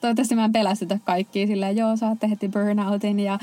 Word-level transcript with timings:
toivottavasti 0.00 0.34
mä 0.34 0.44
en 0.44 0.52
pelästytä 0.52 0.98
kaikkia 1.04 1.46
silleen, 1.46 1.76
joo, 1.76 1.96
saatte 1.96 2.30
heti 2.30 2.48
burnoutin 2.48 3.20
ja 3.20 3.38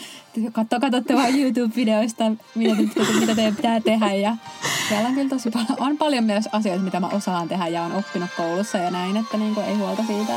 katso, 0.52 0.80
katsotte 0.80 1.14
vaan 1.14 1.40
YouTube-videoista, 1.40 2.32
mitä, 2.56 2.76
mitä 3.20 3.36
teidän 3.36 3.56
pitää 3.56 3.80
tehdä. 3.80 4.14
Ja 4.14 4.36
siellä 4.90 5.08
on 5.10 5.16
kyllä 5.16 5.30
tosi 5.30 5.52
paljon, 5.52 5.78
on 5.80 5.98
paljon 5.98 6.24
myös 6.24 6.50
asioita, 6.52 6.84
mitä 6.84 7.00
mä 7.00 7.08
osaan 7.08 7.48
tehdä 7.48 7.68
ja 7.68 7.84
on 7.84 7.92
oppinut 7.92 8.30
koulussa 8.38 8.78
ja 8.78 8.92
näin, 8.92 9.18
että 9.18 9.38
niin 9.38 9.56
kuin 9.56 9.66
ei 9.66 9.76
huolta 9.76 10.04
siitä. 10.08 10.34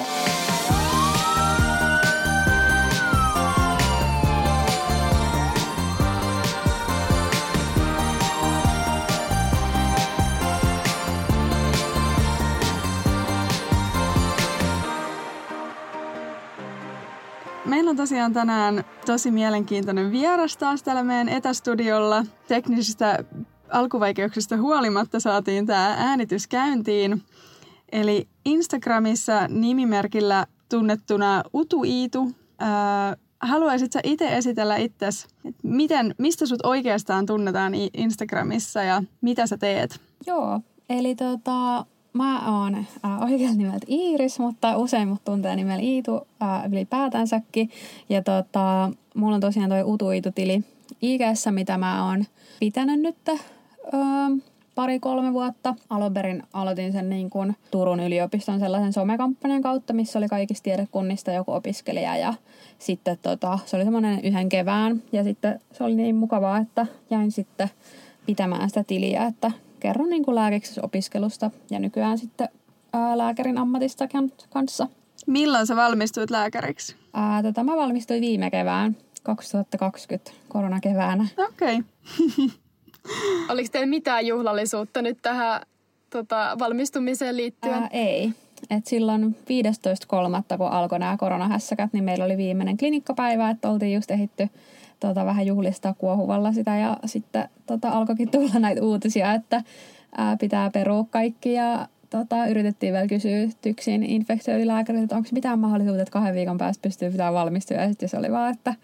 Meillä 17.90 18.02
on 18.02 18.08
tosiaan 18.08 18.32
tänään 18.32 18.84
tosi 19.06 19.30
mielenkiintoinen 19.30 20.10
vieras 20.10 20.56
taas 20.56 20.82
täällä 20.82 21.02
meidän 21.02 21.28
etästudiolla. 21.28 22.24
Teknisistä 22.48 23.24
alkuvaikeuksista 23.68 24.56
huolimatta 24.56 25.20
saatiin 25.20 25.66
tämä 25.66 25.94
äänitys 25.98 26.46
käyntiin. 26.46 27.22
Eli 27.92 28.28
Instagramissa 28.44 29.48
nimimerkillä 29.48 30.46
tunnettuna 30.68 31.42
Utu 31.54 31.84
Iitu. 31.84 32.30
Ää, 32.58 33.16
haluaisit 33.40 33.92
sä 33.92 34.00
itse 34.04 34.36
esitellä 34.36 34.76
itsesi, 34.76 35.28
miten, 35.62 36.14
mistä 36.18 36.46
sut 36.46 36.60
oikeastaan 36.62 37.26
tunnetaan 37.26 37.72
Instagramissa 37.94 38.82
ja 38.82 39.02
mitä 39.20 39.46
sä 39.46 39.58
teet? 39.58 40.00
Joo, 40.26 40.60
eli 40.90 41.14
tota, 41.14 41.86
mä 42.12 42.60
oon 42.60 42.74
äh, 42.74 43.22
oikealta 43.22 43.56
nimeltä 43.56 43.86
Iiris, 43.88 44.38
mutta 44.38 44.76
usein 44.76 45.08
mut 45.08 45.24
tuntee 45.24 45.56
nimellä 45.56 45.82
Iitu 45.82 46.26
äh, 46.42 46.72
ylipäätänsäkin. 46.72 47.70
Ja 48.08 48.22
tota, 48.22 48.90
mulla 49.14 49.34
on 49.34 49.40
tosiaan 49.40 49.70
toi 49.70 49.82
Utu 49.82 50.10
Iitu-tili 50.10 50.64
IGssä, 51.02 51.52
mitä 51.52 51.78
mä 51.78 52.08
oon 52.08 52.24
pitänyt 52.60 53.00
nyt 53.00 53.28
äh, 53.28 53.38
pari-kolme 54.74 55.32
vuotta. 55.32 55.74
Alunperin 55.90 56.42
aloitin 56.52 56.92
sen 56.92 57.10
niin 57.10 57.30
kuin 57.30 57.56
Turun 57.70 58.00
yliopiston 58.00 58.60
sellaisen 58.60 58.92
somekampanjan 58.92 59.62
kautta, 59.62 59.92
missä 59.92 60.18
oli 60.18 60.28
kaikista 60.28 60.64
tiedekunnista 60.64 61.32
joku 61.32 61.52
opiskelija 61.52 62.16
ja 62.16 62.34
sitten 62.78 63.18
tota, 63.22 63.58
se 63.66 63.76
oli 63.76 63.84
semmoinen 63.84 64.20
yhden 64.24 64.48
kevään 64.48 65.02
ja 65.12 65.24
sitten 65.24 65.60
se 65.72 65.84
oli 65.84 65.94
niin 65.94 66.16
mukavaa, 66.16 66.58
että 66.58 66.86
jäin 67.10 67.32
sitten 67.32 67.70
pitämään 68.26 68.68
sitä 68.68 68.84
tiliä, 68.84 69.26
että 69.26 69.50
kerron 69.80 70.10
niin 70.10 70.24
kuin 70.24 70.36
opiskelusta 70.82 71.50
ja 71.70 71.78
nykyään 71.78 72.18
sitten 72.18 72.48
ää, 72.92 73.18
lääkärin 73.18 73.58
ammatista 73.58 74.08
kanssa. 74.50 74.88
Milloin 75.26 75.66
sä 75.66 75.76
valmistuit 75.76 76.30
lääkäriksi? 76.30 76.96
Ää, 77.14 77.42
tota, 77.42 77.64
mä 77.64 77.76
valmistuin 77.76 78.20
viime 78.20 78.50
kevään, 78.50 78.96
2020, 79.22 80.30
koronakeväänä. 80.48 81.26
Okei. 81.36 81.78
Okay. 81.78 82.48
Oliko 83.50 83.68
teillä 83.72 83.86
mitään 83.86 84.26
juhlallisuutta 84.26 85.02
nyt 85.02 85.18
tähän 85.22 85.60
tota, 86.10 86.56
valmistumiseen 86.58 87.36
liittyen? 87.36 87.74
Ää, 87.74 87.88
ei. 87.92 88.32
Et 88.70 88.86
silloin 88.86 89.36
15.3. 90.50 90.56
kun 90.56 90.68
alkoi 90.68 90.98
nämä 90.98 91.16
koronahässäkät, 91.16 91.92
niin 91.92 92.04
meillä 92.04 92.24
oli 92.24 92.36
viimeinen 92.36 92.76
klinikkapäivä, 92.76 93.50
että 93.50 93.70
oltiin 93.70 93.94
just 93.94 94.10
ehitty 94.10 94.48
tota, 95.00 95.24
vähän 95.24 95.46
juhlistaa 95.46 95.94
kuohuvalla 95.94 96.52
sitä 96.52 96.76
ja 96.76 96.96
sitten 97.04 97.48
tota, 97.66 97.88
alkoikin 97.88 98.30
tulla 98.30 98.58
näitä 98.60 98.82
uutisia, 98.82 99.34
että 99.34 99.62
ää, 100.16 100.36
pitää 100.36 100.70
perua 100.70 101.04
kaikki 101.10 101.52
ja 101.52 101.88
tota, 102.10 102.46
yritettiin 102.46 102.92
vielä 102.92 103.06
kysyä 103.06 103.48
tyksin 103.62 104.02
infektioililääkäriltä, 104.02 105.04
että 105.04 105.16
onko 105.16 105.28
mitään 105.32 105.58
mahdollisuutta, 105.58 106.02
että 106.02 106.12
kahden 106.12 106.34
viikon 106.34 106.58
päästä 106.58 106.82
pystyy 106.82 107.10
pitää 107.10 107.32
valmistua 107.32 107.76
ja 107.76 107.88
sitten 107.88 108.08
se 108.08 108.18
oli 108.18 108.32
vaan, 108.32 108.52
että 108.52 108.74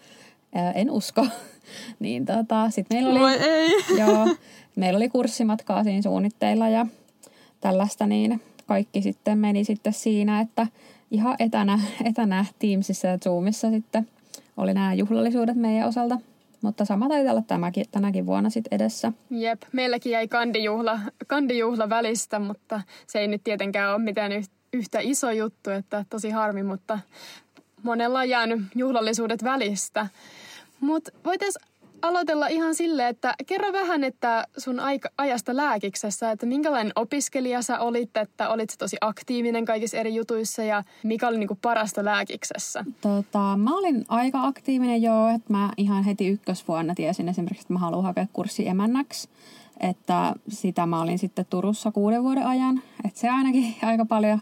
ää, 0.54 0.72
en 0.72 0.90
usko. 0.90 1.26
niin 2.00 2.26
tota, 2.26 2.70
sitten 2.70 2.96
meillä 2.96 3.10
oli, 3.10 3.20
Voi 3.20 3.34
ei. 3.34 3.70
joo, 4.00 4.28
meillä 4.76 4.96
oli 4.96 5.08
kurssimatkaa 5.08 5.84
siinä 5.84 6.02
suunnitteilla 6.02 6.68
ja 6.68 6.86
tällaista, 7.60 8.06
niin 8.06 8.42
kaikki 8.66 9.02
sitten 9.02 9.38
meni 9.38 9.64
sitten 9.64 9.92
siinä, 9.92 10.40
että 10.40 10.66
ihan 11.10 11.36
etänä, 11.38 11.80
etänä 12.04 12.44
Teamsissa 12.58 13.08
ja 13.08 13.18
Zoomissa 13.18 13.70
sitten 13.70 14.08
oli 14.56 14.74
nämä 14.74 14.94
juhlallisuudet 14.94 15.56
meidän 15.56 15.88
osalta. 15.88 16.18
Mutta 16.62 16.84
sama 16.84 17.08
taitaa 17.08 17.32
olla 17.32 17.42
tämäkin, 17.42 17.84
tänäkin 17.90 18.26
vuonna 18.26 18.50
sitten 18.50 18.76
edessä. 18.76 19.12
Jep, 19.30 19.62
meilläkin 19.72 20.12
jäi 20.12 20.28
kandijuhla, 20.28 21.00
kandijuhla 21.26 21.88
välistä, 21.88 22.38
mutta 22.38 22.80
se 23.06 23.18
ei 23.18 23.28
nyt 23.28 23.44
tietenkään 23.44 23.94
ole 23.94 24.02
mitään 24.02 24.32
yhtä 24.72 24.98
iso 25.02 25.30
juttu, 25.30 25.70
että 25.70 26.04
tosi 26.10 26.30
harmi, 26.30 26.62
mutta 26.62 26.98
monella 27.82 28.18
on 28.18 28.28
jäänyt 28.28 28.60
juhlallisuudet 28.74 29.44
välistä. 29.44 30.06
Mutta 30.80 31.12
voitaisiin 31.24 31.64
aloitella 32.06 32.46
ihan 32.46 32.74
silleen, 32.74 33.08
että 33.08 33.34
kerro 33.46 33.72
vähän, 33.72 34.04
että 34.04 34.46
sun 34.58 34.80
aika, 34.80 35.08
ajasta 35.18 35.56
lääkiksessä, 35.56 36.30
että 36.30 36.46
minkälainen 36.46 36.92
opiskelija 36.96 37.62
sä 37.62 37.78
olit, 37.78 38.16
että 38.16 38.48
olit 38.48 38.70
sä 38.70 38.76
tosi 38.78 38.96
aktiivinen 39.00 39.64
kaikissa 39.64 39.96
eri 39.96 40.14
jutuissa 40.14 40.62
ja 40.62 40.84
mikä 41.02 41.28
oli 41.28 41.38
niinku 41.38 41.58
parasta 41.62 42.04
lääkiksessä? 42.04 42.84
Tota, 43.00 43.56
mä 43.56 43.76
olin 43.76 44.04
aika 44.08 44.42
aktiivinen 44.42 45.02
joo, 45.02 45.28
että 45.28 45.52
mä 45.52 45.70
ihan 45.76 46.04
heti 46.04 46.26
ykkösvuonna 46.26 46.94
tiesin 46.94 47.28
esimerkiksi, 47.28 47.62
että 47.62 47.72
mä 47.72 47.78
haluan 47.78 48.04
hakea 48.04 48.26
kurssi 48.32 48.68
emännäksi. 48.68 49.28
Että 49.80 50.34
sitä 50.48 50.86
mä 50.86 51.00
olin 51.00 51.18
sitten 51.18 51.46
Turussa 51.50 51.92
kuuden 51.92 52.22
vuoden 52.22 52.46
ajan. 52.46 52.82
Että 53.04 53.20
se 53.20 53.28
ainakin 53.28 53.74
aika 53.82 54.04
paljon 54.04 54.40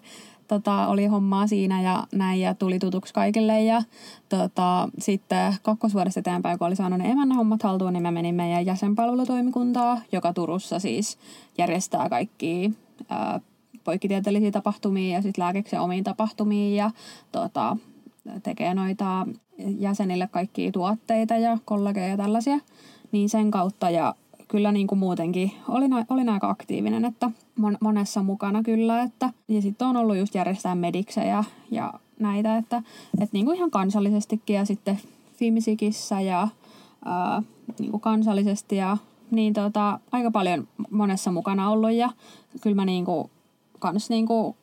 tota, 0.49 0.87
oli 0.87 1.07
hommaa 1.07 1.47
siinä 1.47 1.83
ja 1.83 2.07
näin 2.13 2.41
ja 2.41 2.55
tuli 2.55 2.79
tutuksi 2.79 3.15
kaikille. 3.15 3.63
Ja 3.63 3.83
tota, 4.29 4.89
sitten 4.99 5.55
kakkosvuodesta 5.63 6.21
eteenpäin, 6.21 6.59
kun 6.59 6.67
oli 6.67 6.77
saanut 6.77 6.99
ne 6.99 7.11
emännä 7.11 7.35
hommat 7.35 7.63
haltuun, 7.63 7.93
niin 7.93 8.03
mä 8.03 8.11
menin 8.11 8.35
meidän 8.35 8.67
jäsenpalvelutoimikuntaa, 8.67 10.01
joka 10.13 10.33
Turussa 10.33 10.79
siis 10.79 11.19
järjestää 11.59 12.09
kaikki 12.09 12.73
ää, 13.09 13.41
poikkitieteellisiä 13.85 14.51
tapahtumia 14.51 15.17
ja 15.17 15.23
sitten 15.23 15.45
lääkeksen 15.45 15.81
omiin 15.81 16.05
tapahtumiin 16.05 16.77
ja 16.77 16.91
tota, 17.33 17.77
tekee 18.43 18.75
noita 18.75 19.27
jäsenille 19.79 20.29
kaikkia 20.31 20.73
tuotteita 20.73 21.37
ja 21.37 21.59
kollageja 21.65 22.09
ja 22.09 22.17
tällaisia. 22.17 22.59
Niin 23.13 23.29
sen 23.29 23.51
kautta 23.51 23.91
ja 23.91 24.15
kyllä 24.55 24.73
niin 24.73 24.87
kuin 24.87 24.99
muutenkin 24.99 25.53
olin, 25.69 25.91
olin 26.09 26.29
aika 26.29 26.51
aktiivinen, 26.51 27.05
että 27.05 27.31
mon, 27.57 27.77
monessa 27.81 28.23
mukana 28.23 28.63
kyllä. 28.63 29.03
Että, 29.03 29.31
ja 29.49 29.63
sitten 29.63 29.89
on 29.89 29.97
ollut 29.97 30.17
just 30.17 30.35
järjestää 30.35 30.75
mediksejä 30.75 31.45
ja 31.71 31.95
näitä, 32.19 32.57
että, 32.57 32.83
että 33.21 33.33
niin 33.33 33.45
kuin 33.45 33.57
ihan 33.57 33.71
kansallisestikin 33.71 34.57
ja 34.57 34.65
sitten 34.65 34.99
Fimsikissä 35.37 36.21
ja 36.21 36.49
ää, 37.05 37.43
niin 37.79 37.91
kuin 37.91 38.01
kansallisesti 38.01 38.77
ja 38.77 38.97
niin 39.31 39.53
tota, 39.53 40.01
aika 40.13 40.31
paljon 40.31 40.69
monessa 40.91 41.33
mukana 41.33 41.71
ollut 41.71 41.93
ja 41.93 42.11
kyllä 42.61 42.77
mä 42.77 42.85
niin 42.85 43.05
kuin, 43.05 43.31
kans 43.79 44.11
niin 44.11 44.27
kuin 44.27 44.57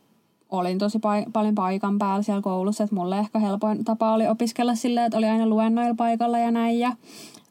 olin 0.50 0.78
tosi 0.78 0.98
pa- 0.98 1.32
paljon 1.34 1.56
paikan 1.56 2.00
päällä 2.00 2.24
siellä 2.24 2.42
koulussa, 2.42 2.84
että 2.84 2.96
mulle 2.96 3.20
ehkä 3.20 3.40
helpoin 3.40 3.86
tapa 3.86 4.14
oli 4.14 4.28
opiskella 4.28 4.76
silleen, 4.76 5.06
että 5.06 5.18
oli 5.18 5.28
aina 5.28 5.46
luennoilla 5.46 5.96
paikalla 5.96 6.40
ja 6.40 6.52
näin 6.52 6.80
ja 6.80 6.96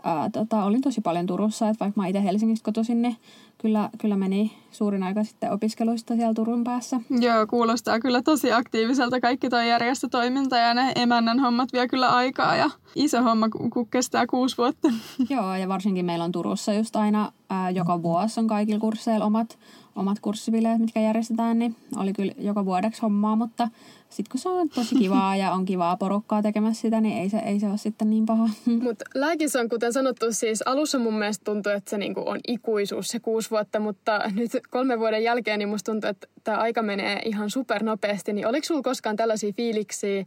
ää, 0.05 0.31
tota, 0.31 0.65
olin 0.65 0.81
tosi 0.81 1.00
paljon 1.00 1.27
Turussa, 1.27 1.69
että 1.69 1.84
vaikka 1.84 2.00
mä 2.00 2.06
itse 2.06 2.25
Helsingistä 2.25 2.65
kotoisin, 2.65 3.03
niin 3.03 3.16
kyllä, 3.59 3.91
kyllä 3.99 4.16
meni 4.16 4.53
suurin 4.71 5.03
aika 5.03 5.25
sitten 5.25 5.53
opiskeluista 5.53 6.16
siellä 6.16 6.34
Turun 6.34 6.65
päässä. 6.65 7.00
Joo, 7.21 7.47
kuulostaa 7.47 8.00
kyllä 8.00 8.22
tosi 8.22 8.53
aktiiviselta 8.53 9.21
kaikki 9.21 9.49
tuo 9.49 9.61
järjestötoiminta 9.61 10.56
ja 10.56 10.75
ne 10.75 10.93
emännän 10.97 11.41
hommat 11.41 11.72
vie 11.72 11.88
kyllä 11.88 12.09
aikaa 12.09 12.56
ja 12.56 12.71
iso 12.94 13.22
homma, 13.22 13.49
kun 13.49 13.87
kestää 13.91 14.27
kuusi 14.27 14.59
vuotta. 14.59 14.88
Joo, 15.31 15.55
ja 15.55 15.69
varsinkin 15.69 16.05
meillä 16.05 16.25
on 16.25 16.32
Turussa 16.32 16.72
just 16.72 16.97
aina 16.97 17.32
ää, 17.50 17.71
joka 17.71 18.03
vuosi 18.03 18.41
on 18.41 18.47
kaikilla 18.47 18.81
kursseilla 18.81 19.25
omat, 19.25 19.59
omat 19.97 20.21
kurssibileet, 20.21 20.78
mitkä 20.78 21.00
järjestetään, 21.00 21.59
niin 21.59 21.77
oli 21.97 22.12
kyllä 22.12 22.32
joka 22.38 22.65
vuodeksi 22.65 23.03
hommaa, 23.03 23.37
mutta 23.37 23.69
sitten 24.10 24.31
kun 24.31 24.41
se 24.41 24.48
on 24.48 24.69
tosi 24.69 24.94
kivaa 24.94 25.37
ja 25.37 25.53
on 25.53 25.65
kivaa 25.65 25.97
porukkaa 25.97 26.43
tekemässä 26.43 26.81
sitä, 26.81 27.00
niin 27.00 27.19
ei 27.19 27.29
se, 27.29 27.38
ei 27.38 27.61
se 27.61 27.67
ole 27.67 27.79
sitten 27.79 28.11
niin 28.11 28.26
paha. 28.26 28.49
Mutta 28.82 29.05
lääkis 29.14 29.56
on, 29.56 29.69
kuten 29.69 29.93
sanottu, 29.93 30.26
siis 30.32 30.62
alussa 30.62 30.99
mun 30.99 31.19
mielestä 31.19 31.44
tuntuu, 31.44 31.73
että 31.73 31.90
se 31.90 31.99
niinku 31.99 32.23
on 32.26 32.40
ikuisuus, 32.49 33.08
se 33.08 33.20
kuusi 33.20 33.50
vuotta, 33.50 33.81
mutta 33.81 34.20
nyt 34.34 34.50
kolme 34.70 34.99
vuoden 34.99 35.23
jälkeen 35.23 35.58
niin 35.58 35.69
musta 35.69 35.93
tuntuu, 35.93 36.11
että 36.11 36.26
tämä 36.44 36.58
aika 36.58 36.82
menee 36.82 37.23
ihan 37.25 37.50
supernopeasti. 37.50 38.32
Niin 38.32 38.46
oliko 38.46 38.67
sulla 38.67 38.82
koskaan 38.82 39.17
tällaisia 39.17 39.52
fiiliksiä, 39.52 40.25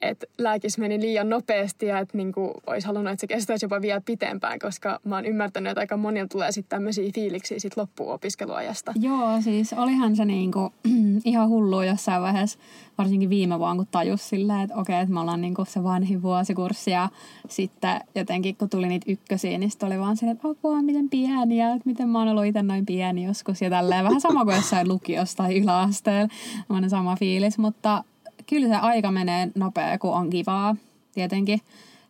että 0.00 0.26
lääkis 0.38 0.78
meni 0.78 1.00
liian 1.00 1.28
nopeasti 1.28 1.86
ja 1.86 1.98
että 1.98 2.16
niinku 2.16 2.52
olisi 2.66 2.86
halunnut, 2.86 3.12
että 3.12 3.20
se 3.20 3.26
kestäisi 3.26 3.64
jopa 3.64 3.80
vielä 3.82 4.00
pitempään, 4.00 4.58
koska 4.58 5.00
mä 5.04 5.14
oon 5.14 5.26
ymmärtänyt, 5.26 5.70
että 5.70 5.80
aika 5.80 5.96
monilla 5.96 6.28
tulee 6.28 6.52
sitten 6.52 6.76
tämmöisiä 6.76 7.10
fiiliksiä 7.14 7.58
sit 7.58 7.76
loppuopiskeluajasta. 7.76 8.92
Joo, 9.00 9.40
siis 9.40 9.72
olihan 9.72 10.16
se 10.16 10.24
niinku, 10.24 10.72
ihan 11.24 11.48
hullu 11.48 11.82
jossain 11.82 12.22
vaiheessa 12.22 12.58
varsinkin 12.98 13.30
viime 13.30 13.58
vuonna, 13.58 13.76
kun 13.76 13.86
tajus 13.90 14.28
silleen, 14.28 14.60
että 14.60 14.76
okei, 14.76 15.00
että 15.00 15.14
me 15.14 15.20
ollaan 15.20 15.40
niinku 15.40 15.64
se 15.64 15.82
vanhin 15.82 16.22
vuosikurssi 16.22 16.90
ja 16.90 17.08
sitten 17.48 18.00
jotenkin 18.14 18.56
kun 18.56 18.70
tuli 18.70 18.86
niitä 18.86 19.12
ykkösiä, 19.12 19.58
niin 19.58 19.70
sitten 19.70 19.86
oli 19.86 19.98
vaan 19.98 20.16
se, 20.16 20.30
että 20.30 20.48
apua, 20.48 20.82
miten 20.82 21.10
pieniä, 21.10 21.68
että 21.68 21.88
miten 21.88 22.08
mä 22.08 22.18
oon 22.18 22.28
ollut 22.28 22.44
itse 22.44 22.62
noin 22.62 22.86
pieni 22.86 23.24
joskus 23.24 23.62
ja 23.62 23.70
tälleen. 23.70 24.04
Vähän 24.04 24.20
sama 24.20 24.44
kuin 24.44 24.56
jossain 24.56 24.88
lukiossa 24.88 25.36
tai 25.36 25.58
yläasteella, 25.58 26.88
sama 26.88 27.16
fiilis, 27.16 27.58
mutta 27.58 28.04
kyllä 28.46 28.68
se 28.68 28.74
aika 28.74 29.10
menee 29.10 29.48
nopea, 29.54 29.98
kun 29.98 30.12
on 30.12 30.30
kivaa 30.30 30.76
tietenkin. 31.12 31.60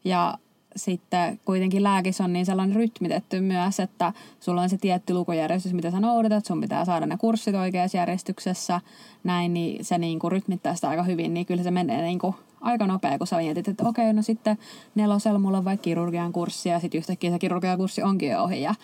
Ja 0.04 0.38
sitten 0.76 1.40
kuitenkin 1.44 1.82
lääkis 1.82 2.20
on 2.20 2.32
niin 2.32 2.46
sellainen 2.46 2.76
rytmitetty 2.76 3.40
myös, 3.40 3.80
että 3.80 4.12
sulla 4.40 4.62
on 4.62 4.68
se 4.68 4.78
tietty 4.78 5.14
lukujärjestys, 5.14 5.72
mitä 5.72 5.90
sä 5.90 6.00
noudatat, 6.00 6.44
sun 6.44 6.60
pitää 6.60 6.84
saada 6.84 7.06
ne 7.06 7.16
kurssit 7.16 7.54
oikeassa 7.54 7.98
järjestyksessä, 7.98 8.80
näin, 9.24 9.54
niin 9.54 9.84
se 9.84 9.98
niin 9.98 10.18
kuin 10.18 10.32
rytmittää 10.32 10.74
sitä 10.74 10.88
aika 10.88 11.02
hyvin, 11.02 11.34
niin 11.34 11.46
kyllä 11.46 11.62
se 11.62 11.70
menee 11.70 12.02
niin 12.02 12.18
kuin 12.18 12.34
aika 12.60 12.86
nopea, 12.86 13.18
kun 13.18 13.26
sä 13.26 13.36
mietit, 13.36 13.68
että 13.68 13.88
okei, 13.88 14.12
no 14.12 14.22
sitten 14.22 14.58
nelosella 14.94 15.38
mulla 15.38 15.58
on 15.58 15.64
vaikka 15.64 15.84
kirurgian 15.84 16.32
kurssi 16.32 16.68
ja 16.68 16.80
sitten 16.80 16.98
yhtäkkiä 16.98 17.30
se 17.30 17.38
kirurgian 17.38 17.78
kurssi 17.78 18.02
onkin 18.02 18.30
jo 18.30 18.42
ohi 18.42 18.62
ja 18.62 18.74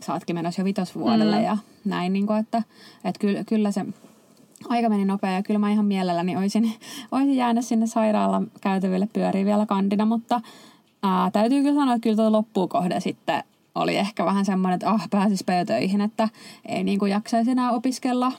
saatkin 0.00 0.36
menossa 0.36 0.60
jo 0.60 0.64
vitosvuodelle 0.64 1.36
mm. 1.36 1.44
ja 1.44 1.56
näin, 1.84 2.12
niin 2.12 2.26
kuin, 2.26 2.38
että, 2.38 2.62
että 3.04 3.18
kyllä, 3.18 3.44
kyllä 3.44 3.70
se 3.70 3.86
aika 4.68 4.88
meni 4.88 5.04
nopea 5.04 5.30
ja 5.30 5.42
kyllä 5.42 5.58
mä 5.58 5.70
ihan 5.70 5.84
mielelläni 5.84 6.36
olisin, 6.36 6.72
olisin 7.12 7.36
jäänyt 7.36 7.64
sinne 7.64 7.86
sairaalan 7.86 8.50
käytäville 8.60 9.08
pyöriin 9.12 9.46
vielä 9.46 9.66
kandina, 9.66 10.06
mutta 10.06 10.40
ää, 11.02 11.30
täytyy 11.30 11.62
kyllä 11.62 11.80
sanoa, 11.80 11.94
että 11.94 12.02
kyllä 12.02 12.16
tuo 12.16 12.32
loppuun 12.32 12.68
kohde 12.68 13.00
sitten 13.00 13.44
oli 13.74 13.96
ehkä 13.96 14.24
vähän 14.24 14.44
semmoinen, 14.44 14.74
että 14.74 14.90
ah, 14.90 15.08
pääsis 15.10 15.44
töihin, 15.66 16.00
että 16.00 16.28
ei 16.66 16.84
niin 16.84 16.98
kuin 16.98 17.12
jaksaisi 17.12 17.50
enää 17.50 17.70
opiskella, 17.70 18.32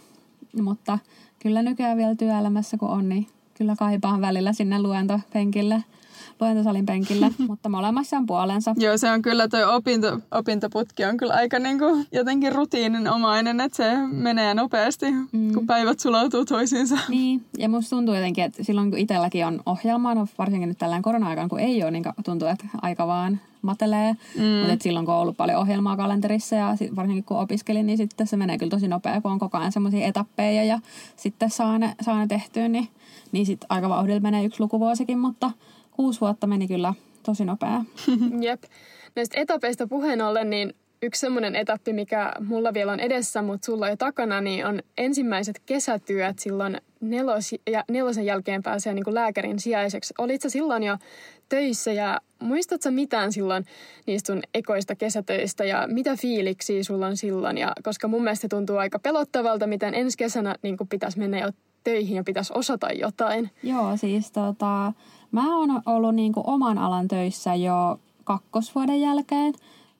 mutta 0.62 1.00
kyllä 1.40 1.62
nykyään 1.62 1.98
vielä 1.98 2.16
työelämässä 2.16 2.78
kun 2.78 2.90
on, 2.90 3.10
niin 3.10 3.28
kyllä 3.54 3.76
kaipaan 3.76 4.22
välillä 4.22 4.54
sinne 4.54 4.82
luentopenkille 4.82 5.84
luentosalin 6.42 6.86
penkille, 6.86 7.32
mutta 7.48 7.70
molemmassa 7.70 8.18
on 8.18 8.26
puolensa. 8.26 8.76
Joo, 8.78 8.98
se 8.98 9.12
on 9.12 9.22
kyllä 9.22 9.48
tuo 9.48 9.60
opinto, 9.76 10.20
opintoputki 10.32 11.06
on 11.06 11.18
kyllä 11.18 11.34
aika 11.34 11.60
niin 11.60 11.80
kuin 11.80 12.08
jotenkin 12.12 12.56
rutiininomainen, 12.56 13.62
että 13.62 13.78
se 13.78 13.98
menee 14.12 14.54
nopeasti, 14.54 15.12
mm. 15.12 15.54
kun 15.54 15.68
päivät 15.68 16.00
sulautuu 16.00 16.46
toisiinsa. 16.46 16.98
Niin, 17.10 17.46
ja 17.58 17.70
musta 17.70 17.96
tuntuu 17.96 18.16
jotenkin, 18.16 18.44
että 18.44 18.64
silloin 18.64 18.90
kun 18.90 19.00
itselläkin 19.00 19.46
on 19.46 19.62
ohjelma, 19.66 20.16
no 20.16 20.28
varsinkin 20.38 20.70
nyt 20.70 20.78
tällään 20.78 21.02
korona-aikaan, 21.02 21.50
kun 21.50 21.60
ei 21.60 21.84
ole, 21.84 21.92
niin 21.92 22.04
tuntuu, 22.26 22.48
että 22.48 22.66
aika 22.82 23.08
vaan 23.08 23.40
matelee. 23.62 24.16
Mm. 24.38 24.70
Mutta 24.70 24.84
silloin 24.84 25.06
kun 25.06 25.16
on 25.16 25.22
ollut 25.22 25.38
paljon 25.38 25.60
ohjelmaa 25.60 25.98
kalenterissa 25.98 26.56
ja 26.56 26.76
sit, 26.76 26.96
varsinkin 26.96 27.24
kun 27.24 27.40
opiskelin, 27.40 27.86
niin 27.86 27.98
sitten 27.98 28.28
se 28.28 28.38
menee 28.38 28.58
kyllä 28.58 28.70
tosi 28.70 28.88
nopea, 28.88 29.22
kun 29.22 29.32
on 29.32 29.40
koko 29.40 29.58
ajan 29.58 29.72
semmoisia 29.72 30.08
etappeja 30.08 30.64
ja 30.64 30.80
sitten 31.16 31.50
saa 31.50 31.78
ne, 31.78 31.96
saa 32.02 32.20
ne 32.20 32.28
tehtyä, 32.28 32.68
niin, 32.68 32.88
niin 33.32 33.46
sitten 33.46 33.68
aika 33.70 33.90
vauhdilla 33.90 34.20
menee 34.20 34.46
yksi 34.46 34.60
lukuvuosikin, 34.60 35.20
mutta 35.20 35.52
kuusi 35.92 36.22
vuotta 36.22 36.48
meni 36.48 36.68
kyllä 36.68 36.94
tosi 37.24 37.46
nopea. 37.46 37.84
Jep. 38.42 38.64
Näistä 39.16 39.40
etapeista 39.40 39.88
puheen 39.88 40.22
ollen, 40.22 40.50
niin 40.50 40.74
yksi 41.02 41.20
semmoinen 41.20 41.56
etappi, 41.56 41.94
mikä 41.94 42.34
mulla 42.40 42.74
vielä 42.74 42.92
on 42.92 43.00
edessä, 43.00 43.42
mutta 43.42 43.66
sulla 43.66 43.90
jo 43.90 43.96
takana, 43.98 44.42
niin 44.42 44.66
on 44.66 44.80
ensimmäiset 44.98 45.62
kesätyöt 45.66 46.40
silloin 46.40 46.78
nelos, 47.02 47.56
ja 47.68 47.84
nelosen 47.92 48.26
jälkeen 48.26 48.64
pääsee 48.64 48.94
niin 48.94 49.04
kuin 49.04 49.16
lääkärin 49.16 49.60
sijaiseksi. 49.60 50.14
Olitko 50.18 50.50
silloin 50.50 50.84
jo 50.84 50.98
töissä 51.50 51.92
ja 51.92 52.22
muistatko 52.40 52.92
mitään 52.92 53.32
silloin 53.32 53.66
niistä 54.08 54.34
sun 54.34 54.42
ekoista 54.54 54.96
kesätöistä 54.96 55.64
ja 55.64 55.88
mitä 55.92 56.16
fiiliksiä 56.16 56.84
sulla 56.84 57.08
on 57.08 57.18
silloin? 57.18 57.58
Ja, 57.58 57.74
koska 57.84 58.08
mun 58.08 58.24
mielestä 58.24 58.48
tuntuu 58.48 58.78
aika 58.78 59.00
pelottavalta, 59.00 59.68
miten 59.68 59.94
ensi 59.94 60.18
kesänä 60.18 60.56
niin 60.62 60.78
pitäisi 60.90 61.20
mennä 61.20 61.40
jo 61.40 61.52
töihin 61.84 62.16
ja 62.16 62.24
pitäisi 62.24 62.54
osata 62.56 62.92
jotain. 62.92 63.50
Joo, 63.64 63.98
siis 63.98 64.32
tota, 64.32 64.94
Mä 65.32 65.58
oon 65.58 65.82
ollut 65.86 66.16
niin 66.16 66.34
kuin 66.34 66.48
oman 66.48 66.78
alan 66.78 67.08
töissä 67.08 67.56
jo 67.56 68.00
kakkosvuoden 68.24 69.02
jälkeen. 69.02 69.54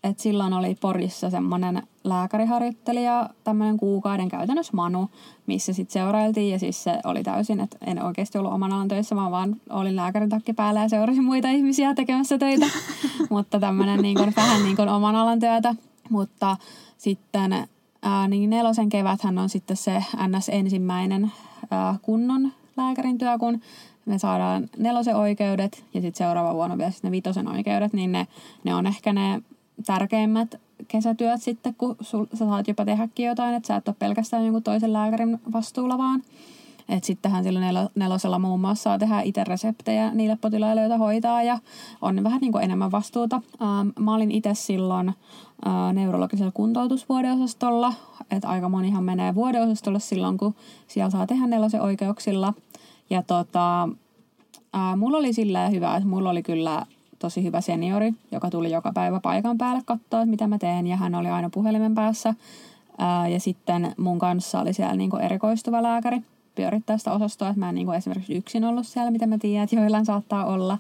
Et 0.04 0.20
silloin 0.20 0.54
oli 0.54 0.76
Porissa 0.82 1.30
semmoinen 1.30 1.84
lääkäriharjoittelija, 2.04 3.30
tämmöinen 3.44 3.78
kuukauden 3.78 4.30
käytännössä 4.30 4.74
Manu, 4.76 5.10
missä 5.48 5.74
sitten 5.74 5.94
seurailtiin. 5.94 6.52
Ja 6.52 6.60
siis 6.60 6.84
se 6.84 7.00
oli 7.04 7.24
täysin, 7.24 7.60
että 7.60 7.78
en 7.86 8.04
oikeasti 8.04 8.38
ollut 8.38 8.54
oman 8.54 8.74
alan 8.74 8.88
töissä, 8.88 9.16
vaan 9.16 9.32
vaan 9.32 9.56
olin 9.70 9.96
lääkärin 9.96 10.30
takki 10.30 10.54
päällä 10.54 10.82
ja 10.82 10.90
seurasin 10.90 11.24
muita 11.24 11.48
ihmisiä 11.48 11.94
tekemässä 11.94 12.38
töitä. 12.38 12.66
Mutta 13.30 13.60
tämmöinen 13.60 14.00
niin 14.00 14.18
vähän 14.36 14.64
niin 14.64 14.76
kuin 14.76 14.90
oman 14.90 15.16
alan 15.16 15.40
työtä. 15.40 15.76
Mutta 16.10 16.58
sitten 16.98 17.68
ää, 18.02 18.28
niin 18.28 18.50
nelosen 18.50 18.90
keväthän 18.90 19.38
on 19.38 19.50
sitten 19.50 19.78
se 19.78 20.04
NS 20.28 20.50
ensimmäinen 20.50 21.32
kunnon 22.02 22.52
lääkärin 22.78 23.18
työ, 23.18 23.38
kun 23.38 23.62
me 24.06 24.18
saadaan 24.18 24.70
nelosen 24.78 25.16
oikeudet 25.16 25.84
ja 25.94 26.02
sitten 26.02 26.26
seuraava 26.26 26.54
vuonna 26.54 26.78
vielä 26.78 26.92
ne 27.04 27.12
vitosen 27.12 27.48
oikeudet, 27.48 27.94
niin 27.94 28.12
ne, 28.12 28.28
ne 28.64 28.76
on 28.76 28.88
ehkä 28.88 29.14
ne 29.14 29.42
tärkeimmät 29.86 30.56
kesätyöt 30.88 31.42
sitten, 31.42 31.76
kun 31.76 31.96
sul, 32.02 32.26
sä 32.34 32.46
saat 32.46 32.68
jopa 32.68 32.86
tehdäkin 32.86 33.26
jotain, 33.26 33.56
että 33.56 33.68
sä 33.68 33.76
et 33.76 33.88
ole 33.88 33.96
pelkästään 34.00 34.44
jonkun 34.44 34.64
toisen 34.64 34.94
lääkärin 34.94 35.40
vastuulla 35.54 35.98
vaan. 35.98 36.24
Että 36.92 37.08
sittenhän 37.08 37.44
sillä 37.44 37.60
nel- 37.60 37.90
nelosella 37.96 38.40
muun 38.40 38.60
muassa 38.60 38.84
saa 38.84 39.00
tehdä 39.00 39.22
itse 39.22 39.44
reseptejä 39.44 40.14
niille 40.14 40.38
potilaille, 40.42 40.82
joita 40.82 40.98
hoitaa 40.98 41.44
ja 41.44 41.60
on 42.02 42.24
vähän 42.24 42.42
niin 42.42 42.52
kuin 42.52 42.64
enemmän 42.64 42.92
vastuuta. 42.92 43.42
Ähm, 43.62 43.88
mä 44.00 44.14
olin 44.16 44.32
itse 44.32 44.54
silloin 44.54 45.10
äh, 45.10 45.94
neurologisella 45.94 46.52
kuntoutusvuodeosastolla, 46.52 47.94
että 48.32 48.50
aika 48.50 48.70
monihan 48.70 49.04
menee 49.04 49.36
vuodeosastolle 49.36 50.00
silloin, 50.00 50.38
kun 50.38 50.56
siellä 50.88 51.10
saa 51.10 51.28
tehdä 51.28 51.48
nelosen 51.48 51.82
oikeuksilla. 51.82 52.54
Ja 53.10 53.24
tota, 53.24 53.90
ää, 54.74 54.96
mulla 54.96 55.18
oli 55.18 55.34
sillä 55.34 55.70
hyvä, 55.70 55.96
että 55.96 56.10
mulla 56.10 56.30
oli 56.30 56.44
kyllä 56.44 56.86
tosi 57.20 57.44
hyvä 57.44 57.62
seniori, 57.62 58.14
joka 58.32 58.50
tuli 58.50 58.72
joka 58.72 58.92
päivä 58.94 59.20
paikan 59.20 59.58
päälle 59.58 59.82
katsoa, 59.86 60.26
mitä 60.26 60.48
mä 60.48 60.58
teen. 60.58 60.88
Ja 60.88 60.98
hän 60.98 61.16
oli 61.16 61.30
aina 61.30 61.50
puhelimen 61.50 61.96
päässä. 61.96 62.36
Ää, 62.98 63.28
ja 63.28 63.40
sitten 63.40 63.94
mun 63.98 64.20
kanssa 64.20 64.60
oli 64.60 64.74
siellä 64.74 64.96
niinku 64.96 65.18
erikoistuva 65.18 65.84
lääkäri 65.84 66.22
pyörittää 66.62 66.98
sitä 66.98 67.14
osastoa, 67.14 67.50
että 67.50 67.60
mä 67.60 67.70
en 67.70 67.76
niinku 67.76 67.92
esimerkiksi 67.92 68.34
yksin 68.34 68.64
ollut 68.64 68.88
siellä, 68.88 69.12
mitä 69.12 69.28
mä 69.28 69.38
tiedän, 69.38 69.64
että 69.64 69.76
joillain 69.76 70.06
saattaa 70.06 70.46
olla. 70.46 70.78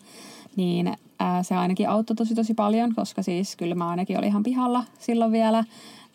Niin 0.56 0.94
ää, 1.20 1.44
se 1.44 1.56
ainakin 1.56 1.90
auttoi 1.90 2.16
tosi 2.16 2.36
tosi 2.36 2.54
paljon, 2.54 2.96
koska 2.96 3.24
siis 3.24 3.56
kyllä 3.56 3.76
mä 3.76 3.90
ainakin 3.90 4.18
olin 4.18 4.28
ihan 4.28 4.44
pihalla 4.44 4.84
silloin 5.00 5.32
vielä. 5.32 5.64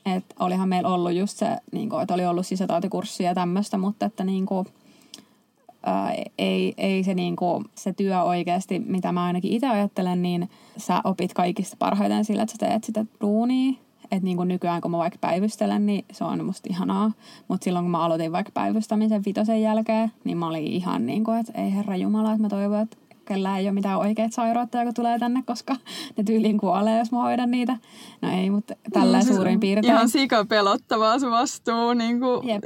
Että 0.07 0.35
olihan 0.39 0.69
meillä 0.69 0.89
ollut 0.89 1.13
just 1.13 1.39
se, 1.39 1.57
niinku, 1.73 1.97
että 1.97 2.15
oli 2.15 2.27
ollut 2.27 2.47
sisätautikurssi 2.47 3.25
ja 3.25 3.35
tämmöistä, 3.35 3.79
mutta 3.79 4.07
että 4.07 4.25
niinku, 4.25 4.67
ää, 5.83 6.15
ei, 6.39 6.75
ei 6.77 7.05
se, 7.05 7.15
niinku, 7.15 7.65
se 7.75 7.93
työ 7.93 8.23
oikeasti, 8.23 8.79
mitä 8.79 9.13
mä 9.13 9.25
ainakin 9.25 9.53
itse 9.53 9.69
ajattelen, 9.69 10.23
niin 10.23 10.51
sä 10.77 11.01
opit 11.05 11.35
kaikista 11.35 11.77
parhaiten 11.79 12.25
sillä, 12.25 12.43
että 12.43 12.53
sä 12.53 12.59
teet 12.59 12.85
sitä 12.85 13.05
duunia. 13.21 13.73
Että 14.11 14.25
niinku 14.25 14.45
nykyään, 14.45 14.81
kun 14.81 14.91
mä 14.91 14.99
vaikka 14.99 15.19
päivystelen, 15.21 15.87
niin 15.87 16.05
se 16.13 16.25
on 16.25 16.45
musta 16.45 16.69
ihanaa. 16.71 17.13
Mutta 17.49 17.65
silloin, 17.65 17.85
kun 17.85 17.91
mä 17.91 18.05
aloitin 18.05 18.33
vaikka 18.33 18.53
päivystämisen 18.55 19.23
vitosen 19.27 19.63
jälkeen, 19.63 20.13
niin 20.25 20.39
mä 20.39 20.49
olin 20.49 20.67
ihan 20.67 21.07
niin 21.07 21.25
kuin, 21.25 21.39
että 21.39 21.63
ei 21.63 21.75
herra 21.75 21.97
Jumala, 21.97 22.33
että 22.33 22.43
mä 22.43 22.49
toivon, 22.49 22.81
että 22.81 22.97
kellä 23.25 23.59
ei 23.59 23.65
ole 23.65 23.73
mitään 23.73 23.99
oikeat 23.99 24.33
sairautta, 24.33 24.85
kun 24.85 24.95
tulee 24.95 25.19
tänne, 25.19 25.43
koska 25.47 25.77
ne 26.17 26.25
tyyliin 26.25 26.59
kuolee, 26.59 26.99
jos 26.99 27.13
mä 27.13 27.23
hoidan 27.23 27.51
niitä. 27.51 27.77
No 28.23 28.31
ei, 28.31 28.51
mutta 28.51 28.75
tällä 28.93 29.17
no, 29.17 29.23
siis 29.23 29.37
suurin 29.37 29.61
piirtein. 29.61 29.95
Ihan 29.95 30.09
sika 30.09 30.45
pelottavaa 30.45 31.19
se 31.19 31.31
vastuu. 31.31 31.95
Niin 31.95 32.21
kuin, 32.21 32.49
Jep 32.49 32.65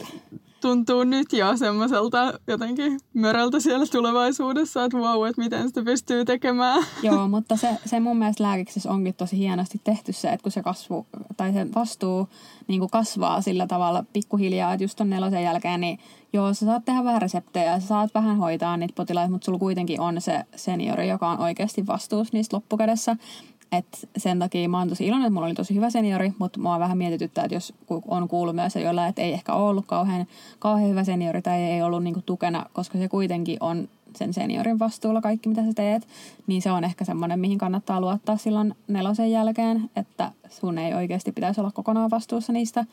tuntuu 0.60 1.04
nyt 1.04 1.32
jo 1.32 1.56
semmoiselta 1.56 2.38
jotenkin 2.46 3.00
möröltä 3.14 3.60
siellä 3.60 3.86
tulevaisuudessa, 3.86 4.84
että 4.84 4.98
wow, 4.98 5.28
että 5.28 5.42
miten 5.42 5.68
sitä 5.68 5.82
pystyy 5.82 6.24
tekemään. 6.24 6.84
Joo, 7.02 7.28
mutta 7.28 7.56
se, 7.56 7.68
se 7.84 8.00
mun 8.00 8.16
mielestä 8.16 8.42
lääkiksessä 8.42 8.90
onkin 8.90 9.14
tosi 9.14 9.38
hienosti 9.38 9.80
tehty 9.84 10.12
se, 10.12 10.28
että 10.28 10.42
kun 10.42 10.52
se 10.52 10.62
kasvu 10.62 11.06
tai 11.36 11.52
se 11.52 11.66
vastuu 11.74 12.28
niin 12.68 12.80
kuin 12.80 12.90
kasvaa 12.90 13.40
sillä 13.40 13.66
tavalla 13.66 14.04
pikkuhiljaa, 14.12 14.72
että 14.72 14.84
just 14.84 14.96
ton 14.96 15.10
nelosen 15.10 15.42
jälkeen, 15.42 15.80
niin 15.80 15.98
joo, 16.32 16.54
sä 16.54 16.66
saat 16.66 16.84
tehdä 16.84 17.04
vähän 17.04 17.22
reseptejä, 17.22 17.80
sä 17.80 17.86
saat 17.86 18.14
vähän 18.14 18.36
hoitaa 18.36 18.76
niitä 18.76 18.94
potilaita, 18.96 19.30
mutta 19.30 19.44
sulla 19.44 19.58
kuitenkin 19.58 20.00
on 20.00 20.20
se 20.20 20.44
seniori, 20.56 21.08
joka 21.08 21.28
on 21.28 21.40
oikeasti 21.40 21.86
vastuus 21.86 22.32
niistä 22.32 22.56
loppukädessä. 22.56 23.16
Et 23.72 24.08
sen 24.16 24.38
takia 24.38 24.68
mä 24.68 24.78
oon 24.78 24.88
tosi 24.88 25.06
iloinen, 25.06 25.26
että 25.26 25.34
mulla 25.34 25.46
oli 25.46 25.54
tosi 25.54 25.74
hyvä 25.74 25.90
seniori, 25.90 26.32
mutta 26.38 26.60
mua 26.60 26.78
vähän 26.78 26.98
mietityttää, 26.98 27.44
että 27.44 27.54
jos 27.54 27.74
on 28.08 28.28
kuullut 28.28 28.54
myös 28.54 28.76
joilla, 28.76 29.06
että 29.06 29.22
ei 29.22 29.32
ehkä 29.32 29.54
ollut 29.54 29.86
kauhean, 29.86 30.26
kauhean 30.58 30.90
hyvä 30.90 31.04
seniori 31.04 31.42
tai 31.42 31.62
ei 31.62 31.82
ollut 31.82 32.04
niinku 32.04 32.22
tukena, 32.26 32.66
koska 32.72 32.98
se 32.98 33.08
kuitenkin 33.08 33.56
on 33.60 33.88
sen 34.16 34.34
seniorin 34.34 34.78
vastuulla 34.78 35.20
kaikki, 35.20 35.48
mitä 35.48 35.64
sä 35.64 35.72
teet, 35.74 36.08
niin 36.46 36.62
se 36.62 36.70
on 36.70 36.84
ehkä 36.84 37.04
semmoinen, 37.04 37.40
mihin 37.40 37.58
kannattaa 37.58 38.00
luottaa 38.00 38.36
silloin 38.36 38.74
nelosen 38.88 39.30
jälkeen, 39.30 39.90
että 39.96 40.32
sun 40.48 40.78
ei 40.78 40.94
oikeasti 40.94 41.32
pitäisi 41.32 41.60
olla 41.60 41.70
kokonaan 41.70 42.10
vastuussa 42.10 42.52
niistä. 42.52 42.84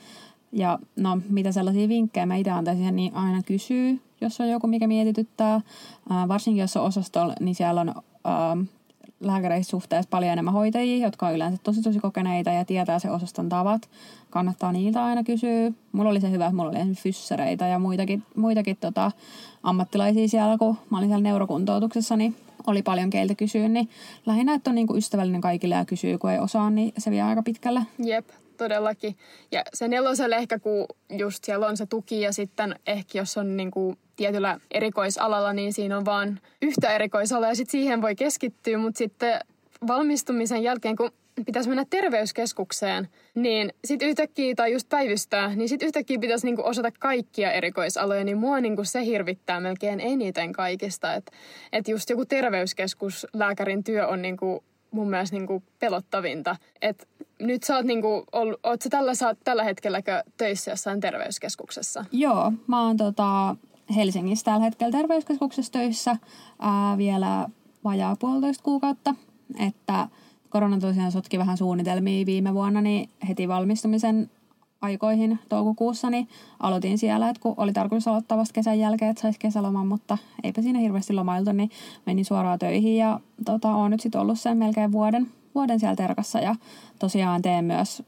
Ja 0.51 0.79
no, 0.95 1.21
mitä 1.29 1.51
sellaisia 1.51 1.87
vinkkejä 1.87 2.25
mä 2.25 2.35
itse 2.35 2.51
antaisin, 2.51 2.95
niin 2.95 3.15
aina 3.15 3.43
kysyy, 3.43 4.01
jos 4.21 4.41
on 4.41 4.49
joku, 4.49 4.67
mikä 4.67 4.87
mietityttää. 4.87 5.61
Ää, 6.09 6.27
varsinkin 6.27 6.61
jos 6.61 6.77
on 6.77 6.83
osastolla, 6.83 7.33
niin 7.39 7.55
siellä 7.55 7.81
on 7.81 7.95
ää, 8.23 8.57
lääkäreissä 9.19 9.69
suhteessa 9.69 10.09
paljon 10.09 10.31
enemmän 10.31 10.53
hoitajia, 10.53 11.05
jotka 11.05 11.27
on 11.27 11.33
yleensä 11.33 11.57
tosi 11.63 11.81
tosi 11.81 11.99
kokeneita 11.99 12.49
ja 12.49 12.65
tietää 12.65 12.99
se 12.99 13.11
osaston 13.11 13.49
tavat. 13.49 13.89
Kannattaa 14.29 14.71
niiltä 14.71 15.05
aina 15.05 15.23
kysyä. 15.23 15.71
Mulla 15.91 16.09
oli 16.09 16.21
se 16.21 16.31
hyvä, 16.31 16.45
että 16.45 16.55
mulla 16.55 16.69
oli 16.69 16.93
fyssereitä 16.93 17.67
ja 17.67 17.79
muitakin, 17.79 18.23
muitakin 18.35 18.77
tota, 18.77 19.11
ammattilaisia 19.63 20.27
siellä, 20.27 20.57
kun 20.57 20.77
mä 20.89 20.97
olin 20.97 21.09
siellä 21.09 21.23
neurokuntoutuksessa, 21.23 22.17
niin 22.17 22.35
oli 22.67 22.81
paljon 22.81 23.09
keiltä 23.09 23.35
kysyä, 23.35 23.69
niin 23.69 23.89
lähinnä, 24.25 24.53
että 24.53 24.69
on 24.69 24.75
niinku 24.75 24.97
ystävällinen 24.97 25.41
kaikille 25.41 25.75
ja 25.75 25.85
kysyy, 25.85 26.17
kun 26.17 26.31
ei 26.31 26.39
osaa, 26.39 26.69
niin 26.69 26.93
se 26.97 27.11
vie 27.11 27.21
aika 27.21 27.43
pitkälle. 27.43 27.81
Jep. 27.99 28.29
Todellakin. 28.57 29.17
Ja 29.51 29.63
se 29.73 29.87
neloselle 29.87 30.35
ehkä, 30.35 30.59
kun 30.59 30.85
just 31.09 31.43
siellä 31.43 31.67
on 31.67 31.77
se 31.77 31.85
tuki 31.85 32.21
ja 32.21 32.33
sitten 32.33 32.75
ehkä 32.87 33.17
jos 33.17 33.37
on 33.37 33.57
niin 33.57 33.71
kuin 33.71 33.97
tietyllä 34.15 34.59
erikoisalalla, 34.71 35.53
niin 35.53 35.73
siinä 35.73 35.97
on 35.97 36.05
vaan 36.05 36.39
yhtä 36.61 36.95
erikoisalaa 36.95 37.49
ja 37.49 37.55
sitten 37.55 37.71
siihen 37.71 38.01
voi 38.01 38.15
keskittyä, 38.15 38.77
mutta 38.77 38.97
sitten 38.97 39.39
valmistumisen 39.87 40.63
jälkeen, 40.63 40.95
kun 40.95 41.11
pitäisi 41.45 41.69
mennä 41.69 41.85
terveyskeskukseen, 41.89 43.07
niin 43.35 43.73
sitten 43.85 44.09
yhtäkkiä, 44.09 44.55
tai 44.55 44.71
just 44.71 44.89
päivystää, 44.89 45.55
niin 45.55 45.69
sitten 45.69 45.85
yhtäkkiä 45.85 46.19
pitäisi 46.19 46.45
niinku 46.45 46.61
osata 46.65 46.91
kaikkia 46.99 47.51
erikoisaloja, 47.51 48.23
niin 48.23 48.37
mua 48.37 48.61
niinku 48.61 48.83
se 48.83 49.05
hirvittää 49.05 49.59
melkein 49.59 49.99
eniten 49.99 50.53
kaikista. 50.53 51.13
Että 51.13 51.31
et 51.73 51.87
just 51.87 52.09
joku 52.09 52.25
terveyskeskuslääkärin 52.25 53.83
työ 53.83 54.07
on 54.07 54.21
niinku 54.21 54.63
mun 54.91 55.09
mielestä 55.09 55.35
niinku 55.35 55.63
pelottavinta. 55.79 56.55
Että 56.81 57.05
nyt 57.39 57.63
sä 57.63 57.75
oot, 57.75 57.85
niinku, 57.85 58.23
ollut, 58.31 58.59
oot 58.63 58.81
sä 58.81 58.89
tällä, 58.89 59.15
sä 59.15 59.27
oot 59.27 59.37
tällä 59.43 59.63
hetkelläkö 59.63 60.23
töissä 60.37 60.71
jossain 60.71 60.99
terveyskeskuksessa? 60.99 62.05
Joo, 62.11 62.53
mä 62.67 62.85
oon 62.85 62.97
tota 62.97 63.55
Helsingissä 63.95 64.45
tällä 64.45 64.65
hetkellä 64.65 64.91
terveyskeskuksessa 64.91 65.71
töissä 65.71 66.17
ää, 66.59 66.97
vielä 66.97 67.49
vajaa 67.83 68.15
puolitoista 68.19 68.63
kuukautta. 68.63 69.15
Että 69.67 70.07
korona 70.49 70.79
tosiaan 70.79 71.11
sotki 71.11 71.39
vähän 71.39 71.57
suunnitelmia 71.57 72.25
viime 72.25 72.53
vuonna, 72.53 72.81
niin 72.81 73.09
heti 73.27 73.47
valmistumisen 73.47 74.29
aikoihin 74.81 75.39
toukokuussa, 75.49 76.09
niin 76.09 76.27
aloitin 76.59 76.97
siellä, 76.97 77.29
että 77.29 77.41
kun 77.41 77.53
oli 77.57 77.73
tarkoitus 77.73 78.07
aloittaa 78.07 78.37
vasta 78.37 78.53
kesän 78.53 78.79
jälkeen, 78.79 79.11
että 79.11 79.21
saisi 79.21 79.39
kesäloman, 79.39 79.87
mutta 79.87 80.17
eipä 80.43 80.61
siinä 80.61 80.79
hirveästi 80.79 81.13
lomailtu, 81.13 81.51
niin 81.51 81.71
menin 82.05 82.25
suoraan 82.25 82.59
töihin 82.59 82.97
ja 82.97 83.19
tota, 83.45 83.75
olen 83.75 83.91
nyt 83.91 84.01
sitten 84.01 84.21
ollut 84.21 84.39
sen 84.39 84.57
melkein 84.57 84.91
vuoden, 84.91 85.27
vuoden 85.55 85.79
siellä 85.79 85.95
terkassa 85.95 86.39
ja 86.39 86.55
tosiaan 86.99 87.41
teen 87.41 87.65
myös 87.65 88.03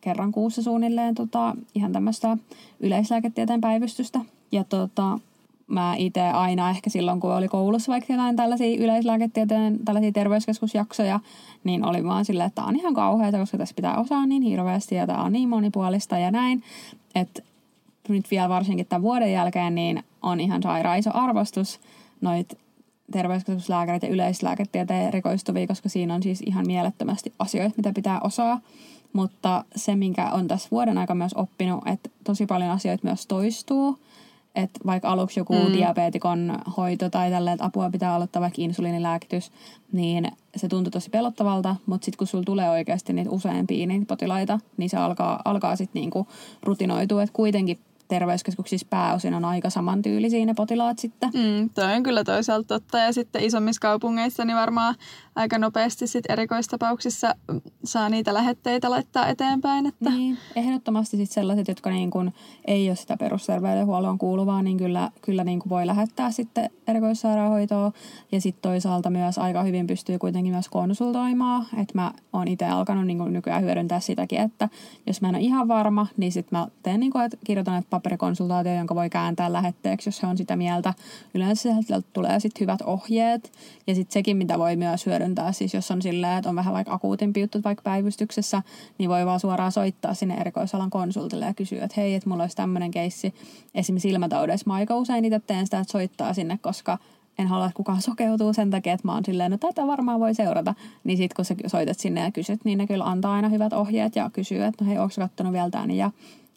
kerran 0.00 0.32
kuussa 0.32 0.62
suunnilleen 0.62 1.14
tota, 1.14 1.56
ihan 1.74 1.92
tämmöistä 1.92 2.36
yleislääketieteen 2.80 3.60
päivystystä. 3.60 4.20
Ja 4.52 4.64
tota, 4.64 5.18
mä 5.66 5.94
itse 5.98 6.20
aina 6.20 6.70
ehkä 6.70 6.90
silloin, 6.90 7.20
kun 7.20 7.34
oli 7.34 7.48
koulussa 7.48 7.92
vaikka 7.92 8.12
jotain 8.12 8.36
tällaisia 8.36 8.84
yleislääketieteen, 8.84 9.78
tällaisia 9.84 10.12
terveyskeskusjaksoja, 10.12 11.20
niin 11.64 11.84
oli 11.84 12.04
vaan 12.04 12.24
silleen, 12.24 12.46
että 12.46 12.54
tämä 12.54 12.68
on 12.68 12.76
ihan 12.76 12.94
kauheata, 12.94 13.38
koska 13.38 13.58
tässä 13.58 13.74
pitää 13.74 13.96
osaa 13.96 14.26
niin 14.26 14.42
hirveästi 14.42 14.94
ja 14.94 15.06
tämä 15.06 15.22
on 15.22 15.32
niin 15.32 15.48
monipuolista 15.48 16.18
ja 16.18 16.30
näin. 16.30 16.62
Että 17.14 17.42
nyt 18.08 18.30
vielä 18.30 18.48
varsinkin 18.48 18.86
tämän 18.86 19.02
vuoden 19.02 19.32
jälkeen, 19.32 19.74
niin 19.74 20.02
on 20.22 20.40
ihan 20.40 20.62
sairaan 20.62 20.98
iso 20.98 21.10
arvostus 21.14 21.80
noit 22.20 22.58
terveyskeskuslääkärit 23.12 24.02
ja 24.02 24.08
yleislääketieteen 24.08 25.08
erikoistuvia, 25.08 25.66
koska 25.66 25.88
siinä 25.88 26.14
on 26.14 26.22
siis 26.22 26.42
ihan 26.46 26.66
mielettömästi 26.66 27.32
asioita, 27.38 27.74
mitä 27.76 27.92
pitää 27.92 28.20
osaa. 28.20 28.60
Mutta 29.12 29.64
se, 29.76 29.96
minkä 29.96 30.30
on 30.30 30.48
tässä 30.48 30.68
vuoden 30.70 30.98
aikana 30.98 31.18
myös 31.18 31.34
oppinut, 31.34 31.88
että 31.88 32.10
tosi 32.24 32.46
paljon 32.46 32.70
asioita 32.70 33.06
myös 33.06 33.26
toistuu– 33.26 33.98
että 34.54 34.80
vaikka 34.86 35.08
aluksi 35.08 35.40
joku 35.40 35.54
mm. 35.54 35.72
diabeetikon 35.72 36.58
hoito 36.76 37.10
tai 37.10 37.30
tällä, 37.30 37.52
että 37.52 37.64
apua 37.64 37.90
pitää 37.90 38.14
aloittaa 38.14 38.42
vaikka 38.42 38.62
insuliinilääkitys, 38.62 39.52
niin 39.92 40.32
se 40.56 40.68
tuntuu 40.68 40.90
tosi 40.90 41.10
pelottavalta, 41.10 41.76
mutta 41.86 42.04
sitten 42.04 42.18
kun 42.18 42.26
sulla 42.26 42.44
tulee 42.44 42.70
oikeasti 42.70 43.12
niitä 43.12 43.30
useampia 43.30 43.86
niitä 43.86 44.06
potilaita, 44.06 44.58
niin 44.76 44.90
se 44.90 44.96
alkaa, 44.96 45.42
alkaa 45.44 45.76
sitten 45.76 46.00
niinku 46.00 46.26
rutinoitua, 46.62 47.22
että 47.22 47.32
kuitenkin 47.32 47.78
terveyskeskuksissa 48.08 48.86
pääosin 48.90 49.34
on 49.34 49.44
aika 49.44 49.70
samantyylisiä 49.70 50.46
ne 50.46 50.54
potilaat 50.54 50.98
sitten. 50.98 51.30
Mm, 51.34 51.70
toi 51.70 51.92
on 51.92 52.02
kyllä 52.02 52.24
toisaalta 52.24 52.68
totta. 52.68 52.98
Ja 52.98 53.12
sitten 53.12 53.44
isommissa 53.44 53.80
kaupungeissa 53.80 54.44
niin 54.44 54.56
varmaan 54.56 54.94
aika 55.34 55.58
nopeasti 55.58 56.06
sit 56.06 56.24
erikoistapauksissa 56.28 57.34
saa 57.84 58.08
niitä 58.08 58.34
lähetteitä 58.34 58.90
laittaa 58.90 59.28
eteenpäin. 59.28 59.86
Että... 59.86 60.10
Niin, 60.10 60.38
ehdottomasti 60.56 61.16
sitten 61.16 61.34
sellaiset, 61.34 61.68
jotka 61.68 61.90
niin 61.90 62.10
kun 62.10 62.32
ei 62.64 62.88
ole 62.88 62.96
sitä 62.96 63.16
perusterveydenhuollon 63.16 64.18
kuuluvaa, 64.18 64.62
niin 64.62 64.76
kyllä, 64.76 65.10
kyllä 65.22 65.44
niin 65.44 65.62
voi 65.68 65.86
lähettää 65.86 66.30
sitten 66.30 66.70
erikoissairaanhoitoon. 66.88 67.92
Ja 68.32 68.40
sitten 68.40 68.62
toisaalta 68.62 69.10
myös 69.10 69.38
aika 69.38 69.62
hyvin 69.62 69.86
pystyy 69.86 70.18
kuitenkin 70.18 70.52
myös 70.52 70.68
konsultoimaan. 70.68 71.66
Että 71.76 71.92
mä 71.94 72.12
oon 72.32 72.48
itse 72.48 72.66
alkanut 72.66 73.06
niin 73.06 73.32
nykyään 73.32 73.62
hyödyntää 73.62 74.00
sitäkin, 74.00 74.40
että 74.40 74.68
jos 75.06 75.20
mä 75.20 75.28
en 75.28 75.34
ole 75.34 75.42
ihan 75.42 75.68
varma, 75.68 76.06
niin 76.16 76.32
sitten 76.32 76.58
mä 76.58 76.68
teen 76.82 77.00
niin 77.00 77.12
kuin, 77.12 77.24
että 77.24 77.36
kirjoitan, 77.44 77.78
että 77.78 77.90
paperikonsultaatio, 77.94 78.74
jonka 78.74 78.94
voi 78.94 79.10
kääntää 79.10 79.52
lähetteeksi, 79.52 80.08
jos 80.08 80.16
se 80.16 80.26
on 80.26 80.36
sitä 80.36 80.56
mieltä. 80.56 80.94
Yleensä 81.34 81.62
sieltä 81.62 82.08
tulee 82.12 82.40
sitten 82.40 82.60
hyvät 82.60 82.82
ohjeet. 82.82 83.52
Ja 83.86 83.94
sitten 83.94 84.12
sekin, 84.12 84.36
mitä 84.36 84.58
voi 84.58 84.76
myös 84.76 85.06
hyödyntää, 85.06 85.52
siis 85.52 85.74
jos 85.74 85.90
on 85.90 86.02
silleen, 86.02 86.38
että 86.38 86.50
on 86.50 86.56
vähän 86.56 86.74
vaikka 86.74 86.94
akuutimpi 86.94 87.40
juttu 87.40 87.60
vaikka 87.64 87.82
päivystyksessä, 87.82 88.62
niin 88.98 89.10
voi 89.10 89.26
vaan 89.26 89.40
suoraan 89.40 89.72
soittaa 89.72 90.14
sinne 90.14 90.34
erikoisalan 90.34 90.90
konsultille 90.90 91.44
ja 91.44 91.54
kysyä, 91.54 91.84
että 91.84 92.00
hei, 92.00 92.14
että 92.14 92.28
mulla 92.28 92.42
olisi 92.42 92.56
tämmöinen 92.56 92.90
keissi. 92.90 93.34
Esimerkiksi 93.74 94.08
silmätaudeissa 94.08 94.66
mä 94.66 94.74
aika 94.74 94.96
usein 94.96 95.24
itse 95.24 95.40
teen 95.40 95.66
sitä, 95.66 95.78
että 95.78 95.92
soittaa 95.92 96.34
sinne, 96.34 96.58
koska 96.58 96.98
en 97.38 97.46
halua, 97.46 97.66
että 97.66 97.76
kukaan 97.76 98.02
sokeutuu 98.02 98.52
sen 98.52 98.70
takia, 98.70 98.92
että 98.92 99.08
mä 99.08 99.14
oon 99.14 99.24
silleen, 99.24 99.50
no 99.50 99.58
tätä 99.58 99.86
varmaan 99.86 100.20
voi 100.20 100.34
seurata. 100.34 100.74
Niin 101.04 101.18
sit 101.18 101.34
kun 101.34 101.44
sä 101.44 101.54
soitat 101.66 101.98
sinne 101.98 102.20
ja 102.20 102.30
kysyt, 102.30 102.64
niin 102.64 102.78
ne 102.78 102.86
kyllä 102.86 103.04
antaa 103.04 103.34
aina 103.34 103.48
hyvät 103.48 103.72
ohjeet 103.72 104.16
ja 104.16 104.30
kysyy, 104.30 104.64
että 104.64 104.84
no 104.84 104.88
hei, 104.88 104.98
onko 104.98 105.14
kattonut 105.18 105.52
vielä 105.52 105.70
tämän 105.70 105.90
ja 105.90 106.10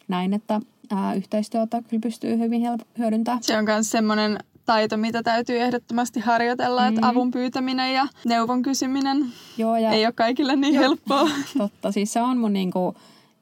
näin, 0.08 0.34
että 0.34 0.60
ää, 0.90 1.14
yhteistyötä 1.14 1.82
kyllä 1.88 2.00
pystyy 2.00 2.38
hyvin 2.38 2.62
hyödyntämään. 2.98 3.42
Se 3.42 3.58
on 3.58 3.64
myös 3.64 3.90
semmoinen 3.90 4.38
taito, 4.66 4.96
mitä 4.96 5.22
täytyy 5.22 5.60
ehdottomasti 5.60 6.20
harjoitella, 6.20 6.80
mm. 6.80 6.88
että 6.88 7.08
avun 7.08 7.30
pyytäminen 7.30 7.94
ja 7.94 8.06
neuvon 8.24 8.62
kysyminen 8.62 9.26
Joo, 9.58 9.76
ja 9.76 9.90
ei 9.90 10.06
ole 10.06 10.12
kaikille 10.12 10.56
niin 10.56 10.74
jo, 10.74 10.80
helppoa. 10.80 11.28
Totta, 11.58 11.92
siis 11.92 12.12
se 12.12 12.22
on 12.22 12.38
mun 12.38 12.52
niinku, 12.52 12.94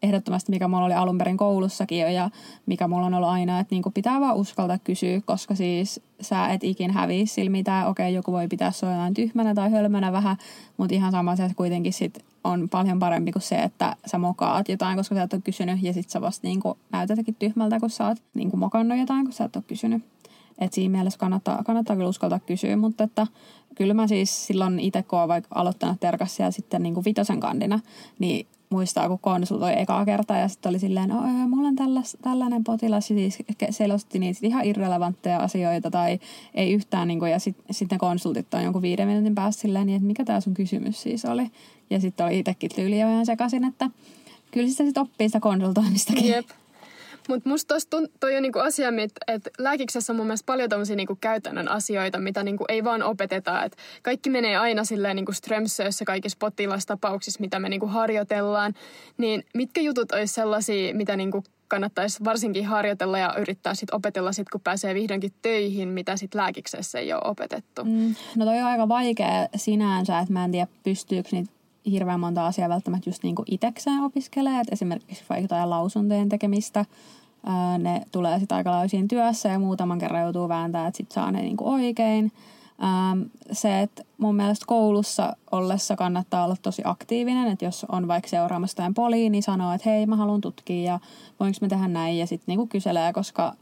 ehdottomasti, 0.02 0.52
mikä 0.52 0.68
mulla 0.68 0.84
oli 0.84 0.94
alun 0.94 1.18
perin 1.18 1.36
koulussakin 1.36 2.00
jo 2.00 2.08
ja 2.08 2.30
mikä 2.66 2.88
mulla 2.88 3.06
on 3.06 3.14
ollut 3.14 3.28
aina, 3.28 3.60
että 3.60 3.74
niinku 3.74 3.90
pitää 3.90 4.20
vaan 4.20 4.36
uskaltaa 4.36 4.78
kysyä, 4.78 5.20
koska 5.24 5.54
siis 5.54 6.00
sä 6.20 6.48
et 6.48 6.64
ikin 6.64 6.90
häviä 6.90 7.26
sillä 7.26 7.50
mitään. 7.50 7.86
Okei, 7.86 8.14
joku 8.14 8.32
voi 8.32 8.48
pitää 8.48 8.70
sua 8.70 8.90
tyhmänä 9.14 9.54
tai 9.54 9.70
hölmönä 9.70 10.12
vähän, 10.12 10.36
mutta 10.76 10.94
ihan 10.94 11.12
sama 11.12 11.36
se 11.36 11.50
kuitenkin 11.56 11.92
sit 11.92 12.24
on 12.44 12.68
paljon 12.68 12.98
parempi 12.98 13.32
kuin 13.32 13.42
se, 13.42 13.56
että 13.56 13.96
sä 14.06 14.18
mokaat 14.18 14.68
jotain, 14.68 14.96
koska 14.96 15.14
sä 15.14 15.22
et 15.22 15.32
ole 15.32 15.42
kysynyt 15.44 15.82
ja 15.82 15.92
sit 15.92 16.10
sä 16.10 16.20
vasta 16.20 16.46
niinku 16.46 16.78
näytätäkin 16.92 17.34
tyhmältä, 17.38 17.80
kun 17.80 17.90
sä 17.90 18.06
oot 18.06 18.18
niinku 18.34 18.56
mokannut 18.56 18.98
jotain, 18.98 19.24
kun 19.24 19.32
sä 19.32 19.44
et 19.44 19.56
ole 19.56 19.64
kysynyt. 19.66 20.04
Et 20.58 20.72
siinä 20.72 20.92
mielessä 20.92 21.18
kannattaa, 21.18 21.64
kannattaa 21.64 21.96
kyllä 21.96 22.08
uskaltaa 22.08 22.38
kysyä, 22.38 22.76
mutta 22.76 23.04
että 23.04 23.26
kyllä 23.74 23.94
mä 23.94 24.06
siis 24.06 24.46
silloin 24.46 24.80
itse 24.80 25.02
kun 25.02 25.18
olen 25.18 25.28
vaikka 25.28 25.60
aloittanut 25.60 26.00
terkassa 26.00 26.42
ja 26.42 26.50
sitten 26.50 26.82
niin 26.82 26.94
kuin 26.94 27.04
vitosen 27.04 27.40
kandina, 27.40 27.80
niin 28.18 28.46
muistaa, 28.70 29.08
kun 29.08 29.18
konsultoi 29.18 29.80
ekaa 29.80 30.04
kertaa 30.04 30.38
ja 30.38 30.48
sitten 30.48 30.70
oli 30.70 30.78
silleen, 30.78 31.08
no 31.08 31.22
mulla 31.48 31.68
on 31.68 31.76
tällas, 31.76 32.16
tällainen 32.22 32.64
potilas 32.64 33.10
ja 33.10 33.16
siis 33.16 33.38
selosti 33.70 34.18
niitä 34.18 34.40
ihan 34.42 34.64
irrelevantteja 34.64 35.38
asioita 35.38 35.90
tai 35.90 36.18
ei 36.54 36.72
yhtään, 36.72 37.08
niin 37.08 37.18
kuin, 37.18 37.30
ja 37.32 37.38
sitten 37.38 37.74
sit 37.74 37.90
ne 37.90 37.98
konsultit 37.98 38.54
on 38.54 38.64
jonkun 38.64 38.82
viiden 38.82 39.08
minuutin 39.08 39.34
päästä 39.34 39.62
silleen, 39.62 39.86
niin 39.86 39.96
että 39.96 40.06
mikä 40.06 40.24
tämä 40.24 40.40
sun 40.40 40.54
kysymys 40.54 41.02
siis 41.02 41.24
oli. 41.24 41.50
Ja 41.90 42.00
sitten 42.00 42.26
oli 42.26 42.38
itsekin 42.38 42.70
tyyli 42.74 42.96
ihan 42.96 43.26
sekaisin, 43.26 43.64
että 43.64 43.90
kyllä 44.50 44.68
sitä 44.68 44.84
sitten 44.84 45.02
oppii 45.02 45.28
sitä 45.28 45.40
konsultoimistakin. 45.40 46.28
Jep. 46.28 46.46
Mutta 47.28 47.48
musta 47.48 47.74
tunt, 47.90 48.10
toi 48.20 48.36
on 48.36 48.42
niinku 48.42 48.58
asia, 48.58 48.88
että 48.88 49.20
et 49.26 49.48
lääkiksessä 49.58 50.12
on 50.12 50.16
mun 50.16 50.26
mielestä 50.26 50.46
paljon 50.46 50.68
tommosia 50.68 50.96
niinku 50.96 51.18
käytännön 51.20 51.68
asioita, 51.68 52.18
mitä 52.18 52.42
niinku 52.42 52.64
ei 52.68 52.84
vaan 52.84 53.02
opeteta. 53.02 53.64
Et 53.64 53.76
kaikki 54.02 54.30
menee 54.30 54.56
aina 54.56 54.84
silleen 54.84 55.16
niinku 55.16 55.32
strömsöissä 55.32 56.04
kaikissa 56.04 56.36
potilastapauksissa, 56.40 57.40
mitä 57.40 57.58
me 57.58 57.68
niinku 57.68 57.86
harjoitellaan. 57.86 58.74
Niin 59.18 59.44
mitkä 59.54 59.80
jutut 59.80 60.12
olisi 60.12 60.34
sellaisia, 60.34 60.94
mitä 60.94 61.16
niinku 61.16 61.44
kannattaisi 61.68 62.24
varsinkin 62.24 62.66
harjoitella 62.66 63.18
ja 63.18 63.34
yrittää 63.38 63.74
sit 63.74 63.90
opetella 63.90 64.32
sit, 64.32 64.48
kun 64.48 64.60
pääsee 64.60 64.94
vihdoinkin 64.94 65.32
töihin, 65.42 65.88
mitä 65.88 66.16
sit 66.16 66.34
lääkiksessä 66.34 66.98
ei 66.98 67.12
ole 67.12 67.22
opetettu? 67.24 67.84
Mm, 67.84 68.14
no 68.36 68.44
toi 68.44 68.58
on 68.58 68.64
aika 68.64 68.88
vaikea 68.88 69.48
sinänsä, 69.56 70.18
että 70.18 70.32
mä 70.32 70.44
en 70.44 70.52
tiedä 70.52 70.66
pystyykö 70.84 71.28
niitä 71.32 71.52
hirveän 71.90 72.20
monta 72.20 72.46
asiaa 72.46 72.68
välttämättä 72.68 73.10
just 73.10 73.22
niinku 73.22 73.42
itekseen 73.46 74.02
opiskelee. 74.02 74.60
Et 74.60 74.72
esimerkiksi 74.72 75.24
vaikka 75.28 75.44
jotain 75.44 75.70
lausuntojen 75.70 76.28
tekemistä, 76.28 76.84
ää, 77.46 77.78
ne 77.78 78.02
tulee 78.12 78.38
sitten 78.38 78.56
aika 78.56 78.70
lailla 78.70 79.06
työssä 79.08 79.48
ja 79.48 79.58
muutaman 79.58 79.98
kerran 79.98 80.22
joutuu 80.22 80.48
vääntämään, 80.48 80.88
että 80.88 80.96
sitten 80.96 81.14
saa 81.14 81.32
ne 81.32 81.42
niinku 81.42 81.70
oikein. 81.70 82.32
Se, 83.52 83.82
että 83.82 84.02
mun 84.18 84.36
mielestä 84.36 84.64
koulussa 84.66 85.36
ollessa 85.52 85.96
kannattaa 85.96 86.44
olla 86.44 86.56
tosi 86.62 86.82
aktiivinen, 86.84 87.48
että 87.48 87.64
jos 87.64 87.86
on 87.88 88.08
vaikka 88.08 88.28
seuraamassa 88.28 88.72
jotain 88.72 88.94
poliin, 88.94 89.32
niin 89.32 89.42
sanoo, 89.42 89.72
että 89.72 89.90
hei 89.90 90.06
mä 90.06 90.16
haluan 90.16 90.40
tutkia 90.40 90.92
ja 90.92 91.00
voinko 91.40 91.58
mä 91.60 91.68
tehdä 91.68 91.88
näin 91.88 92.18
ja 92.18 92.26
sitten 92.26 92.44
niinku 92.46 92.66
kyselee, 92.66 93.12
koska 93.12 93.54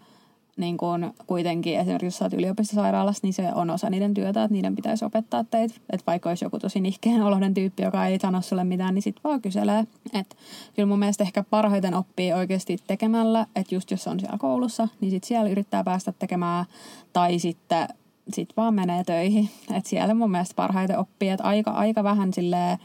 niin 0.57 0.77
kun 0.77 1.13
kuitenkin 1.27 1.79
esimerkiksi 1.79 2.07
jos 2.07 2.23
oot 2.23 2.33
yliopistosairaalassa, 2.33 3.21
niin 3.23 3.35
se 3.35 3.55
on 3.55 3.71
osa 3.71 3.91
niiden 3.91 4.15
työtä, 4.15 4.45
että 4.45 4.55
niiden 4.55 4.77
pitäisi 4.77 5.05
opettaa 5.05 5.45
teitä. 5.45 5.75
Että 5.91 6.07
vaikka 6.07 6.29
olisi 6.29 6.45
joku 6.45 6.59
tosi 6.59 6.81
nihkeen 6.81 7.23
oloinen 7.23 7.55
tyyppi, 7.55 7.83
joka 7.83 8.07
ei 8.07 8.19
sano 8.19 8.41
sulle 8.41 8.65
mitään, 8.65 8.95
niin 8.95 9.03
sit 9.03 9.17
vaan 9.25 9.43
kyselee. 9.43 9.87
Että 10.13 10.37
kyllä 10.75 10.87
mun 10.87 10.99
mielestä 10.99 11.25
ehkä 11.25 11.45
parhaiten 11.51 11.95
oppii 11.95 12.33
oikeasti 12.33 12.79
tekemällä, 12.87 13.47
että 13.57 13.75
just 13.75 13.91
jos 13.91 14.09
on 14.09 14.21
siellä 14.21 14.39
koulussa, 14.39 14.89
niin 15.01 15.11
sit 15.11 15.25
siellä 15.25 15.51
yrittää 15.51 15.85
päästä 15.85 16.13
tekemään 16.19 16.65
tai 17.13 17.39
sitten 17.39 17.89
sit 18.33 18.49
vaan 18.57 18.75
menee 18.75 19.05
töihin. 19.05 19.51
Että 19.75 19.91
siellä 19.91 20.15
mun 20.15 20.31
mielestä 20.31 20.55
parhaiten 20.57 20.99
oppii, 20.99 21.29
että 21.29 21.45
aika, 21.45 21.71
aika 21.71 22.05
vähän 22.05 22.33
silleen 22.33 22.79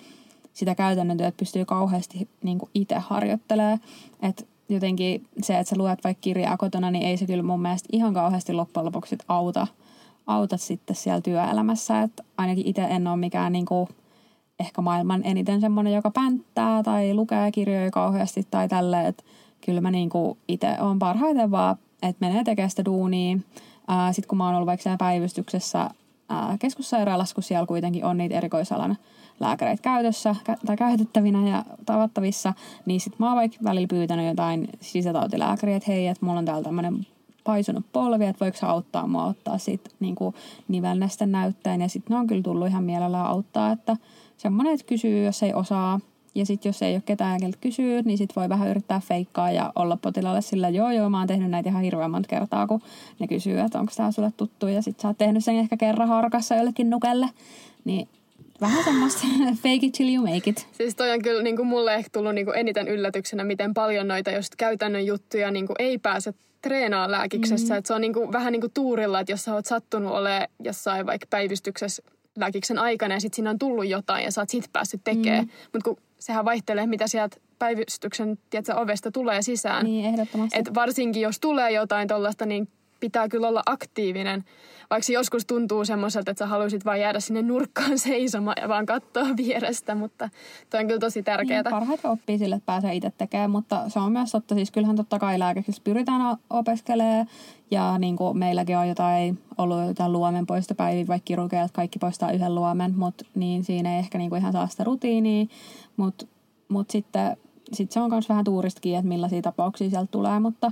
sitä 0.54 0.76
käytännön 0.76 1.18
työtä 1.18 1.38
pystyy 1.38 1.66
kauheasti 1.66 2.30
niin 2.44 2.60
itse 2.74 2.96
harjoittelemaan. 2.96 3.80
Että 4.22 4.44
jotenkin 4.70 5.26
se, 5.42 5.60
että 5.60 5.70
sä 5.70 5.76
luet 5.78 6.04
vaikka 6.04 6.22
kirjaa 6.22 6.58
kotona, 6.58 6.92
niin 6.92 7.06
ei 7.06 7.18
se 7.18 7.26
kyllä 7.26 7.44
mun 7.44 7.62
mielestä 7.62 7.90
ihan 7.92 8.14
kauheasti 8.14 8.54
loppujen 8.54 8.86
lopuksi 8.86 9.18
auta, 9.28 9.68
auta 10.28 10.58
sitten 10.58 10.96
siellä 10.96 11.22
työelämässä. 11.22 12.02
Että 12.02 12.24
ainakin 12.38 12.68
itse 12.68 12.82
en 12.82 13.08
ole 13.08 13.18
mikään 13.18 13.54
niin 13.54 13.66
kuin, 13.66 13.88
ehkä 14.60 14.82
maailman 14.82 15.22
eniten 15.24 15.62
semmoinen, 15.62 15.94
joka 15.94 16.12
pänttää 16.12 16.84
tai 16.84 17.14
lukee 17.14 17.52
kirjoja 17.52 17.92
kauheasti 17.92 18.48
tai 18.52 18.70
tälleen. 18.70 19.06
Että 19.06 19.24
kyllä 19.66 19.82
mä 19.82 19.92
niin 19.92 20.10
itse 20.48 20.76
on 20.82 21.00
parhaiten 21.00 21.52
vaan, 21.52 21.76
että 22.04 22.26
menee 22.26 22.44
tekemään 22.44 22.70
sitä 22.70 22.86
duunia. 22.86 23.38
Sitten 24.12 24.28
kun 24.28 24.38
mä 24.38 24.46
oon 24.46 24.56
ollut 24.56 24.68
vaikka 24.68 24.84
siellä 24.84 24.98
päivystyksessä 24.98 25.90
keskussairaalassa, 26.60 27.36
kun 27.36 27.44
siellä 27.44 27.66
kuitenkin 27.66 28.06
on 28.06 28.18
niitä 28.18 28.36
erikoisalan 28.36 28.98
lääkäreitä 29.40 29.82
käytössä 29.82 30.36
tai 30.66 30.78
käytettävinä 30.78 31.50
ja 31.50 31.66
tavattavissa, 31.86 32.54
niin 32.86 33.00
sitten 33.00 33.18
mä 33.20 33.28
oon 33.28 33.38
vaikka 33.38 33.58
välillä 33.64 33.88
pyytänyt 33.88 34.28
jotain 34.28 34.68
sisätautilääkäriä, 34.82 35.76
että 35.76 35.92
hei, 35.92 36.08
että 36.08 36.26
mulla 36.26 36.40
on 36.40 36.46
täällä 36.46 36.64
tämmöinen 36.64 37.08
paisunut 37.44 37.86
polvi, 37.94 38.26
että 38.26 38.46
voiko 38.46 38.58
auttaa 38.62 39.08
mua 39.08 39.26
ottaa 39.26 39.58
siitä 39.58 39.90
niin 40.00 40.16
nivelnesten 40.68 41.32
näytteen. 41.32 41.82
Ja 41.82 41.90
sitten 41.90 42.14
ne 42.16 42.20
on 42.20 42.28
kyllä 42.28 42.44
tullut 42.44 42.68
ihan 42.68 42.84
mielellään 42.84 43.26
auttaa, 43.26 43.72
että 43.72 43.98
semmoinen, 44.38 44.74
että 44.74 44.86
kysyy, 44.86 45.26
jos 45.26 45.44
ei 45.44 45.54
osaa. 45.54 46.00
Ja 46.36 46.46
sitten 46.46 46.70
jos 46.70 46.82
ei 46.82 46.96
ole 46.96 47.04
ketään, 47.06 47.40
keltä 47.40 47.58
kysyy, 47.62 48.02
niin 48.02 48.18
sitten 48.18 48.36
voi 48.36 48.50
vähän 48.50 48.70
yrittää 48.70 49.00
feikkaa 49.00 49.52
ja 49.52 49.72
olla 49.76 49.98
potilaalle 50.02 50.42
sillä, 50.42 50.70
joo 50.70 50.92
joo, 50.92 51.10
mä 51.10 51.18
oon 51.18 51.28
tehnyt 51.28 51.52
näitä 51.52 51.70
ihan 51.70 51.84
hirveän 51.84 52.12
monta 52.12 52.28
kertaa, 52.28 52.68
kun 52.68 52.82
ne 53.20 53.28
kysyy, 53.28 53.60
että 53.60 53.80
onko 53.80 53.92
tämä 53.96 54.12
sulle 54.12 54.34
tuttu. 54.38 54.68
Ja 54.68 54.82
sitten 54.82 55.02
sä 55.02 55.08
oot 55.08 55.18
tehnyt 55.18 55.44
sen 55.44 55.56
ehkä 55.56 55.78
kerran 55.78 56.08
harkassa 56.08 56.56
jollekin 56.56 56.90
nukelle. 56.90 57.30
Niin 57.86 58.08
vähän 58.62 58.84
semmoista 58.84 59.28
fake 59.64 59.86
it 59.86 59.94
till 59.94 60.16
you 60.16 60.28
make 60.28 60.50
it. 60.50 60.68
Siis 60.72 60.96
toi 60.96 61.12
on 61.12 61.22
kyllä 61.22 61.44
niin 61.44 61.56
kuin 61.56 61.68
mulle 61.68 61.96
ehkä 61.96 62.10
tullut 62.14 62.36
niin 62.36 62.46
kuin 62.46 62.58
eniten 62.58 62.88
yllätyksenä, 62.88 63.44
miten 63.44 63.74
paljon 63.74 64.08
noita 64.08 64.32
just 64.32 64.56
käytännön 64.56 65.06
juttuja 65.06 65.52
niin 65.52 65.68
kuin 65.68 65.76
ei 65.80 65.98
pääse 65.98 66.34
treenaa 66.62 67.12
lääkiksessä. 67.12 67.74
Mm. 67.74 67.78
Et 67.78 67.86
se 67.86 67.94
on 67.94 68.02
niin 68.02 68.14
kuin, 68.14 68.32
vähän 68.32 68.52
niin 68.52 68.62
kuin 68.62 68.74
tuurilla, 68.74 69.20
että 69.20 69.32
jos 69.32 69.44
sä 69.44 69.54
oot 69.54 69.66
sattunut 69.66 70.12
olemaan 70.12 70.48
jossain 70.64 71.06
vaikka 71.06 71.28
päivystyksessä 71.30 72.04
lääkiksen 72.38 72.80
aikana 72.80 73.14
ja 73.14 73.20
sitten 73.20 73.36
siinä 73.36 73.50
on 73.50 73.60
tullut 73.60 73.88
jotain 73.88 74.24
ja 74.24 74.32
sä 74.32 74.42
oot 74.42 74.50
sit 74.50 74.70
päässyt 74.74 75.02
tekemään. 75.04 75.46
Mm. 75.46 75.52
Mutta 75.74 75.90
kun 75.90 75.98
sehän 76.20 76.46
vaihtelee, 76.46 76.88
mitä 76.88 77.08
sieltä 77.08 77.38
päivystyksen 77.60 78.38
tiedätkö, 78.50 78.76
ovesta 78.76 79.12
tulee 79.12 79.42
sisään. 79.42 79.86
Niin, 79.86 80.06
ehdottomasti. 80.06 80.60
Et 80.60 80.74
varsinkin 80.76 81.22
jos 81.22 81.40
tulee 81.40 81.72
jotain 81.72 82.08
tuollaista, 82.08 82.46
niin 82.46 82.68
pitää 83.00 83.30
kyllä 83.30 83.48
olla 83.48 83.64
aktiivinen. 83.66 84.44
Vaikka 84.90 85.12
joskus 85.12 85.46
tuntuu 85.46 85.86
semmoiselta, 85.86 86.32
että 86.32 86.46
sä 86.46 86.48
haluaisit 86.48 86.86
vaan 86.86 87.00
jäädä 87.00 87.20
sinne 87.20 87.42
nurkkaan 87.42 87.98
seisomaan 88.08 88.56
ja 88.62 88.70
vaan 88.70 88.86
katsoa 88.86 89.28
vierestä, 89.38 89.96
mutta 89.96 90.30
toi 90.70 90.80
on 90.80 90.88
kyllä 90.88 91.00
tosi 91.00 91.24
tärkeää. 91.24 91.64
Niin, 91.64 91.72
parhaiten 91.72 92.12
oppii 92.12 92.38
sille, 92.38 92.56
että 92.56 92.66
pääsee 92.66 92.96
itse 92.96 93.12
tekemään, 93.18 93.52
mutta 93.52 93.90
se 93.90 94.00
on 94.00 94.12
myös 94.12 94.32
totta, 94.32 94.56
siis 94.56 94.72
kyllähän 94.72 94.96
totta 94.96 95.20
kai 95.20 95.40
lääkeksessä 95.40 95.82
pyritään 95.84 96.38
opiskelemaan 96.50 97.28
ja 97.72 97.98
niin 97.98 98.16
kuin 98.16 98.38
meilläkin 98.38 98.78
on 98.78 98.88
jotain, 98.88 99.40
ollut 99.58 99.88
jotain 99.88 100.12
luomen 100.12 100.46
poistopäiviä, 100.46 101.08
vaikka 101.08 101.26
kirurgeilta 101.26 101.74
kaikki 101.74 102.00
poistaa 102.00 102.32
yhden 102.32 102.56
luomen, 102.56 102.94
mutta 102.98 103.26
niin 103.36 103.64
siinä 103.64 103.94
ei 103.94 104.00
ehkä 104.00 104.18
niin 104.18 104.30
kuin 104.30 104.40
ihan 104.40 104.54
saa 104.54 104.68
sitä 104.68 104.84
rutiinia, 104.84 105.46
mutta 105.98 106.26
mut 106.70 106.90
sitten 106.90 107.38
sit 107.74 107.92
se 107.92 108.00
on 108.00 108.10
myös 108.10 108.30
vähän 108.30 108.44
tuuristakin, 108.44 108.96
että 108.96 109.08
millaisia 109.08 109.42
tapauksia 109.42 109.90
sieltä 109.90 110.12
tulee, 110.12 110.40
mutta 110.40 110.72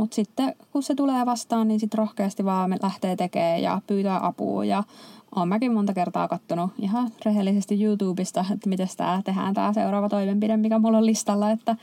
mutta 0.00 0.14
sitten 0.14 0.54
kun 0.72 0.82
se 0.82 0.94
tulee 0.94 1.26
vastaan, 1.26 1.68
niin 1.68 1.80
sitten 1.80 1.98
rohkeasti 1.98 2.44
vaan 2.44 2.76
lähtee 2.82 3.16
tekemään 3.16 3.62
ja 3.62 3.80
pyytää 3.86 4.26
apua. 4.26 4.64
Ja 4.64 4.82
olen 5.36 5.48
mäkin 5.48 5.72
monta 5.72 5.94
kertaa 5.94 6.28
katsonut 6.28 6.70
ihan 6.78 7.10
rehellisesti 7.24 7.84
YouTubesta, 7.84 8.44
että 8.54 8.68
miten 8.68 8.88
tämä 8.96 9.22
tehdään 9.24 9.54
tämä 9.54 9.72
seuraava 9.72 10.08
toimenpide, 10.08 10.56
mikä 10.56 10.78
mulla 10.78 10.98
on 10.98 11.06
listalla. 11.06 11.50
Että, 11.50 11.76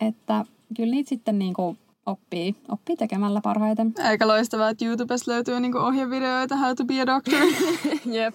että 0.00 0.44
kyllä 0.76 0.90
niitä 0.90 1.08
sitten 1.08 1.38
niin 1.38 1.54
kuin 1.54 1.78
oppii, 2.06 2.56
oppii 2.68 2.96
tekemällä 2.96 3.40
parhaiten. 3.40 3.94
Aika 4.04 4.28
loistavaa, 4.28 4.68
että 4.68 4.84
YouTubesta 4.84 5.30
löytyy 5.30 5.60
niin 5.60 5.76
ohjevideoita 5.76 6.56
How 6.56 6.74
to 6.76 6.84
be 6.84 7.00
a 7.00 7.06
doctor. 7.06 7.40
Jep 8.16 8.34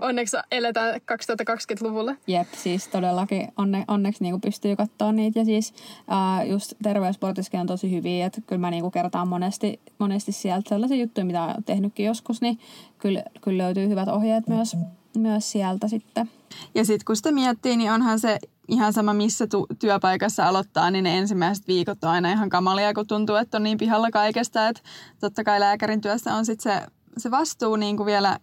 onneksi 0.00 0.36
eletään 0.50 0.94
2020-luvulla. 0.94 2.14
Jep, 2.26 2.48
siis 2.52 2.88
todellakin 2.88 3.48
onne, 3.56 3.84
onneksi 3.88 4.22
niinku 4.22 4.38
pystyy 4.38 4.76
katsoa 4.76 5.12
niitä. 5.12 5.38
Ja 5.38 5.44
siis 5.44 5.74
uh, 5.98 6.50
just 6.50 6.72
terveyssportiskin 6.82 7.60
on 7.60 7.66
tosi 7.66 7.90
hyviä, 7.90 8.26
että 8.26 8.40
kyllä 8.40 8.60
mä 8.60 8.70
niinku 8.70 8.90
kertaan 8.90 9.28
monesti, 9.28 9.80
monesti 9.98 10.32
sieltä 10.32 10.68
sellaisia 10.68 10.96
juttuja, 10.96 11.24
mitä 11.24 11.44
olen 11.44 11.64
tehnytkin 11.64 12.06
joskus, 12.06 12.40
niin 12.40 12.58
kyllä, 12.98 13.22
kyllä 13.40 13.64
löytyy 13.64 13.88
hyvät 13.88 14.08
ohjeet 14.08 14.48
myös, 14.48 14.76
myös 15.16 15.52
sieltä 15.52 15.88
sitten. 15.88 16.30
Ja 16.74 16.84
sitten 16.84 17.04
kun 17.04 17.16
sitä 17.16 17.32
miettii, 17.32 17.76
niin 17.76 17.92
onhan 17.92 18.20
se 18.20 18.38
ihan 18.68 18.92
sama 18.92 19.12
missä 19.12 19.46
tu- 19.46 19.66
työpaikassa 19.78 20.48
aloittaa, 20.48 20.90
niin 20.90 21.04
ne 21.04 21.18
ensimmäiset 21.18 21.68
viikot 21.68 22.04
on 22.04 22.10
aina 22.10 22.32
ihan 22.32 22.48
kamalia, 22.48 22.94
kun 22.94 23.06
tuntuu, 23.06 23.36
että 23.36 23.56
on 23.56 23.62
niin 23.62 23.78
pihalla 23.78 24.10
kaikesta, 24.10 24.68
että 24.68 24.82
totta 25.20 25.44
kai 25.44 25.60
lääkärin 25.60 26.00
työssä 26.00 26.34
on 26.34 26.46
sitten 26.46 26.72
se, 26.72 26.86
se 27.18 27.30
vastuu 27.30 27.76
niin 27.76 27.96
kuin 27.96 28.06
vielä 28.06 28.38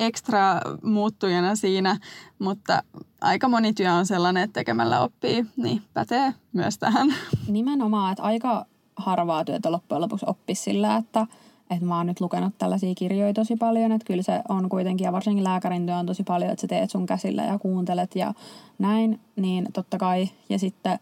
ekstra 0.00 0.60
muuttujana 0.82 1.56
siinä, 1.56 1.96
mutta 2.38 2.82
aika 3.20 3.48
moni 3.48 3.72
työ 3.72 3.92
on 3.92 4.06
sellainen, 4.06 4.42
että 4.42 4.60
tekemällä 4.60 5.00
oppii, 5.00 5.46
niin 5.56 5.82
pätee 5.94 6.34
myös 6.52 6.78
tähän. 6.78 7.14
Nimenomaan, 7.48 8.12
että 8.12 8.22
aika 8.22 8.66
harvaa 8.96 9.44
työtä 9.44 9.72
loppujen 9.72 10.00
lopuksi 10.00 10.26
oppisi 10.28 10.62
sillä, 10.62 10.96
että, 10.96 11.26
että 11.70 11.86
mä 11.86 11.96
oon 11.96 12.06
nyt 12.06 12.20
lukenut 12.20 12.58
tällaisia 12.58 12.94
kirjoja 12.94 13.34
tosi 13.34 13.56
paljon, 13.56 13.92
että 13.92 14.06
kyllä 14.06 14.22
se 14.22 14.42
on 14.48 14.68
kuitenkin, 14.68 15.04
ja 15.04 15.12
varsinkin 15.12 15.44
lääkärin 15.44 15.86
työ 15.86 15.96
on 15.96 16.06
tosi 16.06 16.22
paljon, 16.22 16.50
että 16.50 16.60
sä 16.60 16.66
teet 16.66 16.90
sun 16.90 17.06
käsillä 17.06 17.42
ja 17.42 17.58
kuuntelet 17.58 18.16
ja 18.16 18.34
näin, 18.78 19.20
niin 19.36 19.68
totta 19.72 19.98
kai, 19.98 20.28
ja 20.48 20.58
sitten 20.58 20.98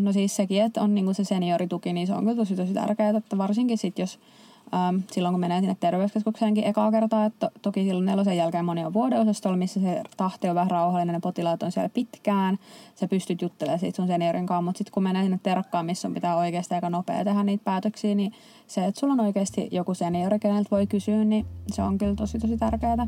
no 0.00 0.12
siis 0.12 0.36
sekin, 0.36 0.62
että 0.62 0.82
on 0.82 0.94
niinku 0.94 1.14
se 1.14 1.24
seniorituki, 1.24 1.92
niin 1.92 2.06
se 2.06 2.14
on 2.14 2.20
kyllä 2.20 2.36
tosi 2.36 2.56
tosi 2.56 2.74
tärkeää, 2.74 3.16
että 3.16 3.38
varsinkin 3.38 3.78
sitten 3.78 4.02
jos 4.02 4.18
ähm, 4.74 4.96
silloin 5.10 5.32
kun 5.32 5.40
menee 5.40 5.60
sinne 5.60 5.76
terveyskeskukseenkin 5.80 6.64
ekaa 6.64 6.90
kertaa. 6.90 7.24
Että 7.24 7.46
to, 7.46 7.58
toki 7.62 7.84
silloin 7.84 8.06
nelosen 8.06 8.36
jälkeen 8.36 8.64
moni 8.64 8.84
on 8.84 8.92
vuodeosastolla, 8.92 9.56
missä 9.56 9.80
se 9.80 10.02
tahti 10.16 10.48
on 10.48 10.54
vähän 10.54 10.70
rauhallinen, 10.70 11.14
ne 11.14 11.20
potilaat 11.20 11.62
on 11.62 11.72
siellä 11.72 11.88
pitkään. 11.88 12.58
Sä 12.94 13.08
pystyt 13.08 13.42
juttelemaan 13.42 13.78
siitä 13.78 13.96
sun 13.96 14.06
seniorin 14.06 14.46
kanssa, 14.46 14.62
mutta 14.62 14.78
sitten 14.78 14.92
kun 14.92 15.02
menee 15.02 15.22
sinne 15.22 15.40
terkkaan, 15.42 15.86
missä 15.86 16.08
on 16.08 16.14
pitää 16.14 16.36
oikeasti 16.36 16.74
aika 16.74 16.90
nopea 16.90 17.24
tehdä 17.24 17.42
niitä 17.42 17.64
päätöksiä, 17.64 18.14
niin 18.14 18.32
se, 18.66 18.86
että 18.86 19.00
sulla 19.00 19.12
on 19.12 19.20
oikeasti 19.20 19.68
joku 19.72 19.94
seniori, 19.94 20.38
keneltä 20.38 20.70
voi 20.70 20.86
kysyä, 20.86 21.24
niin 21.24 21.46
se 21.72 21.82
on 21.82 21.98
kyllä 21.98 22.14
tosi 22.14 22.38
tosi 22.38 22.56
tärkeää. 22.56 23.06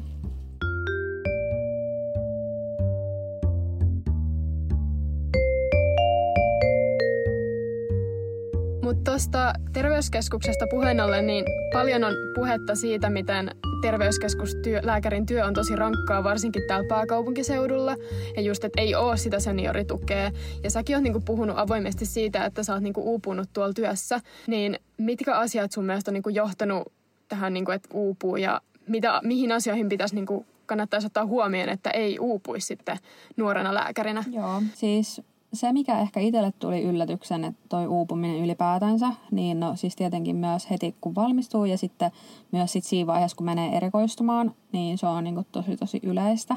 Mutta 8.83 9.11
tuosta 9.11 9.53
terveyskeskuksesta 9.73 10.67
puheen 10.71 11.01
ollen, 11.01 11.27
niin 11.27 11.45
paljon 11.73 12.05
on 12.05 12.15
puhetta 12.35 12.75
siitä, 12.75 13.11
miten 13.11 13.51
terveyskeskuslääkärin 13.83 15.27
työ 15.27 15.45
on 15.45 15.55
tosi 15.55 15.77
rankkaa, 15.77 16.25
varsinkin 16.25 16.63
täällä 16.69 16.89
pääkaupunkiseudulla. 16.89 17.97
Ja 18.37 18.43
just, 18.43 18.65
että 18.65 18.81
ei 18.81 18.95
ole 18.95 19.17
sitä 19.17 19.41
senioritukea. 19.41 20.31
Ja 20.65 20.71
säkin 20.71 20.97
oot 20.97 21.03
niinku 21.03 21.21
puhunut 21.21 21.59
avoimesti 21.59 22.07
siitä, 22.07 22.45
että 22.45 22.63
sä 22.63 22.73
oot 22.73 22.83
niinku 22.83 23.01
uupunut 23.01 23.49
tuolla 23.53 23.73
työssä. 23.73 24.21
Niin 24.47 24.79
mitkä 24.99 25.35
asiat 25.37 25.73
sun 25.73 25.85
mielestä 25.85 26.11
on 26.11 26.15
niinku 26.15 26.29
johtanut 26.29 26.93
tähän, 27.29 27.55
niinku, 27.55 27.71
että 27.71 27.89
uupuu 27.93 28.37
ja 28.37 28.61
mitä, 28.89 29.21
mihin 29.25 29.53
asioihin 29.53 29.89
pitäisi 29.89 30.15
niinku 30.15 30.47
kannattaisi 30.67 31.07
ottaa 31.07 31.27
huomioon, 31.27 31.69
että 31.69 31.91
ei 31.91 32.19
uupuisi 32.19 32.67
sitten 32.67 32.99
nuorena 33.37 33.75
lääkärinä? 33.75 34.25
Joo, 34.31 34.63
siis 34.75 35.23
se, 35.53 35.73
mikä 35.73 35.99
ehkä 35.99 36.21
itselle 36.21 36.53
tuli 36.59 36.83
yllätyksen, 36.83 37.45
että 37.45 37.61
toi 37.69 37.87
uupuminen 37.87 38.45
ylipäätänsä, 38.45 39.13
niin 39.31 39.61
no 39.61 39.77
siis 39.77 39.97
tietenkin 39.97 40.37
myös 40.37 40.71
heti 40.71 40.95
kun 41.01 41.15
valmistuu 41.15 41.65
ja 41.65 41.79
sitten 41.79 42.11
myös 42.53 42.73
sit 42.73 42.85
siinä 42.85 43.07
vaiheessa, 43.07 43.37
kun 43.37 43.47
menee 43.47 43.77
erikoistumaan, 43.77 44.55
niin 44.73 44.99
se 44.99 45.07
on 45.07 45.25
niin 45.25 45.35
kuin 45.35 45.47
tosi 45.53 45.77
tosi 45.77 46.01
yleistä, 46.03 46.57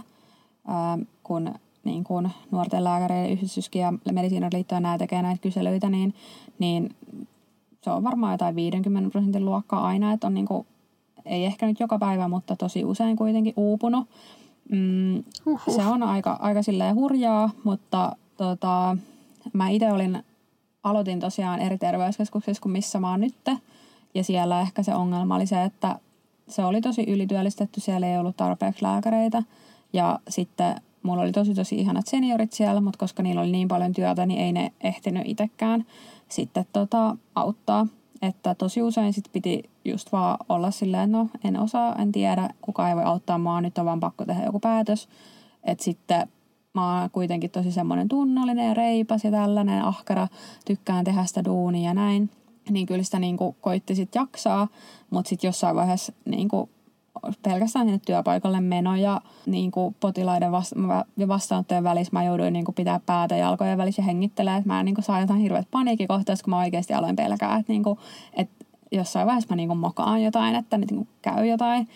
ähm, 0.70 1.02
kun 1.24 1.54
niin 1.84 2.04
kuin 2.04 2.32
nuorten 2.52 2.84
lääkäreiden 2.84 3.32
yhdistyskin 3.32 3.82
ja 3.82 3.94
medisiiniliitto 4.12 4.76
ja 4.76 4.80
nämä 4.80 4.98
tekee 4.98 5.22
näitä 5.22 5.42
kyselyitä, 5.42 5.90
niin, 5.90 6.14
niin 6.60 6.96
se 7.82 7.92
on 7.92 8.04
varmaan 8.04 8.34
jotain 8.34 8.56
50 8.56 9.10
prosentin 9.10 9.46
luokkaa 9.46 9.86
aina, 9.86 10.14
että 10.14 10.28
on 10.28 10.34
niin 10.34 10.46
kuin, 10.46 10.68
ei 11.26 11.46
ehkä 11.46 11.66
nyt 11.66 11.80
joka 11.80 12.00
päivä, 12.00 12.28
mutta 12.28 12.56
tosi 12.56 12.86
usein 12.86 13.16
kuitenkin 13.16 13.54
uupunut. 13.58 14.08
Mm, 14.72 15.24
se 15.76 15.86
on 15.86 16.04
aika, 16.04 16.38
aika 16.42 16.62
silleen 16.62 16.96
hurjaa, 16.96 17.50
mutta 17.64 18.16
tota, 18.38 18.98
mä 19.54 19.70
itse 19.70 19.92
olin, 19.92 20.24
aloitin 20.84 21.20
tosiaan 21.20 21.60
eri 21.60 21.78
terveyskeskuksissa 21.78 22.62
kuin 22.62 22.72
missä 22.72 23.00
mä 23.00 23.10
oon 23.10 23.22
nyt. 23.22 23.36
Ja 24.14 24.24
siellä 24.24 24.62
ehkä 24.62 24.84
se 24.84 24.96
ongelma 24.96 25.36
oli 25.36 25.48
se, 25.48 25.64
että 25.64 26.00
se 26.48 26.66
oli 26.66 26.82
tosi 26.82 27.04
ylityöllistetty, 27.08 27.80
siellä 27.80 28.08
ei 28.08 28.18
ollut 28.18 28.38
tarpeeksi 28.38 28.84
lääkäreitä. 28.84 29.44
Ja 29.94 30.20
sitten 30.30 30.76
mulla 31.04 31.22
oli 31.22 31.32
tosi 31.32 31.54
tosi 31.54 31.76
ihanat 31.76 32.08
seniorit 32.08 32.54
siellä, 32.54 32.82
mutta 32.82 32.98
koska 32.98 33.24
niillä 33.24 33.42
oli 33.42 33.52
niin 33.52 33.68
paljon 33.68 33.94
työtä, 33.94 34.26
niin 34.26 34.40
ei 34.40 34.52
ne 34.52 34.72
ehtinyt 34.82 35.24
itsekään 35.26 35.86
sitten 36.30 36.66
tota, 36.74 37.18
auttaa. 37.36 37.88
Että 38.22 38.56
tosi 38.56 38.82
usein 38.82 39.14
sit 39.14 39.30
piti 39.32 39.70
just 39.86 40.12
vaan 40.12 40.38
olla 40.50 40.72
silleen, 40.72 41.12
no 41.12 41.28
en 41.44 41.60
osaa, 41.60 41.96
en 41.96 42.12
tiedä, 42.12 42.50
kuka 42.62 42.90
ei 42.90 42.96
voi 42.96 43.04
auttaa 43.04 43.38
mua, 43.38 43.62
nyt 43.62 43.78
on 43.78 43.86
vaan 43.86 44.00
pakko 44.00 44.26
tehdä 44.26 44.44
joku 44.44 44.60
päätös. 44.60 45.10
Että 45.64 45.84
sitten 45.84 46.28
mä 46.76 47.00
oon 47.00 47.10
kuitenkin 47.10 47.52
tosi 47.52 47.72
semmoinen 47.72 48.08
tunnollinen 48.08 48.68
ja 48.68 48.74
reipas 48.74 49.24
ja 49.24 49.32
tällainen 49.32 49.84
ahkera, 49.84 50.28
tykkään 50.66 51.06
tehdä 51.06 51.26
sitä 51.26 51.46
duunia 51.46 51.90
ja 51.90 51.94
näin. 51.94 52.30
Niin 52.70 52.86
kyllä 52.86 53.04
sitä 53.04 53.20
niin 53.20 53.38
kuin 53.38 53.56
koitti 53.62 53.96
sitten 53.96 54.20
jaksaa, 54.20 54.68
mutta 55.10 55.30
sitten 55.30 55.48
jossain 55.48 55.76
vaiheessa 55.76 56.14
niin 56.26 56.50
kuin 56.50 56.70
pelkästään 57.42 57.86
sinne 57.86 58.02
työpaikalle 58.06 58.62
meno 58.62 58.96
ja 58.96 59.22
niin 59.46 59.72
kuin 59.72 59.96
potilaiden 60.00 60.52
vasta- 60.52 61.06
ja 61.18 61.28
vastaanottojen 61.28 61.84
välissä 61.84 62.14
mä 62.14 62.24
jouduin 62.24 62.54
niin 62.54 62.66
kuin 62.66 62.76
pitää 62.76 63.00
päätä 63.06 63.36
jalkojen 63.36 63.78
välissä 63.78 64.02
ja 64.02 64.06
hengittelemään. 64.06 64.60
Että 64.60 64.74
mä 64.74 64.84
niin 64.84 64.96
kuin 64.96 65.06
sain 65.06 65.22
jotain 65.22 65.40
hirveät 65.40 65.68
paniikkikohtaista, 65.72 66.44
kun 66.44 66.52
mä 66.52 66.60
oikeasti 66.60 66.94
aloin 66.94 67.16
pelkää, 67.16 67.58
että, 67.58 67.72
niin 67.72 67.84
kuin, 67.84 68.00
että 68.34 68.66
jossain 68.92 69.28
vaiheessa 69.28 69.50
mä 69.50 69.56
niin 69.56 69.70
kuin 69.70 69.80
mokaan 69.80 70.24
jotain, 70.24 70.56
että 70.56 70.78
niin 70.78 70.88
kuin 70.88 71.08
käy 71.22 71.46
jotain. 71.46 71.88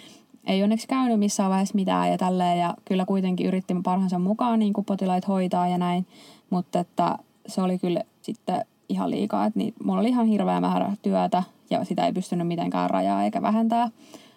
Ei 0.50 0.64
onneksi 0.64 0.88
käynyt 0.88 1.20
missään 1.20 1.50
vaiheessa 1.50 1.76
mitään 1.76 2.12
ja 2.12 2.18
tälleen 2.18 2.60
ja 2.60 2.74
kyllä 2.86 3.06
kuitenkin 3.06 3.48
yritti 3.48 3.76
parhaansa 3.84 4.20
mukaan 4.20 4.60
niin 4.60 4.74
kuin 4.74 4.86
potilaita 4.86 5.28
hoitaa 5.28 5.68
ja 5.68 5.78
näin, 5.78 6.08
mutta 6.50 6.80
että 6.80 7.18
se 7.48 7.62
oli 7.62 7.80
kyllä 7.80 8.04
sitten 8.22 8.66
ihan 8.90 9.12
liikaa, 9.12 9.46
että 9.46 9.60
niin, 9.60 9.74
mulla 9.84 10.00
oli 10.00 10.10
ihan 10.10 10.26
hirveä 10.26 10.62
määrä 10.62 10.94
työtä 11.02 11.44
ja 11.70 11.86
sitä 11.86 12.06
ei 12.06 12.14
pystynyt 12.14 12.48
mitenkään 12.48 12.90
rajaa 12.90 13.24
eikä 13.24 13.42
vähentää. 13.42 13.90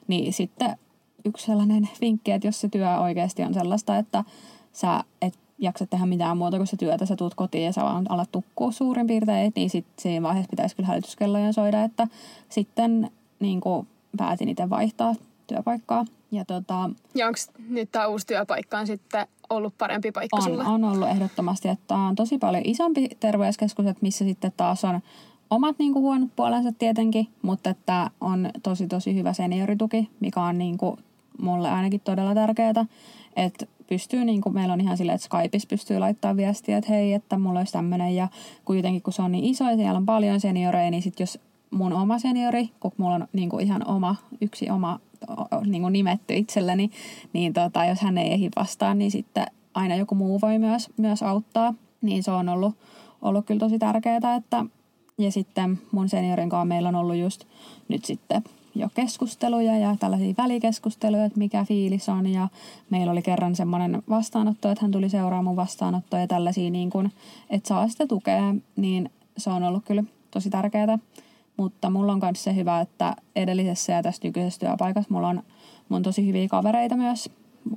Niin 0.08 0.32
sitten 0.32 0.76
yksi 1.24 1.46
sellainen 1.46 1.88
vinkki, 2.00 2.30
että 2.30 2.48
jos 2.48 2.60
se 2.60 2.68
työ 2.68 2.98
oikeasti 2.98 3.42
on 3.42 3.54
sellaista, 3.54 3.98
että 3.98 4.24
sä 4.72 5.04
et 5.22 5.38
jaksa 5.58 5.86
tehdä 5.86 6.06
mitään 6.06 6.36
muuta 6.36 6.56
kuin 6.56 6.66
se 6.66 6.76
työtä, 6.76 7.06
sä 7.06 7.16
tuut 7.16 7.34
kotiin 7.34 7.64
ja 7.64 7.72
sä 7.72 7.82
vaan 7.82 8.06
alat 8.08 8.32
tukkua 8.32 8.72
suurin 8.72 9.06
piirtein, 9.06 9.52
niin 9.56 9.70
sitten 9.70 10.02
siinä 10.02 10.22
vaiheessa 10.22 10.50
pitäisi 10.50 10.76
kyllä 10.76 10.86
hälytyskellojen 10.86 11.52
soida, 11.52 11.84
että 11.84 12.08
sitten 12.48 13.10
niin 13.40 13.60
kuin 13.60 13.86
päätin 14.16 14.48
itse 14.48 14.70
vaihtaa 14.70 15.14
työpaikkaa. 15.52 16.04
Ja, 16.30 16.44
tota, 16.44 16.90
ja 17.14 17.26
onko 17.26 17.38
nyt 17.68 17.92
tämä 17.92 18.06
uusi 18.06 18.26
työpaikka 18.26 18.78
on 18.78 18.86
sitten 18.86 19.26
ollut 19.50 19.74
parempi 19.78 20.12
paikka 20.12 20.36
on, 20.36 20.42
sulle? 20.42 20.64
On 20.64 20.84
ollut 20.84 21.08
ehdottomasti, 21.08 21.68
että 21.68 21.94
on 21.94 22.14
tosi 22.14 22.38
paljon 22.38 22.62
isompi 22.66 23.08
terveyskeskus, 23.20 23.86
että 23.86 24.02
missä 24.02 24.24
sitten 24.24 24.52
taas 24.56 24.84
on 24.84 25.00
omat 25.50 25.78
niin 25.78 25.92
kuin 25.92 26.02
huonot 26.02 26.28
puolensa 26.36 26.72
tietenkin, 26.72 27.28
mutta 27.42 27.70
että 27.70 28.10
on 28.20 28.50
tosi 28.62 28.86
tosi 28.86 29.14
hyvä 29.14 29.32
seniorituki, 29.32 30.10
mikä 30.20 30.42
on 30.42 30.58
niin 30.58 30.78
kuin 30.78 30.96
mulle 31.38 31.70
ainakin 31.70 32.00
todella 32.00 32.34
tärkeää, 32.34 32.86
että 33.36 33.66
pystyy, 33.86 34.24
niin 34.24 34.40
kuin 34.40 34.54
meillä 34.54 34.72
on 34.72 34.80
ihan 34.80 34.96
silleen, 34.96 35.16
että 35.16 35.24
Skypeissa 35.24 35.68
pystyy 35.68 35.98
laittamaan 35.98 36.36
viestiä, 36.36 36.78
että 36.78 36.92
hei, 36.92 37.12
että 37.12 37.38
mulla 37.38 37.58
olisi 37.58 37.72
tämmöinen 37.72 38.16
ja 38.16 38.28
kuitenkin 38.64 39.02
kun 39.02 39.12
se 39.12 39.22
on 39.22 39.32
niin 39.32 39.44
iso 39.44 39.64
ja 39.64 39.76
siellä 39.76 39.96
on 39.96 40.06
paljon 40.06 40.40
senioreja, 40.40 40.90
niin 40.90 41.02
sitten 41.02 41.22
jos 41.22 41.38
mun 41.70 41.92
oma 41.92 42.18
seniori, 42.18 42.70
kun 42.80 42.92
mulla 42.96 43.14
on 43.14 43.28
niin 43.32 43.48
kuin 43.48 43.64
ihan 43.64 43.88
oma, 43.88 44.16
yksi 44.40 44.70
oma 44.70 45.00
niin 45.66 45.82
kuin 45.82 45.92
nimetty 45.92 46.34
itselleni, 46.34 46.90
niin 47.32 47.52
tota, 47.52 47.84
jos 47.84 48.00
hän 48.00 48.18
ei 48.18 48.32
ehdi 48.32 48.48
vastaan, 48.56 48.98
niin 48.98 49.10
sitten 49.10 49.46
aina 49.74 49.96
joku 49.96 50.14
muu 50.14 50.40
voi 50.40 50.58
myös, 50.58 50.90
myös 50.96 51.22
auttaa. 51.22 51.74
Niin 52.02 52.22
se 52.22 52.30
on 52.30 52.48
ollut, 52.48 52.76
ollut 53.22 53.46
kyllä 53.46 53.60
tosi 53.60 53.78
tärkeää, 53.78 54.36
että 54.36 54.64
ja 55.18 55.30
sitten 55.30 55.78
mun 55.92 56.08
seniorin 56.08 56.48
kanssa 56.48 56.64
meillä 56.64 56.88
on 56.88 56.94
ollut 56.94 57.16
just 57.16 57.44
nyt 57.88 58.04
sitten 58.04 58.44
jo 58.74 58.88
keskusteluja 58.94 59.78
ja 59.78 59.96
tällaisia 60.00 60.34
välikeskusteluja, 60.38 61.24
että 61.24 61.38
mikä 61.38 61.64
fiilis 61.64 62.08
on. 62.08 62.26
Ja 62.26 62.48
meillä 62.90 63.12
oli 63.12 63.22
kerran 63.22 63.56
semmoinen 63.56 64.02
vastaanotto, 64.08 64.70
että 64.70 64.84
hän 64.84 64.90
tuli 64.90 65.08
seuraamaan 65.08 65.44
mun 65.44 65.56
vastaanottoa 65.56 66.20
ja 66.20 66.26
tällaisia, 66.26 66.70
niin 66.70 66.90
kuin, 66.90 67.12
että 67.50 67.68
saa 67.68 67.88
sitä 67.88 68.06
tukea, 68.06 68.54
niin 68.76 69.10
se 69.36 69.50
on 69.50 69.62
ollut 69.62 69.84
kyllä 69.84 70.04
tosi 70.30 70.50
tärkeää. 70.50 70.98
Mutta 71.62 71.90
mulla 71.90 72.12
on 72.12 72.20
myös 72.22 72.44
se 72.44 72.54
hyvä, 72.54 72.80
että 72.80 73.16
edellisessä 73.36 73.92
ja 73.92 74.02
tässä 74.02 74.20
nykyisessä 74.24 74.66
työpaikassa 74.66 75.14
mulla 75.14 75.28
on 75.28 75.42
mun 75.88 76.02
tosi 76.02 76.26
hyviä 76.26 76.48
kavereita 76.48 76.96
myös 76.96 77.30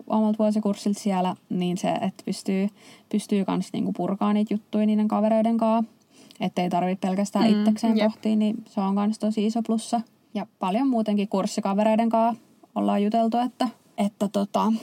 omalta 0.08 0.38
vuosikurssilta 0.40 1.00
siellä, 1.00 1.36
niin 1.50 1.78
se, 1.78 1.90
että 1.90 2.24
pystyy, 2.26 2.70
pystyy 3.12 3.46
kans 3.46 3.74
niinku 3.74 3.94
purkaa 3.94 4.34
niitä 4.34 4.54
juttuja 4.54 4.86
niiden 4.86 5.08
kavereiden 5.08 5.58
kanssa. 5.58 5.92
Että 6.40 6.62
ei 6.62 6.70
tarvitse 6.70 7.08
pelkästään 7.08 7.52
mm, 7.52 7.60
itsekseen 7.60 7.98
jep. 7.98 8.12
pohtia, 8.12 8.36
niin 8.36 8.64
se 8.66 8.82
on 8.82 8.94
myös 8.94 9.20
tosi 9.20 9.46
iso 9.46 9.62
plussa. 9.62 10.02
Ja 10.34 10.48
paljon 10.60 10.88
muutenkin 10.88 11.28
kurssikavereiden 11.28 12.10
kanssa 12.10 12.44
ollaan 12.76 13.04
juteltu, 13.04 13.38
että, 13.38 13.68
että 13.98 14.28
tota, 14.28 14.74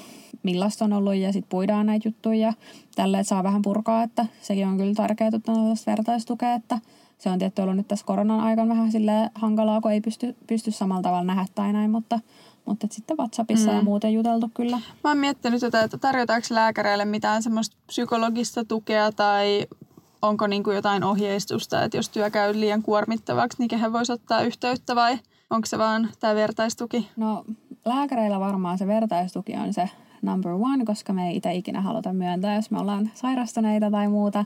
millaista 0.42 0.84
on 0.84 0.92
ollut 0.92 1.14
ja 1.14 1.32
sitten 1.32 1.50
puidaan 1.50 1.86
näitä 1.86 2.08
juttuja 2.08 2.38
ja 2.38 2.52
tälle 2.94 3.24
saa 3.24 3.42
vähän 3.42 3.62
purkaa, 3.62 4.02
että 4.02 4.26
sekin 4.42 4.66
on 4.66 4.76
kyllä 4.76 4.94
tärkeää, 4.94 5.30
että 5.34 5.52
on 5.52 5.76
vertaistukea, 5.86 6.54
että 6.54 6.78
se 7.22 7.30
on 7.30 7.38
tietty 7.38 7.62
ollut 7.62 7.76
nyt 7.76 7.88
tässä 7.88 8.06
koronan 8.06 8.40
aikana 8.40 8.68
vähän 8.68 8.92
sille 8.92 9.30
hankalaa, 9.34 9.80
kun 9.80 9.92
ei 9.92 10.00
pysty, 10.00 10.36
pysty 10.46 10.70
samalla 10.70 11.02
tavalla 11.02 11.24
nähdä 11.24 11.46
tai 11.54 11.72
näin, 11.72 11.90
mutta, 11.90 12.20
mutta 12.64 12.86
sitten 12.90 13.16
WhatsAppissa 13.16 13.70
mm. 13.70 13.76
ja 13.76 13.82
muuten 13.82 14.12
juteltu 14.12 14.50
kyllä. 14.54 14.76
Mä 15.04 15.10
oon 15.10 15.18
miettinyt 15.18 15.60
tätä, 15.60 15.82
että 15.82 15.98
tarjotaanko 15.98 16.46
lääkäreille 16.50 17.04
mitään 17.04 17.42
semmoista 17.42 17.76
psykologista 17.86 18.64
tukea 18.64 19.12
tai 19.12 19.66
onko 20.22 20.46
niin 20.46 20.62
kuin 20.62 20.76
jotain 20.76 21.04
ohjeistusta, 21.04 21.82
että 21.82 21.96
jos 21.96 22.08
työ 22.08 22.30
käy 22.30 22.60
liian 22.60 22.82
kuormittavaksi, 22.82 23.58
niin 23.58 23.68
kehen 23.68 23.92
voisi 23.92 24.12
ottaa 24.12 24.42
yhteyttä 24.42 24.94
vai 24.94 25.18
onko 25.50 25.66
se 25.66 25.78
vaan 25.78 26.08
tämä 26.20 26.34
vertaistuki? 26.34 27.10
No 27.16 27.44
lääkäreillä 27.84 28.40
varmaan 28.40 28.78
se 28.78 28.86
vertaistuki 28.86 29.56
on 29.56 29.74
se 29.74 29.90
number 30.22 30.52
one, 30.52 30.84
koska 30.84 31.12
me 31.12 31.28
ei 31.28 31.36
itse 31.36 31.54
ikinä 31.54 31.80
haluta 31.80 32.12
myöntää, 32.12 32.54
jos 32.54 32.70
me 32.70 32.78
ollaan 32.78 33.10
sairastuneita 33.14 33.90
tai 33.90 34.08
muuta. 34.08 34.44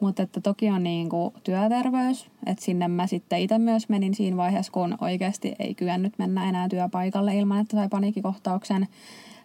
Mutta 0.00 0.22
että 0.22 0.40
toki 0.40 0.70
on 0.70 0.82
niin 0.82 1.08
kuin 1.08 1.34
työterveys, 1.44 2.30
että 2.46 2.64
sinne 2.64 2.88
mä 2.88 3.06
sitten 3.06 3.40
itse 3.40 3.58
myös 3.58 3.88
menin 3.88 4.14
siinä 4.14 4.36
vaiheessa, 4.36 4.72
kun 4.72 4.96
oikeasti 5.00 5.54
ei 5.58 5.74
kyennyt 5.74 6.18
mennä 6.18 6.48
enää 6.48 6.68
työpaikalle 6.68 7.36
ilman, 7.36 7.60
että 7.60 7.76
sai 7.76 7.88
paniikkikohtauksen. 7.88 8.88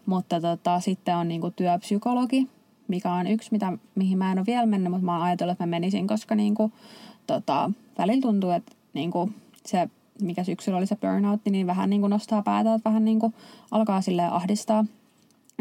Mutta 0.06 0.41
tota, 0.41 0.80
sitten 0.80 1.15
on 1.15 1.28
niin 1.28 1.41
kuin 1.41 1.54
työpsykologi, 1.54 2.50
mikä 2.88 3.13
on 3.13 3.28
yksi, 3.28 3.52
mitä, 3.52 3.78
mihin 3.96 4.17
mä 4.17 4.32
en 4.32 4.38
ole 4.38 4.46
vielä 4.46 4.65
mennyt, 4.65 4.91
mutta 4.91 5.06
mä 5.06 5.13
oon 5.13 5.24
ajatellut, 5.24 5.52
että 5.52 5.65
mä 5.65 5.69
menisin, 5.69 6.08
koska 6.08 6.36
niin 6.36 6.56
kuin, 6.56 6.74
tota, 7.28 7.72
välillä 7.98 8.22
tuntuu, 8.22 8.50
että 8.50 8.72
niin 8.93 9.12
kuin 9.12 9.36
se, 9.65 9.89
mikä 10.22 10.43
syksyllä 10.43 10.78
oli 10.78 10.88
se 10.88 10.96
burnout, 10.96 11.41
niin 11.50 11.67
vähän 11.67 11.89
niin 11.89 12.02
kuin 12.02 12.10
nostaa 12.10 12.41
päätä, 12.41 12.74
että 12.74 12.89
vähän 12.89 13.06
niin 13.06 13.19
kuin 13.19 13.34
alkaa 13.72 14.02
sille 14.02 14.24
ahdistaa. 14.24 14.86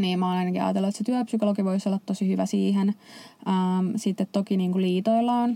Niin 0.03 0.19
mä 0.19 0.29
oon 0.29 0.38
ainakin 0.38 0.62
ajatellut, 0.62 0.88
että 0.88 0.99
se 0.99 1.05
työpsykologi 1.05 1.65
voisi 1.65 1.88
olla 1.88 2.01
tosi 2.07 2.29
hyvä 2.29 2.47
siihen. 2.47 2.95
Ähm, 3.49 3.97
sitten 3.97 4.27
toki 4.33 4.57
niin 4.57 4.73
kuin 4.73 4.83
liitoilla 4.83 5.33
on 5.33 5.51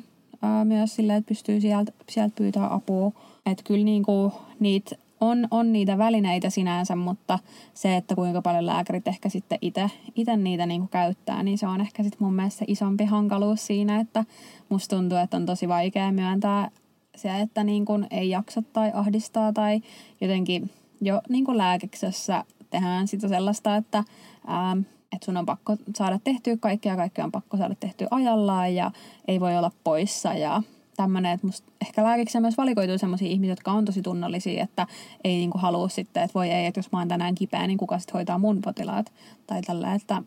äh, 0.44 0.64
myös 0.64 0.96
silleen, 0.96 1.18
että 1.18 1.28
pystyy 1.28 1.60
sieltä, 1.60 1.92
sieltä 2.08 2.34
pyytää 2.36 2.74
apua. 2.74 3.12
Että 3.46 3.64
kyllä 3.64 3.84
niin 3.84 4.02
kuin 4.02 4.32
niitä 4.60 4.96
on, 5.20 5.48
on 5.50 5.72
niitä 5.72 5.98
välineitä 5.98 6.50
sinänsä, 6.50 6.96
mutta 6.96 7.38
se, 7.74 7.96
että 7.96 8.14
kuinka 8.14 8.42
paljon 8.42 8.66
lääkärit 8.66 9.08
ehkä 9.08 9.28
sitten 9.28 9.58
itse 9.60 10.36
niitä 10.36 10.66
niin 10.66 10.80
kuin 10.80 10.90
käyttää, 10.90 11.42
niin 11.42 11.58
se 11.58 11.66
on 11.66 11.80
ehkä 11.80 12.02
sitten 12.02 12.18
mun 12.20 12.34
mielestä 12.34 12.64
isompi 12.68 13.04
hankaluus 13.04 13.66
siinä, 13.66 14.00
että 14.00 14.24
musta 14.68 14.96
tuntuu, 14.96 15.18
että 15.18 15.36
on 15.36 15.46
tosi 15.46 15.68
vaikea 15.68 16.12
myöntää 16.12 16.70
se, 17.16 17.40
että 17.40 17.64
niin 17.64 17.84
kuin 17.84 18.06
ei 18.10 18.30
jaksa 18.30 18.62
tai 18.72 18.90
ahdistaa 18.94 19.52
tai 19.52 19.80
jotenkin 20.20 20.70
jo 21.00 21.20
niin 21.28 21.44
kuin 21.44 21.58
lääkiksessä 21.58 22.44
tehdään 22.70 23.08
sitä 23.08 23.28
sellaista, 23.28 23.76
että, 23.76 24.04
ää, 24.46 24.76
että 25.12 25.24
sun 25.24 25.36
on 25.36 25.46
pakko 25.46 25.76
saada 25.96 26.18
tehtyä 26.24 26.56
kaikkea, 26.60 26.96
kaikkea 26.96 27.24
on 27.24 27.32
pakko 27.32 27.56
saada 27.56 27.74
tehtyä 27.80 28.08
ajallaan 28.10 28.74
ja 28.74 28.90
ei 29.28 29.40
voi 29.40 29.56
olla 29.56 29.70
poissa 29.84 30.34
ja 30.34 30.62
tämmöinen, 30.96 31.32
että 31.32 31.46
musta 31.46 31.72
ehkä 31.82 32.04
lääkikseen 32.04 32.42
myös 32.42 32.56
valikoituu 32.56 32.98
sellaisia 32.98 33.28
ihmisiä, 33.28 33.52
jotka 33.52 33.72
on 33.72 33.84
tosi 33.84 34.02
tunnollisia, 34.02 34.64
että 34.64 34.86
ei 35.24 35.36
niinku 35.36 35.58
halua 35.58 35.88
sitten, 35.88 36.22
että 36.22 36.34
voi 36.34 36.50
ei, 36.50 36.66
että 36.66 36.78
jos 36.78 36.92
mä 36.92 36.98
oon 36.98 37.08
tänään 37.08 37.34
kipeä, 37.34 37.66
niin 37.66 37.78
kuka 37.78 37.98
sitten 37.98 38.14
hoitaa 38.14 38.38
mun 38.38 38.60
potilaat 38.60 39.12
tai 39.46 39.62
tällä, 39.62 39.94
että 39.94 40.22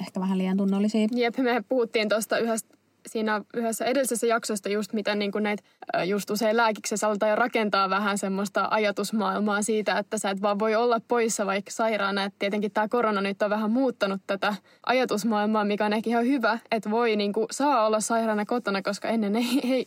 ehkä 0.00 0.20
vähän 0.20 0.38
liian 0.38 0.56
tunnollisia. 0.56 1.08
Jep, 1.12 1.38
me 1.38 1.64
puhuttiin 1.68 2.08
tuosta 2.08 2.38
yhdestä 2.38 2.79
siinä 3.06 3.40
yhdessä 3.54 3.84
edellisessä 3.84 4.26
jaksosta 4.26 4.68
just 4.68 4.92
miten 4.92 5.18
niin 5.18 5.32
kuin 5.32 5.44
näitä 5.44 5.62
just 6.04 6.30
usein 6.30 6.56
lääkiksessä 6.56 7.06
aletaan 7.06 7.38
rakentaa 7.38 7.90
vähän 7.90 8.18
semmoista 8.18 8.68
ajatusmaailmaa 8.70 9.62
siitä, 9.62 9.98
että 9.98 10.18
sä 10.18 10.30
et 10.30 10.42
vaan 10.42 10.58
voi 10.58 10.74
olla 10.74 11.00
poissa 11.08 11.46
vaikka 11.46 11.70
sairaana. 11.70 12.24
Et 12.24 12.34
tietenkin 12.38 12.70
tämä 12.70 12.88
korona 12.88 13.20
nyt 13.20 13.42
on 13.42 13.50
vähän 13.50 13.70
muuttanut 13.70 14.20
tätä 14.26 14.54
ajatusmaailmaa, 14.86 15.64
mikä 15.64 15.86
on 15.86 15.92
ehkä 15.92 16.10
ihan 16.10 16.26
hyvä, 16.26 16.58
että 16.70 16.90
voi 16.90 17.16
niin 17.16 17.32
kuin, 17.32 17.46
saa 17.50 17.86
olla 17.86 18.00
sairaana 18.00 18.46
kotona, 18.46 18.82
koska 18.82 19.08
ennen 19.08 19.36
ei, 19.36 19.60
ei 19.64 19.86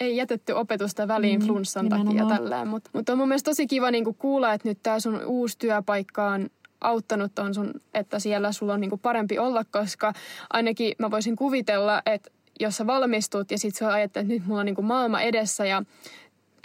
ei 0.00 0.16
jätetty 0.16 0.52
opetusta 0.52 1.08
väliin 1.08 1.40
mm, 1.40 1.46
flunssan 1.46 1.88
takia 1.88 2.26
tälleen. 2.26 2.68
Mutta 2.68 2.90
mut 2.92 3.08
on 3.08 3.18
mun 3.18 3.28
mielestä 3.28 3.50
tosi 3.50 3.66
kiva 3.66 3.90
niinku 3.90 4.12
kuulla, 4.12 4.52
että 4.52 4.68
nyt 4.68 4.78
tämä 4.82 5.00
sun 5.00 5.24
uusi 5.24 5.58
työpaikka 5.58 6.30
on 6.30 6.48
auttanut 6.80 7.38
on 7.38 7.54
sun, 7.54 7.70
että 7.94 8.18
siellä 8.18 8.52
sulla 8.52 8.74
on 8.74 8.80
niinku 8.80 8.96
parempi 8.96 9.38
olla, 9.38 9.64
koska 9.70 10.12
ainakin 10.50 10.94
mä 10.98 11.10
voisin 11.10 11.36
kuvitella, 11.36 12.02
että 12.06 12.30
jos 12.60 12.76
sä 12.76 12.86
valmistut 12.86 13.50
ja 13.50 13.58
sit 13.58 13.74
sä 13.74 13.92
ajattelet, 13.92 14.24
että 14.24 14.34
nyt 14.34 14.46
mulla 14.46 14.60
on 14.60 14.66
niinku 14.66 14.82
maailma 14.82 15.20
edessä 15.20 15.66
ja 15.66 15.82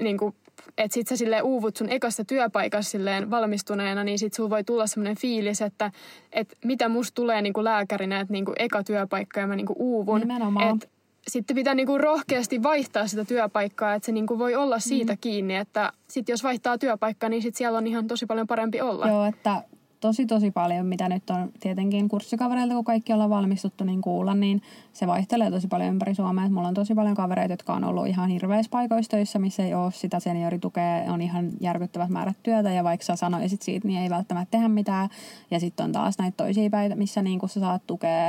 niinku, 0.02 0.36
että 0.78 0.94
sit 0.94 1.08
sä 1.08 1.18
silleen 1.18 1.44
uuvut 1.44 1.78
sun 1.78 1.90
ekasta 1.90 2.26
työpaikassa 2.26 2.92
silleen 2.92 3.32
valmistuneena, 3.32 4.04
niin 4.04 4.20
sit 4.20 4.34
sulla 4.34 4.50
voi 4.50 4.64
tulla 4.64 4.88
semmoinen 4.88 5.18
fiilis, 5.18 5.62
että, 5.62 5.92
että 6.32 6.56
mitä 6.66 6.90
musta 6.90 7.16
tulee 7.16 7.42
niinku 7.42 7.64
lääkärinä, 7.64 8.20
että 8.20 8.32
niinku 8.32 8.54
eka 8.60 8.84
työpaikka 8.84 9.40
ja 9.40 9.48
mä 9.48 9.56
niinku 9.56 9.76
uuvun. 9.78 10.20
Nimenomaan. 10.20 10.80
sitten 11.28 11.56
pitää 11.56 11.76
niinku 11.76 11.98
rohkeasti 11.98 12.64
vaihtaa 12.64 13.08
sitä 13.08 13.26
työpaikkaa, 13.26 13.94
että 13.94 14.06
se 14.06 14.12
niinku 14.12 14.40
voi 14.40 14.56
olla 14.56 14.80
siitä 14.80 15.14
mm. 15.14 15.18
kiinni, 15.22 15.56
että 15.56 15.92
sit 16.08 16.30
jos 16.30 16.44
vaihtaa 16.44 16.78
työpaikkaa, 16.78 17.30
niin 17.30 17.42
sit 17.42 17.56
siellä 17.56 17.78
on 17.78 17.88
ihan 17.88 18.08
tosi 18.08 18.26
paljon 18.26 18.48
parempi 18.48 18.82
olla. 18.82 19.08
Joo, 19.08 19.26
että 19.26 19.64
tosi 20.00 20.26
tosi 20.26 20.52
paljon, 20.52 20.86
mitä 20.86 21.10
nyt 21.10 21.30
on 21.30 21.52
tietenkin 21.60 22.10
kurssikavereilta, 22.10 22.74
kun 22.74 22.84
kaikki 22.84 23.14
ollaan 23.14 23.30
valmistuttu, 23.30 23.84
niin 23.84 24.02
kuulla, 24.02 24.34
niin 24.34 24.62
se 24.94 25.08
vaihtelee 25.08 25.52
tosi 25.52 25.68
paljon 25.68 25.90
ympäri 25.90 26.16
Suomea. 26.16 26.46
Et 26.46 26.52
mulla 26.52 26.68
on 26.68 26.74
tosi 26.74 26.96
paljon 26.96 27.16
kavereita, 27.16 27.54
jotka 27.54 27.74
on 27.74 27.84
ollut 27.84 28.08
ihan 28.08 28.30
hirveissä 28.30 28.70
paikoissa 28.70 29.10
töissä, 29.10 29.40
missä 29.40 29.64
ei 29.64 29.74
ole 29.74 29.92
sitä 29.92 30.20
senioritukea, 30.20 31.14
on 31.14 31.22
ihan 31.22 31.50
järkyttävät 31.62 32.10
määrät 32.10 32.38
työtä 32.44 32.72
ja 32.72 32.84
vaikka 32.84 33.06
sä 33.06 33.16
sanoisit 33.16 33.62
siitä, 33.62 33.88
niin 33.88 34.02
ei 34.02 34.10
välttämättä 34.10 34.52
tehdä 34.52 34.68
mitään. 34.68 35.10
Ja 35.52 35.60
sitten 35.60 35.84
on 35.84 35.92
taas 35.92 36.18
näitä 36.20 36.38
toisia 36.38 36.70
päitä, 36.70 36.96
missä 36.96 37.22
niin 37.22 37.40
sä 37.46 37.60
saat 37.60 37.82
tukea 37.88 38.28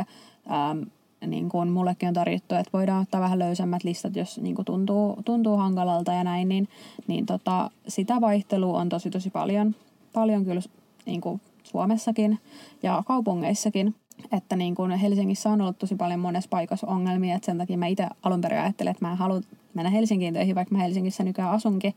ähm, 0.51 0.79
niin 1.27 1.49
kuin 1.49 1.69
mullekin 1.69 2.09
on 2.09 2.15
tarjottu, 2.15 2.55
että 2.55 2.73
voidaan 2.73 3.03
ottaa 3.03 3.21
vähän 3.21 3.39
löysemmät 3.39 3.85
listat, 3.85 4.17
jos 4.17 4.41
niin 4.41 4.55
kuin 4.55 4.67
tuntuu, 4.67 5.19
tuntuu 5.25 5.57
hankalalta 5.57 6.13
ja 6.13 6.25
näin, 6.25 6.49
niin, 6.49 6.69
niin 7.07 7.27
tota, 7.27 7.71
sitä 7.89 8.21
vaihtelua 8.21 8.81
on 8.81 8.89
tosi 8.89 9.11
tosi 9.11 9.31
paljon, 9.31 9.75
paljon 10.13 10.45
kyllä 10.45 10.61
niin 11.07 11.21
kuin 11.21 11.41
Suomessakin 11.69 12.39
ja 12.83 13.03
kaupungeissakin. 13.07 13.95
Että 14.33 14.57
niin 14.57 14.75
kuin 14.75 14.91
Helsingissä 14.91 15.51
on 15.51 15.61
ollut 15.61 15.79
tosi 15.79 15.95
paljon 15.95 16.21
monessa 16.21 16.49
paikassa 16.51 16.87
ongelmia, 16.87 17.35
että 17.35 17.47
sen 17.47 17.59
takia 17.59 17.79
mä 17.79 17.87
itse 17.87 18.07
alun 18.23 18.41
perin 18.41 18.61
ajattelin, 18.61 18.91
että 18.91 19.05
mä 19.05 19.11
en 19.11 19.19
halua 19.19 19.41
mennä 19.75 19.91
Helsinkiin 19.91 20.35
töihin, 20.35 20.55
vaikka 20.55 20.75
mä 20.75 20.83
Helsingissä 20.83 21.25
nykyään 21.25 21.51
asunkin, 21.51 21.95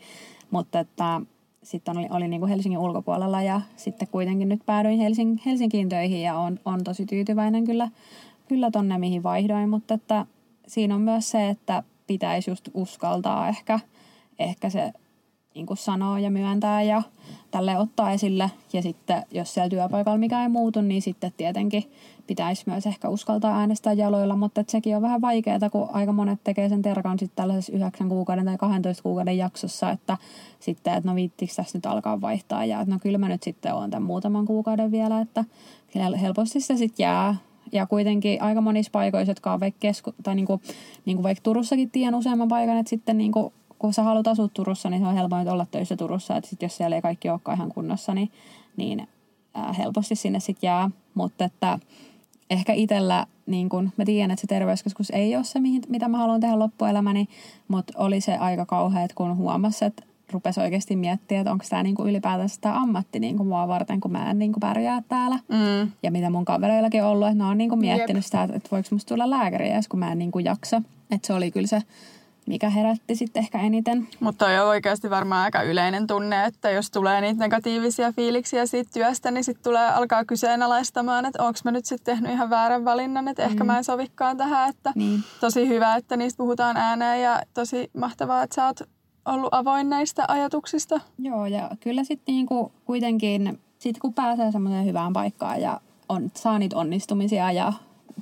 mutta 0.52 0.80
että 0.80 1.22
sitten 1.64 1.98
oli, 1.98 2.08
oli 2.10 2.28
niin 2.28 2.40
kuin 2.40 2.50
Helsingin 2.50 2.80
ulkopuolella 2.80 3.42
ja 3.42 3.62
sitten 3.76 4.08
kuitenkin 4.08 4.50
nyt 4.50 4.62
päädyin 4.66 5.00
Helsing, 5.00 5.38
Helsinkiin 5.46 5.90
töihin 5.90 6.22
ja 6.22 6.38
on, 6.38 6.60
on 6.66 6.84
tosi 6.84 7.06
tyytyväinen 7.06 7.66
kyllä, 7.66 7.90
kyllä 8.48 8.72
tonne 8.72 8.98
mihin 8.98 9.24
vaihdoin, 9.24 9.70
mutta 9.70 9.94
että 9.94 10.26
siinä 10.68 10.96
on 10.96 11.02
myös 11.02 11.30
se, 11.30 11.50
että 11.50 11.84
pitäisi 12.08 12.52
just 12.52 12.70
uskaltaa 12.74 13.48
ehkä, 13.48 13.80
ehkä 14.40 14.70
se 14.70 14.92
niin 15.56 15.66
kuin 15.66 15.78
sanoo 15.78 16.18
ja 16.18 16.32
myöntää 16.32 16.82
ja 16.82 17.02
tälle 17.52 17.78
ottaa 17.78 18.12
esille. 18.12 18.52
Ja 18.74 18.82
sitten 18.82 19.24
jos 19.32 19.54
siellä 19.54 19.70
työpaikalla 19.70 20.18
mikä 20.18 20.42
ei 20.42 20.50
muutu, 20.50 20.82
niin 20.82 21.02
sitten 21.02 21.32
tietenkin 21.38 21.92
pitäisi 22.28 22.64
myös 22.66 22.86
ehkä 22.86 23.10
uskaltaa 23.10 23.60
äänestää 23.60 23.94
jaloilla, 23.94 24.36
mutta 24.36 24.64
sekin 24.68 24.96
on 24.96 25.02
vähän 25.02 25.22
vaikeaa, 25.22 25.70
kun 25.72 25.90
aika 25.94 26.12
monet 26.12 26.40
tekee 26.44 26.70
sen 26.70 26.82
terkan 26.82 27.20
sitten 27.20 27.36
tällaisessa 27.36 27.74
9 27.74 28.10
kuukauden 28.10 28.46
tai 28.46 28.58
12 28.58 29.04
kuukauden 29.04 29.38
jaksossa, 29.38 29.92
että 29.92 30.18
sitten, 30.60 30.94
että 30.94 31.10
no 31.10 31.16
viittikö 31.16 31.54
tässä 31.56 31.78
nyt 31.78 31.86
alkaa 31.86 32.22
vaihtaa 32.22 32.66
ja 32.66 32.82
että 32.82 32.94
no 32.94 33.00
kyllä 33.02 33.18
mä 33.18 33.30
nyt 33.30 33.44
sitten 33.44 33.74
oon 33.74 33.90
tämän 33.90 34.08
muutaman 34.08 34.46
kuukauden 34.46 34.92
vielä, 34.92 35.22
että 35.22 35.46
helposti 36.22 36.62
se 36.62 36.78
sitten 36.78 37.04
jää 37.04 37.36
ja 37.72 37.86
kuitenkin 37.86 38.42
aika 38.42 38.62
monissa 38.62 38.90
paikoissa, 38.92 39.32
jotka 39.32 39.54
on 39.54 39.60
vaikka, 39.60 39.78
kesku, 39.80 40.14
tai 40.24 40.36
niin 40.36 40.46
kuin, 40.46 40.62
niin 41.06 41.18
kuin 41.18 41.24
vaikka 41.24 41.42
Turussakin 41.44 41.92
tiedän 41.92 42.16
useamman 42.16 42.48
paikan, 42.48 42.78
että 42.78 42.90
sitten 42.90 43.18
niin 43.18 43.32
kuin 43.32 43.54
kun 43.82 43.94
sä 43.94 44.04
haluat 44.04 44.28
asua 44.28 44.48
Turussa, 44.48 44.90
niin 44.90 45.02
se 45.02 45.08
on 45.08 45.16
helpoin 45.16 45.50
olla 45.50 45.66
töissä 45.72 45.98
Turussa. 45.98 46.38
Että 46.38 46.50
sit 46.50 46.62
jos 46.62 46.78
siellä 46.78 46.96
ei 46.96 47.02
kaikki 47.02 47.30
olekaan 47.30 47.58
ihan 47.58 47.70
kunnossa, 47.70 48.14
niin, 48.14 48.32
niin 48.78 49.08
ää, 49.54 49.74
helposti 49.74 50.16
sinne 50.16 50.40
sitten 50.40 50.68
jää. 50.68 50.90
Mutta 51.14 51.46
että 51.46 51.80
ehkä 52.50 52.74
itsellä, 52.74 53.26
niin 53.46 53.70
kun 53.70 53.92
mä 53.98 54.06
tiedän, 54.06 54.32
että 54.32 54.42
se 54.42 54.48
terveyskeskus 54.48 55.10
ei 55.10 55.36
ole 55.36 55.44
se, 55.44 55.60
mihin, 55.60 55.82
mitä 55.88 56.08
mä 56.08 56.18
haluan 56.18 56.40
tehdä 56.40 56.60
loppuelämäni, 56.60 57.28
mutta 57.68 57.94
oli 57.98 58.22
se 58.22 58.38
aika 58.38 58.66
kauhea, 58.66 59.08
kun 59.16 59.38
huomasi, 59.38 59.86
että 59.86 60.04
rupesi 60.32 60.60
oikeasti 60.60 60.96
miettimään, 60.96 61.42
että 61.42 61.52
onko 61.52 61.66
tämä 61.70 61.84
niinku 61.84 62.06
ylipäätänsä 62.06 62.58
tämä 62.62 62.82
ammatti 62.82 63.20
niinku 63.20 63.44
mua 63.44 63.68
varten, 63.68 64.00
kun 64.00 64.12
mä 64.12 64.32
en 64.32 64.40
niinku 64.40 64.60
pärjää 64.60 65.04
täällä. 65.10 65.40
Mm. 65.48 65.92
Ja 66.04 66.12
mitä 66.12 66.30
mun 66.30 66.46
kavereillakin 66.46 67.04
on 67.04 67.10
ollut, 67.10 67.28
että 67.28 67.44
ne 67.44 67.50
on 67.50 67.58
niinku 67.58 67.76
miettinyt 67.76 68.18
Jep. 68.18 68.26
sitä, 68.26 68.44
että 68.44 68.70
voiko 68.72 68.90
musta 68.92 69.10
tulla 69.10 69.30
lääkäri 69.30 69.70
kun 69.90 70.00
mä 70.00 70.12
en 70.12 70.18
niinku 70.18 70.40
jaksa. 70.40 70.82
Että 71.12 71.28
se 71.28 71.34
oli 71.34 71.52
kyllä 71.52 71.68
se 71.68 71.82
mikä 72.46 72.70
herätti 72.70 73.16
sitten 73.16 73.44
ehkä 73.44 73.60
eniten. 73.60 74.08
Mutta 74.20 74.46
on 74.46 74.68
oikeasti 74.68 75.10
varmaan 75.10 75.44
aika 75.44 75.62
yleinen 75.62 76.08
tunne, 76.08 76.46
että 76.46 76.72
jos 76.72 76.92
tulee 76.92 77.22
niitä 77.22 77.40
negatiivisia 77.40 78.12
fiiliksiä 78.12 78.66
siitä 78.66 78.90
työstä, 78.94 79.32
niin 79.32 79.44
sitten 79.44 79.64
tulee 79.64 79.90
alkaa 79.90 80.26
kyseenalaistamaan, 80.26 81.26
että 81.26 81.44
onko 81.44 81.60
mä 81.64 81.72
nyt 81.72 81.86
sitten 81.86 82.16
tehnyt 82.16 82.32
ihan 82.32 82.50
väärän 82.50 82.86
valinnan, 82.86 83.28
että 83.28 83.44
ehkä 83.44 83.64
mm. 83.64 83.68
mä 83.68 83.78
en 83.78 83.84
sovikaan 83.84 84.38
tähän. 84.38 84.70
Että 84.70 84.92
niin. 84.96 85.24
Tosi 85.40 85.68
hyvä, 85.68 85.96
että 85.96 86.18
niistä 86.18 86.38
puhutaan 86.38 86.78
ääneen 86.78 87.22
ja 87.22 87.42
tosi 87.54 87.92
mahtavaa, 87.98 88.44
että 88.44 88.56
sä 88.56 88.66
oot 88.66 88.80
ollut 89.26 89.54
avoin 89.54 89.90
näistä 89.90 90.26
ajatuksista. 90.28 91.00
Joo, 91.20 91.46
ja 91.46 91.70
kyllä 91.80 92.04
sitten 92.04 92.36
niinku 92.36 92.72
kuitenkin, 92.86 93.60
sit 93.80 94.00
kun 94.00 94.14
pääsee 94.14 94.52
semmoiseen 94.52 94.86
hyvään 94.86 95.14
paikkaan 95.14 95.62
ja 95.62 95.82
on, 96.10 96.32
saa 96.34 96.60
niitä 96.60 96.78
onnistumisia 96.78 97.52
ja 97.52 97.74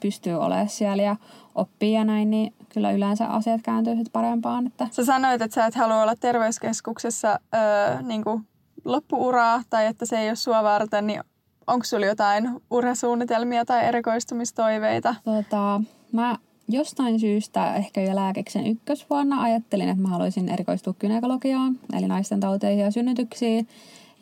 pystyy 0.02 0.34
olemaan 0.34 0.70
siellä 0.70 1.04
ja 1.04 1.16
oppii 1.56 1.94
ja 1.94 2.04
näin, 2.04 2.30
niin 2.30 2.54
kyllä 2.80 2.92
yleensä 2.92 3.26
asiat 3.28 3.62
kääntyy 3.62 3.96
sitten 3.96 4.12
parempaan. 4.12 4.68
Että. 4.68 4.88
Sä 4.92 5.06
sanoit, 5.06 5.42
että 5.42 5.56
sä 5.56 5.66
et 5.66 5.76
halua 5.76 6.02
olla 6.02 6.16
terveyskeskuksessa 6.16 7.40
öö, 7.56 8.02
niin 8.02 8.24
kuin 8.24 8.48
loppuuraa 8.86 9.62
tai 9.70 9.86
että 9.86 10.06
se 10.06 10.20
ei 10.20 10.30
ole 10.30 10.36
sua 10.36 10.64
varten, 10.64 11.08
niin 11.08 11.22
onko 11.68 11.86
sulla 11.86 12.06
jotain 12.06 12.50
urasuunnitelmia 12.72 13.66
tai 13.66 13.86
erikoistumistoiveita? 13.86 15.16
Tota, 15.24 15.82
mä 16.12 16.38
jostain 16.70 17.20
syystä 17.20 17.76
ehkä 17.76 18.02
jo 18.02 18.16
lääkeksen 18.16 18.68
ykkösvuonna 18.68 19.42
ajattelin, 19.42 19.90
että 19.90 20.02
mä 20.02 20.10
haluaisin 20.10 20.50
erikoistua 20.50 20.94
kynekologiaan, 21.00 21.80
eli 21.98 22.08
naisten 22.08 22.40
tauteihin 22.40 22.84
ja 22.84 22.92
synnytyksiin. 22.92 23.68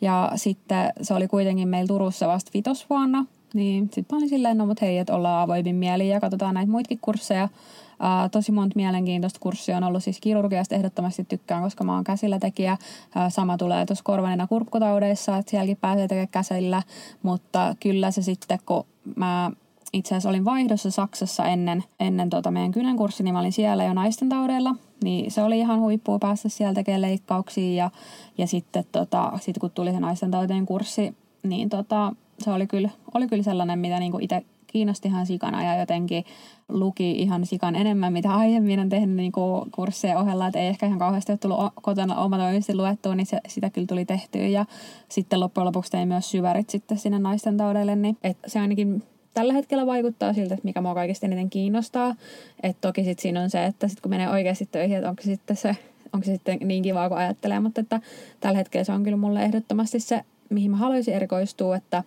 Ja 0.00 0.32
sitten 0.36 0.92
se 1.02 1.14
oli 1.14 1.28
kuitenkin 1.28 1.68
meillä 1.68 1.88
Turussa 1.88 2.28
vasta 2.28 2.50
vitosvuonna, 2.54 3.26
niin 3.54 3.84
sitten 3.84 4.06
mä 4.12 4.16
olin 4.16 4.28
silleen, 4.28 4.58
no 4.58 4.66
mut 4.66 4.80
hei, 4.80 4.98
että 4.98 5.14
ollaan 5.14 5.42
avoimin 5.42 5.76
mieli 5.76 6.08
ja 6.08 6.20
katsotaan 6.20 6.54
näitä 6.54 6.70
muitakin 6.70 6.98
kursseja. 7.00 7.48
Uh, 8.00 8.30
tosi 8.30 8.52
monta 8.52 8.76
mielenkiintoista 8.76 9.40
kurssia 9.40 9.76
on 9.76 9.84
ollut 9.84 10.04
siis 10.04 10.20
kirurgiasta 10.20 10.74
ehdottomasti 10.74 11.24
tykkään, 11.24 11.62
koska 11.62 11.84
mä 11.84 11.94
oon 11.94 12.04
käsillä 12.04 12.38
tekijä. 12.38 12.72
Uh, 12.72 13.22
sama 13.28 13.56
tulee 13.56 13.86
tuossa 13.86 14.04
korvanena 14.04 14.46
kurkkutaudeissa, 14.46 15.36
että 15.36 15.50
sielläkin 15.50 15.76
pääsee 15.80 16.08
tekemään 16.08 16.28
käsillä. 16.28 16.82
Mutta 17.22 17.76
kyllä 17.80 18.10
se 18.10 18.22
sitten, 18.22 18.58
kun 18.66 18.84
mä 19.16 19.50
itse 19.92 20.14
asiassa 20.14 20.28
olin 20.28 20.44
vaihdossa 20.44 20.90
Saksassa 20.90 21.44
ennen, 21.44 21.84
ennen 22.00 22.30
tota 22.30 22.50
meidän 22.50 22.72
kynän 22.72 22.96
kurssi, 22.96 23.22
niin 23.22 23.34
mä 23.34 23.40
olin 23.40 23.52
siellä 23.52 23.84
jo 23.84 23.92
naisten 23.92 24.28
taudeilla. 24.28 24.74
Niin 25.04 25.30
se 25.30 25.42
oli 25.42 25.58
ihan 25.58 25.80
huippua 25.80 26.18
päästä 26.18 26.48
siellä 26.48 26.74
tekemään 26.74 27.02
leikkauksia 27.02 27.84
ja, 27.84 27.90
ja 28.38 28.46
sitten 28.46 28.84
tota, 28.92 29.32
sit 29.40 29.58
kun 29.58 29.70
tuli 29.70 29.92
se 29.92 30.00
naisten 30.00 30.30
tauteen 30.30 30.66
kurssi, 30.66 31.14
niin 31.42 31.68
tota, 31.68 32.12
se 32.38 32.50
oli 32.50 32.66
kyllä, 32.66 32.90
oli 33.14 33.28
kyllä 33.28 33.42
sellainen, 33.42 33.78
mitä 33.78 33.98
niinku 33.98 34.18
itse 34.20 34.44
kiinnosti 34.72 35.08
ihan 35.08 35.26
sikana 35.26 35.64
ja 35.64 35.80
jotenkin 35.80 36.24
luki 36.68 37.10
ihan 37.10 37.46
sikan 37.46 37.76
enemmän, 37.76 38.12
mitä 38.12 38.34
aiemmin 38.34 38.80
on 38.80 38.88
tehnyt 38.88 39.16
niin 39.16 39.32
kuin 39.32 39.70
kursseja 39.70 40.18
ohella, 40.18 40.46
että 40.46 40.58
ei 40.58 40.66
ehkä 40.66 40.86
ihan 40.86 40.98
kauheasti 40.98 41.32
ole 41.32 41.38
tullut 41.38 41.58
kotona 41.82 42.16
omatoimisesti 42.16 42.74
luettua, 42.74 43.14
niin 43.14 43.26
se, 43.26 43.40
sitä 43.48 43.70
kyllä 43.70 43.86
tuli 43.86 44.04
tehtyä. 44.04 44.46
Ja 44.46 44.64
sitten 45.08 45.40
loppujen 45.40 45.66
lopuksi 45.66 45.90
tein 45.90 46.08
myös 46.08 46.30
syvärit 46.30 46.70
sitten 46.70 46.98
sinne 46.98 47.18
naisten 47.18 47.56
taudelle, 47.56 47.96
niin 47.96 48.16
et 48.24 48.36
se 48.46 48.60
ainakin 48.60 49.02
tällä 49.34 49.52
hetkellä 49.52 49.86
vaikuttaa 49.86 50.32
siltä, 50.32 50.54
että 50.54 50.64
mikä 50.64 50.80
mua 50.80 50.94
kaikista 50.94 51.26
eniten 51.26 51.50
kiinnostaa. 51.50 52.14
Että 52.62 52.88
toki 52.88 53.04
sitten 53.04 53.22
siinä 53.22 53.42
on 53.42 53.50
se, 53.50 53.64
että 53.64 53.88
sit 53.88 54.00
kun 54.00 54.10
menee 54.10 54.28
oikeasti 54.28 54.68
töihin, 54.72 54.96
että 54.96 55.10
onko 55.10 55.22
sitten 55.22 55.56
se 55.56 55.76
onko 56.12 56.24
se 56.24 56.32
sitten 56.32 56.58
niin 56.64 56.82
kivaa 56.82 57.08
kuin 57.08 57.18
ajattelee, 57.18 57.60
mutta 57.60 57.80
että 57.80 58.00
tällä 58.40 58.58
hetkellä 58.58 58.84
se 58.84 58.92
on 58.92 59.04
kyllä 59.04 59.16
mulle 59.16 59.42
ehdottomasti 59.42 60.00
se, 60.00 60.24
mihin 60.50 60.70
mä 60.70 60.76
haluaisin 60.76 61.14
erikoistua, 61.14 61.76
että 61.76 62.04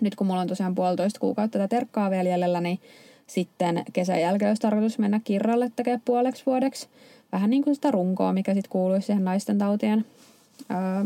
nyt 0.00 0.14
kun 0.14 0.26
mulla 0.26 0.40
on 0.40 0.48
tosiaan 0.48 0.74
puolitoista 0.74 1.20
kuukautta 1.20 1.58
tätä 1.58 1.68
terkkaa 1.68 2.10
vielä 2.10 2.28
jäljellä, 2.28 2.60
niin 2.60 2.80
sitten 3.26 3.84
kesän 3.92 4.20
jälkeen 4.20 4.50
olisi 4.50 4.62
tarkoitus 4.62 4.98
mennä 4.98 5.20
kirralle 5.24 5.72
tekemään 5.76 6.02
puoleksi 6.04 6.46
vuodeksi. 6.46 6.88
Vähän 7.32 7.50
niin 7.50 7.64
kuin 7.64 7.74
sitä 7.74 7.90
runkoa, 7.90 8.32
mikä 8.32 8.54
sitten 8.54 8.70
kuuluisi 8.70 9.06
siihen 9.06 9.24
naisten 9.24 9.58
tautien 9.58 10.04
ää, 10.68 11.04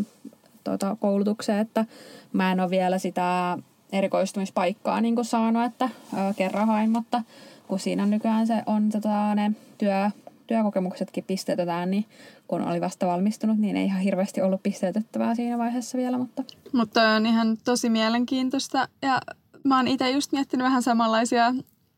tota, 0.65 0.97
koulutukseen, 1.01 1.59
että 1.59 1.85
mä 2.33 2.53
en 2.53 2.61
ole 2.61 2.71
vielä 2.71 2.99
sitä 2.99 3.59
erikoistumispaikkaa 3.93 5.01
niin 5.01 5.15
kuin 5.15 5.25
saanut, 5.25 5.65
että 5.65 5.89
ää, 6.15 6.35
kerran 6.35 6.67
hain, 6.67 6.91
mutta 6.91 7.23
kun 7.69 7.79
siinä 7.79 8.07
nykyään 8.07 8.47
se 8.47 8.63
on 8.67 8.91
tota, 8.91 9.35
ne 9.35 9.53
työ, 9.79 10.11
työkokemuksetkin 10.49 11.25
pisteetetään, 11.25 11.91
niin 11.91 12.05
kun 12.47 12.63
oli 12.63 12.81
vasta 12.81 13.07
valmistunut, 13.07 13.59
niin 13.59 13.77
ei 13.77 13.85
ihan 13.85 14.01
hirveästi 14.01 14.43
ollut 14.43 14.63
pisteetettävää 14.63 15.35
siinä 15.35 15.59
vaiheessa 15.59 15.99
vielä. 15.99 16.19
Mutta, 16.19 16.43
mutta 16.73 17.09
on 17.09 17.27
ihan 17.27 17.57
tosi 17.65 17.91
mielenkiintoista 17.91 18.89
ja 19.03 19.21
mä 19.65 19.77
oon 19.77 19.89
itse 19.89 20.11
just 20.11 20.33
miettinyt 20.33 20.65
vähän 20.65 20.83
samanlaisia 20.83 21.55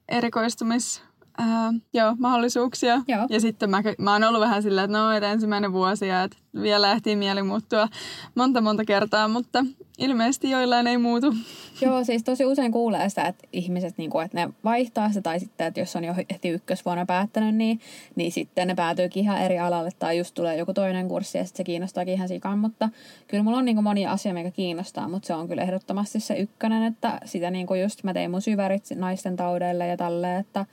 erikoistumis 0.09 1.03
ää, 1.39 1.73
joo, 1.93 2.17
mahdollisuuksia. 2.19 3.03
Joo. 3.09 3.27
Ja 3.31 3.41
sitten 3.41 3.71
mä, 3.71 3.83
mä 3.99 4.13
oon 4.13 4.25
ollut 4.25 4.41
vähän 4.41 4.63
sillä, 4.63 4.85
että 4.85 4.99
no, 4.99 5.13
että 5.13 5.33
ensimmäinen 5.33 5.73
vuosi 5.73 6.07
ja 6.07 6.23
että 6.23 6.37
vielä 6.63 6.93
ehtii 6.93 7.17
mieli 7.17 7.43
muuttua 7.43 7.89
monta 8.35 8.61
monta 8.61 8.85
kertaa, 8.85 9.29
mutta 9.29 9.65
ilmeisesti 10.01 10.51
joillain 10.51 10.87
ei 10.87 10.99
muutu. 10.99 11.35
Joo, 11.81 12.05
siis 12.05 12.23
tosi 12.25 12.47
usein 12.47 12.73
kuulee 12.73 13.09
sitä, 13.09 13.23
että 13.23 13.49
ihmiset, 13.53 13.99
niin 13.99 14.11
kuin, 14.11 14.25
että 14.25 14.41
ne 14.41 14.53
vaihtaa 14.65 15.09
sitä, 15.09 15.23
tai 15.23 15.41
sitten, 15.41 15.67
että 15.67 15.81
jos 15.81 15.97
on 15.97 16.05
jo 16.05 16.15
heti 16.33 16.49
ykkösvuonna 16.49 17.07
päättänyt, 17.07 17.55
niin, 17.55 17.81
niin 18.17 18.33
sitten 18.33 18.69
ne 18.69 18.75
päätyykin 18.75 19.23
ihan 19.23 19.43
eri 19.43 19.59
alalle, 19.59 19.91
tai 19.99 20.19
just 20.19 20.35
tulee 20.35 20.57
joku 20.57 20.75
toinen 20.75 21.09
kurssi, 21.09 21.39
ja 21.39 21.45
sitten 21.45 21.57
se 21.57 21.65
kiinnostaakin 21.65 22.15
ihan 22.15 22.29
sikaan, 22.29 22.59
mutta 22.59 22.89
kyllä 23.29 23.43
mulla 23.43 23.59
on 23.59 23.65
niin 23.65 23.77
kuin 23.77 23.85
monia 23.85 24.13
asioita, 24.13 24.39
mikä 24.39 24.51
kiinnostaa, 24.51 25.09
mutta 25.09 25.27
se 25.27 25.35
on 25.35 25.49
kyllä 25.49 25.63
ehdottomasti 25.63 26.21
se 26.21 26.35
ykkönen, 26.35 26.83
että 26.83 27.21
sitä 27.25 27.51
niin 27.51 27.67
kuin 27.67 27.83
just 27.83 28.05
mä 28.05 28.15
tein 28.15 28.31
mun 28.31 28.43
syvärit 28.43 28.85
naisten 28.95 29.37
taudeille 29.37 29.87
ja 29.87 29.97
tälleen, 29.97 30.41
että 30.41 30.67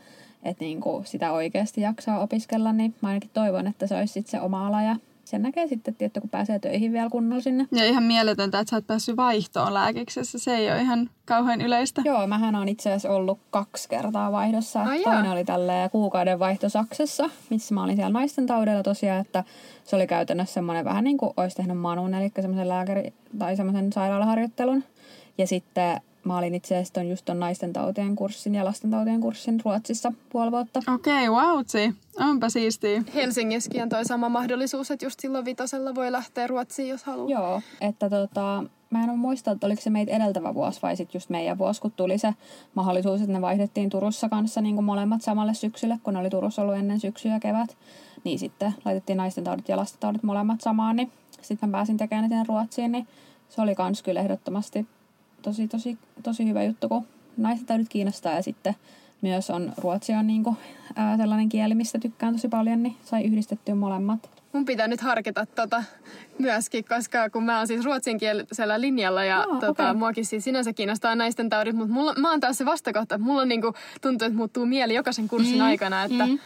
että 0.44 0.64
niin 0.64 0.82
kuin 0.82 1.06
sitä 1.06 1.32
oikeasti 1.32 1.82
jaksaa 1.82 2.20
opiskella, 2.20 2.74
niin 2.74 2.96
mä 3.02 3.08
ainakin 3.08 3.30
toivon, 3.34 3.68
että 3.68 3.88
se 3.88 3.96
olisi 3.96 4.14
sitten 4.14 4.32
se 4.32 4.42
oma 4.42 4.68
ala 4.68 4.82
ja 4.82 4.96
sen 5.30 5.42
näkee 5.42 5.68
sitten, 5.68 5.96
tietty, 5.96 6.22
kun 6.22 6.30
pääsee 6.30 6.60
töihin 6.60 6.94
vielä 6.94 7.10
kunnolla 7.10 7.42
sinne. 7.42 7.68
Ja 7.72 7.86
ihan 7.86 8.04
mieletöntä, 8.04 8.60
että 8.60 8.70
sä 8.70 8.76
oot 8.76 8.88
päässyt 8.88 9.18
vaihtoon 9.18 9.74
lääkiksessä. 9.74 10.40
Se 10.40 10.56
ei 10.56 10.72
ole 10.72 10.82
ihan 10.82 11.10
kauhean 11.26 11.62
yleistä. 11.62 12.02
Joo, 12.06 12.28
mähän 12.28 12.56
on 12.56 12.70
itse 12.70 12.90
asiassa 12.90 13.10
ollut 13.10 13.40
kaksi 13.50 13.90
kertaa 13.90 14.32
vaihdossa. 14.32 14.84
Ai 14.84 15.04
Toinen 15.04 15.26
jaa. 15.26 15.34
oli 15.34 15.46
tällä 15.46 15.90
kuukauden 15.92 16.40
vaihto 16.40 16.70
Saksassa, 16.70 17.30
missä 17.50 17.74
mä 17.76 17.84
olin 17.84 17.96
siellä 17.96 18.14
naisten 18.14 18.46
taudella 18.46 18.84
tosiaan, 18.84 19.22
että 19.22 19.44
se 19.84 19.96
oli 19.96 20.08
käytännössä 20.08 20.54
semmoinen 20.54 20.86
vähän 20.86 21.04
niin 21.04 21.18
kuin 21.18 21.34
olisi 21.38 21.56
tehnyt 21.56 21.78
Manun, 21.78 22.14
eli 22.14 22.32
semmoisen 22.40 22.70
lääkäri- 22.70 23.14
tai 23.40 23.56
semmoisen 23.56 23.94
sairaalaharjoittelun. 23.94 24.84
Ja 25.38 25.48
sitten 25.48 26.02
mä 26.28 26.38
olin 26.38 26.56
itse 26.56 26.76
asiassa 26.76 26.94
ton 26.94 27.10
just 27.10 27.26
ton 27.26 27.40
naisten 27.40 27.74
tautien 27.74 28.16
kurssin 28.16 28.56
ja 28.56 28.66
lasten 28.66 28.92
tautien 28.92 29.22
kurssin 29.22 29.62
Ruotsissa 29.66 30.14
puoli 30.30 30.52
vuotta. 30.52 30.80
Okei, 30.94 31.30
okay, 31.30 31.44
wautsi. 31.44 31.96
Onpa 32.20 32.50
siistiä. 32.50 33.04
Helsingissäkin 33.14 33.84
on 33.84 33.90
toi 33.90 34.06
sama 34.06 34.30
mahdollisuus, 34.30 34.92
että 34.92 35.06
just 35.06 35.20
silloin 35.20 35.46
vitosella 35.46 35.96
voi 35.96 36.12
lähteä 36.12 36.48
Ruotsiin, 36.48 36.90
jos 36.90 37.04
haluaa. 37.04 37.30
Joo, 37.30 37.62
että 37.82 38.10
tota, 38.10 38.64
mä 38.90 39.04
en 39.04 39.10
ole 39.10 39.18
muista, 39.18 39.52
että 39.52 39.68
oliko 39.68 39.82
se 39.82 39.90
meitä 39.90 40.12
edeltävä 40.12 40.54
vuosi 40.54 40.82
vai 40.82 40.96
sitten 40.96 41.20
just 41.20 41.30
meidän 41.30 41.58
vuosi, 41.58 41.82
kun 41.82 41.92
tuli 41.92 42.18
se 42.18 42.34
mahdollisuus, 42.76 43.22
että 43.22 43.34
ne 43.34 43.42
vaihdettiin 43.42 43.90
Turussa 43.90 44.30
kanssa 44.30 44.62
niin 44.62 44.76
kuin 44.76 44.86
molemmat 44.86 45.22
samalle 45.22 45.54
syksylle, 45.54 46.00
kun 46.04 46.14
ne 46.14 46.20
oli 46.20 46.30
Turussa 46.30 46.62
ollut 46.62 46.76
ennen 46.76 47.00
syksyä 47.00 47.34
ja 47.34 47.40
kevät. 47.40 47.78
Niin 48.24 48.40
sitten 48.40 48.74
laitettiin 48.86 49.18
naisten 49.18 49.44
taudit 49.44 49.70
ja 49.70 49.78
lasten 49.78 50.00
taudit 50.00 50.24
molemmat 50.24 50.62
samaan, 50.62 50.96
niin 50.96 51.12
sitten 51.42 51.70
mä 51.70 51.78
pääsin 51.78 51.98
tekemään 51.98 52.30
ne 52.30 52.44
Ruotsiin, 52.48 52.92
niin 52.92 53.08
se 53.50 53.62
oli 53.62 53.76
kans 53.76 54.04
kyllä 54.04 54.20
ehdottomasti 54.20 54.88
tosi, 55.42 55.68
tosi, 55.68 55.98
tosi 56.24 56.48
hyvä 56.48 56.64
juttu, 56.64 56.90
kun 56.90 57.06
naisten 57.38 57.66
taudit 57.68 57.90
kiinnostaa 57.90 58.34
ja 58.34 58.42
sitten 58.44 58.76
myös 59.22 59.50
on 59.50 59.74
Ruotsi 59.78 60.14
on 60.14 60.28
niin 60.28 60.44
kuin, 60.44 60.58
ää, 60.96 61.18
sellainen 61.18 61.50
kieli, 61.50 61.76
mistä 61.76 62.00
tykkään 62.00 62.34
tosi 62.34 62.48
paljon, 62.48 62.84
niin 62.84 62.96
sai 63.06 63.24
yhdistettyä 63.24 63.76
molemmat. 63.76 64.30
Mun 64.54 64.66
pitää 64.66 64.88
nyt 64.88 65.02
harkita 65.02 65.46
tota 65.46 65.84
myöskin, 66.40 66.86
koska 66.86 67.30
kun 67.30 67.44
mä 67.44 67.58
oon 67.58 67.68
siis 67.68 67.86
ruotsinkielisellä 67.86 68.82
linjalla 68.82 69.24
ja 69.24 69.38
Aa, 69.40 69.46
tota, 69.60 69.68
okei. 69.90 69.94
muakin 69.94 70.26
siis 70.26 70.44
sinänsä 70.44 70.74
kiinnostaa 70.74 71.16
naisten 71.16 71.50
taudit, 71.50 71.76
mutta 71.76 71.94
mulla, 71.94 72.14
mä 72.18 72.32
oon 72.32 72.40
taas 72.40 72.58
se 72.58 72.66
vastakohta, 72.66 73.16
että 73.16 73.26
mulla 73.26 73.42
on 73.42 73.48
niinku, 73.48 73.74
tuntuu, 74.02 74.26
että 74.26 74.38
muuttuu 74.38 74.66
mieli 74.66 74.94
jokaisen 74.96 75.28
kurssin 75.28 75.56
Mm, 75.58 75.66
aikana, 75.66 76.04
että 76.04 76.26
mm. 76.26 76.40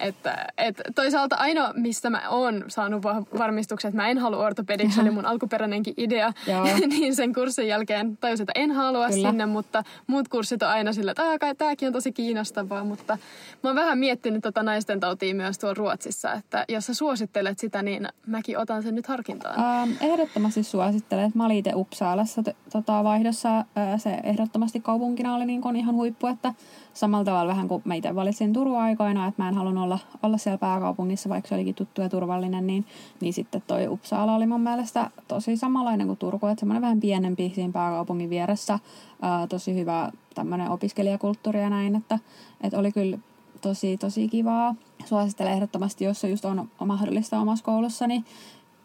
Että, 0.00 0.46
että 0.58 0.82
toisaalta 0.94 1.36
ainoa, 1.36 1.72
mistä 1.76 2.10
mä 2.10 2.22
oon 2.28 2.64
saanut 2.68 3.02
va- 3.02 3.22
varmistuksen, 3.38 3.88
että 3.88 4.02
mä 4.02 4.08
en 4.08 4.18
halua 4.18 4.46
ortopediksi, 4.46 5.00
oli 5.00 5.10
mun 5.10 5.26
alkuperäinenkin 5.26 5.94
idea, 5.96 6.32
niin 6.88 7.14
sen 7.16 7.34
kurssin 7.34 7.68
jälkeen 7.68 8.16
tajusin, 8.16 8.42
että 8.44 8.52
en 8.54 8.70
halua 8.70 9.08
Kyllä. 9.08 9.28
sinne, 9.30 9.46
mutta 9.46 9.84
muut 10.06 10.28
kurssit 10.28 10.62
on 10.62 10.68
aina 10.68 10.92
sillä, 10.92 11.10
että 11.10 11.22
"Aa, 11.22 11.38
kai 11.38 11.54
tääkin 11.54 11.86
on 11.86 11.92
tosi 11.92 12.12
kiinnostavaa, 12.12 12.84
mutta 12.84 13.18
mä 13.62 13.68
oon 13.70 13.76
vähän 13.76 13.98
miettinyt 13.98 14.42
tota 14.42 14.62
naisten 14.62 15.00
tautia 15.00 15.34
myös 15.34 15.58
tuolla 15.58 15.74
Ruotsissa, 15.74 16.32
että 16.32 16.64
jos 16.68 16.86
sä 16.86 16.94
suosittelet 16.94 17.58
sitä, 17.58 17.82
niin 17.82 18.08
mäkin 18.26 18.58
otan 18.58 18.82
sen 18.82 18.94
nyt 18.94 19.06
harkintaan. 19.06 19.60
Ähm, 19.82 19.90
ehdottomasti 20.00 20.62
suosittelen, 20.62 21.24
että 21.24 21.38
mä 21.38 21.46
olin 21.46 21.56
itse 21.56 21.72
Uppsalassa 21.74 22.42
t- 22.42 22.56
tota, 22.72 23.04
vaihdossa. 23.04 23.64
Ää, 23.76 23.98
se 23.98 24.10
ehdottomasti 24.22 24.80
kaupunkina 24.80 25.34
oli 25.34 25.44
niin 25.46 25.76
ihan 25.76 25.94
huippu, 25.94 26.26
että 26.26 26.54
samalla 26.98 27.24
tavalla 27.24 27.50
vähän 27.50 27.68
kuin 27.68 27.82
mä 27.84 27.94
itse 27.94 28.14
valitsin 28.14 28.52
Turun 28.52 28.80
aikoina, 28.80 29.26
että 29.26 29.42
mä 29.42 29.48
en 29.48 29.54
halunnut 29.54 29.84
olla, 29.84 29.98
olla 30.22 30.38
siellä 30.38 30.58
pääkaupungissa, 30.58 31.28
vaikka 31.28 31.48
se 31.48 31.54
olikin 31.54 31.74
tuttu 31.74 32.00
ja 32.00 32.08
turvallinen, 32.08 32.66
niin, 32.66 32.84
niin 33.20 33.32
sitten 33.32 33.62
toi 33.66 33.88
Uppsala 33.88 34.34
oli 34.34 34.46
mun 34.46 34.60
mielestä 34.60 35.10
tosi 35.28 35.56
samanlainen 35.56 36.06
kuin 36.06 36.18
Turku, 36.18 36.46
että 36.46 36.60
semmoinen 36.60 36.82
vähän 36.82 37.00
pienempi 37.00 37.52
siinä 37.54 37.72
pääkaupungin 37.72 38.30
vieressä, 38.30 38.78
ää, 39.22 39.46
tosi 39.46 39.74
hyvä 39.74 40.12
tämmöinen 40.34 40.70
opiskelijakulttuuri 40.70 41.60
ja 41.60 41.70
näin, 41.70 41.96
että, 41.96 42.18
että 42.60 42.78
oli 42.78 42.92
kyllä 42.92 43.18
tosi, 43.60 43.96
tosi 43.96 44.28
kivaa. 44.28 44.74
Suosittelen 45.04 45.52
ehdottomasti, 45.52 46.04
jos 46.04 46.20
se 46.20 46.28
just 46.28 46.44
on 46.44 46.68
mahdollista 46.84 47.40
omassa 47.40 47.64
koulussa, 47.64 48.06
niin 48.06 48.24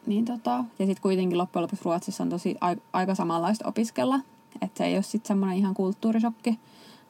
niin 0.05 0.25
tota, 0.25 0.51
ja 0.79 0.85
sitten 0.85 1.01
kuitenkin 1.01 1.37
loppujen 1.37 1.63
lopuksi 1.63 1.85
Ruotsissa 1.85 2.23
on 2.23 2.29
tosi 2.29 2.55
ai- 2.61 2.81
aika 2.93 3.15
samanlaista 3.15 3.67
opiskella. 3.67 4.19
Että 4.61 4.77
se 4.77 4.85
ei 4.85 4.95
ole 4.95 5.03
sitten 5.03 5.27
semmoinen 5.27 5.57
ihan 5.57 5.73
kulttuurisokki 5.73 6.59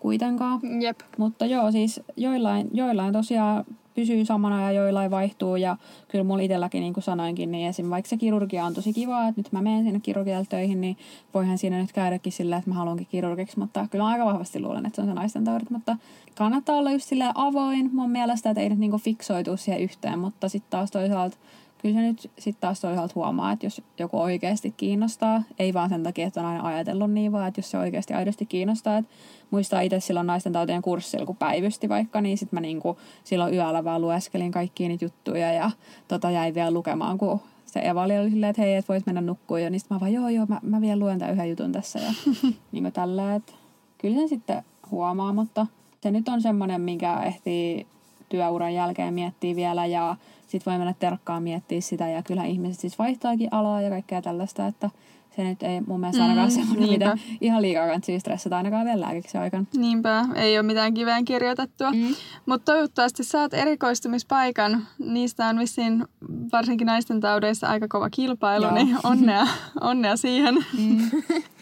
kuitenkaan. 0.03 0.59
Jep. 0.81 0.99
Mutta 1.17 1.45
joo, 1.45 1.71
siis 1.71 2.01
joillain, 2.17 2.69
joillain 2.73 3.13
tosiaan 3.13 3.65
pysyy 3.95 4.25
samana 4.25 4.61
ja 4.61 4.71
joillain 4.71 5.11
vaihtuu. 5.11 5.55
Ja 5.55 5.77
kyllä 6.07 6.23
mulla 6.23 6.43
itselläkin, 6.43 6.81
niin 6.81 6.93
kuin 6.93 7.03
sanoinkin, 7.03 7.51
niin 7.51 7.67
esim. 7.67 7.89
vaikka 7.89 8.09
se 8.09 8.17
kirurgia 8.17 8.65
on 8.65 8.73
tosi 8.73 8.93
kivaa, 8.93 9.27
että 9.27 9.39
nyt 9.39 9.51
mä 9.51 9.61
menen 9.61 9.83
sinne 9.83 9.99
kirurgialle 9.99 10.45
töihin, 10.49 10.81
niin 10.81 10.97
voihan 11.33 11.57
siinä 11.57 11.77
nyt 11.81 11.91
käydäkin 11.91 12.31
sillä, 12.31 12.57
että 12.57 12.69
mä 12.69 12.75
haluankin 12.75 13.07
kirurgiksi. 13.11 13.59
Mutta 13.59 13.87
kyllä 13.91 14.05
aika 14.05 14.25
vahvasti 14.25 14.59
luulen, 14.59 14.85
että 14.85 14.95
se 14.95 15.01
on 15.01 15.07
se 15.07 15.13
naisten 15.13 15.43
taudit. 15.43 15.69
Mutta 15.69 15.97
kannattaa 16.35 16.75
olla 16.75 16.91
just 16.91 17.07
silleen 17.07 17.31
avoin 17.35 17.89
mun 17.93 18.11
mielestä, 18.11 18.49
että 18.49 18.61
ei 18.61 18.69
nyt 18.69 18.79
niinku 18.79 18.97
fiksoitu 18.97 19.57
siihen 19.57 19.81
yhteen. 19.81 20.19
Mutta 20.19 20.49
sitten 20.49 20.71
taas 20.71 20.91
toisaalta 20.91 21.37
kyllä 21.83 21.95
se 21.95 22.01
nyt 22.01 22.31
sitten 22.39 22.61
taas 22.61 22.81
toisaalta 22.81 23.13
huomaa, 23.15 23.51
että 23.51 23.65
jos 23.65 23.81
joku 23.99 24.21
oikeasti 24.21 24.73
kiinnostaa, 24.77 25.43
ei 25.59 25.73
vaan 25.73 25.89
sen 25.89 26.03
takia, 26.03 26.27
että 26.27 26.39
on 26.39 26.45
aina 26.45 26.67
ajatellut 26.67 27.11
niin, 27.11 27.31
vaan 27.31 27.47
että 27.47 27.59
jos 27.59 27.71
se 27.71 27.77
oikeasti 27.77 28.13
aidosti 28.13 28.45
kiinnostaa, 28.45 28.97
että 28.97 29.11
muistaa 29.51 29.81
itse 29.81 29.99
silloin 29.99 30.27
naisten 30.27 30.53
tautien 30.53 30.81
kurssilla, 30.81 31.25
kun 31.25 31.35
päivysti 31.35 31.89
vaikka, 31.89 32.21
niin 32.21 32.37
sitten 32.37 32.57
mä 32.57 32.61
niinku 32.61 32.97
silloin 33.23 33.53
yöllä 33.53 33.83
vaan 33.83 34.01
lueskelin 34.01 34.51
kaikkia 34.51 34.87
niitä 34.87 35.05
juttuja 35.05 35.53
ja 35.53 35.71
tota 36.07 36.31
jäin 36.31 36.55
vielä 36.55 36.71
lukemaan, 36.71 37.17
kun 37.17 37.39
se 37.65 37.79
Evali 37.79 38.19
oli 38.19 38.29
silleen, 38.29 38.49
että 38.49 38.61
hei, 38.61 38.75
et 38.75 38.89
voit 38.89 39.05
mennä 39.05 39.21
nukkuun 39.21 39.63
jo, 39.63 39.69
niin 39.69 39.79
sitten 39.79 39.95
mä 39.95 39.99
vaan, 39.99 40.13
joo, 40.13 40.29
joo, 40.29 40.45
mä, 40.49 40.59
mä 40.61 40.81
vielä 40.81 40.99
luen 40.99 41.19
tämän 41.19 41.33
yhden 41.33 41.49
jutun 41.49 41.71
tässä. 41.71 41.99
Ja 41.99 42.13
niin 42.71 42.83
kuin 42.83 42.93
tällä, 42.93 43.35
että 43.35 43.53
kyllä 43.97 44.15
sen 44.15 44.29
sitten 44.29 44.63
huomaa, 44.91 45.33
mutta 45.33 45.67
se 46.01 46.11
nyt 46.11 46.27
on 46.29 46.41
semmoinen, 46.41 46.81
minkä 46.81 47.23
ehtii 47.23 47.87
työuran 48.29 48.73
jälkeen 48.73 49.13
miettiä 49.13 49.55
vielä 49.55 49.85
ja 49.85 50.15
sitten 50.53 50.71
voi 50.71 50.77
mennä 50.77 50.93
terkkaan 50.99 51.43
miettiä 51.43 51.81
sitä 51.81 52.07
ja 52.09 52.23
kyllä 52.23 52.43
ihmiset 52.43 52.79
siis 52.81 52.99
vaihtaakin 52.99 53.47
alaa 53.51 53.81
ja 53.81 53.89
kaikkea 53.89 54.21
tällaista, 54.21 54.67
että 54.67 54.89
se 55.35 55.43
nyt 55.43 55.63
ei 55.63 55.81
mun 55.81 55.99
mielestä 55.99 56.23
ainakaan 56.23 56.49
Mm, 56.49 56.55
mm, 56.55 56.59
semmoinen, 56.61 56.89
niinpä. 56.89 57.13
mitä 57.15 57.23
ihan 57.41 57.61
liikaa 57.61 57.87
kantsii 57.87 58.19
stressata 58.19 58.57
ainakaan 58.57 58.85
vielä 58.85 59.01
lääkiksi 59.01 59.37
aikana. 59.37 59.65
Niinpä, 59.77 60.25
ei 60.35 60.57
ole 60.57 60.63
mitään 60.65 60.93
kiveen 60.93 61.25
kirjoitettua. 61.25 61.91
Mm. 61.91 62.15
Mutta 62.45 62.71
toivottavasti 62.71 63.23
saat 63.23 63.53
erikoistumispaikan. 63.53 64.87
Niistä 64.99 65.45
on 65.47 65.59
vissiin 65.59 66.05
varsinkin 66.51 66.85
naisten 66.87 67.19
taudeissa 67.19 67.67
aika 67.67 67.87
kova 67.87 68.09
kilpailu, 68.09 68.63
Joo. 68.65 68.73
niin 68.75 68.97
onnea, 69.11 69.47
onnea 69.81 70.17
siihen. 70.17 70.55
Mm. 70.77 70.97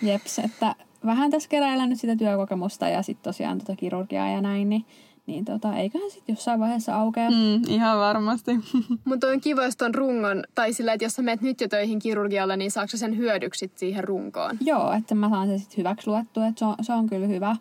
Jeps, 0.08 0.40
että 0.40 0.76
vähän 1.06 1.32
tässä 1.32 1.50
keräillä 1.50 1.86
nyt 1.86 2.00
sitä 2.00 2.16
työkokemusta 2.16 2.90
ja 2.90 3.02
sitten 3.02 3.24
tosiaan 3.24 3.58
tota 3.58 3.76
kirurgiaa 3.76 4.30
ja 4.30 4.42
näin, 4.42 4.70
niin, 4.70 4.86
niin 5.26 5.46
tota, 5.46 5.76
eiköhän 5.76 6.12
sitten 6.12 6.34
jossain 6.34 6.60
vaiheessa 6.60 6.96
aukea. 6.96 7.30
Mm. 7.30 7.62
Ihan 7.68 8.00
varmasti. 8.00 8.52
Mutta 9.06 9.28
on 9.28 9.42
kiva, 9.42 9.64
jos 9.64 9.78
ton 9.78 9.96
rungon, 9.96 10.44
tai 10.56 10.74
sillä, 10.74 10.94
että 10.94 11.06
jos 11.06 11.14
sä 11.14 11.22
menet 11.22 11.42
nyt 11.42 11.62
jo 11.62 11.68
töihin 11.68 12.00
kirurgialle, 12.00 12.58
niin 12.58 12.72
saako 12.72 12.98
sen 12.98 13.18
hyödyksi 13.18 13.72
siihen 13.76 14.04
runkoon? 14.04 14.58
Joo, 14.62 14.92
että 14.94 15.16
mä 15.16 15.30
saan 15.30 15.48
sen 15.48 15.60
sitten 15.60 15.78
hyväksi 15.78 16.08
luettua, 16.08 16.48
että 16.48 16.60
se 16.60 16.66
on, 16.66 16.76
se 16.82 16.94
on 16.94 17.10
kyllä 17.10 17.28
hyvä. 17.28 17.56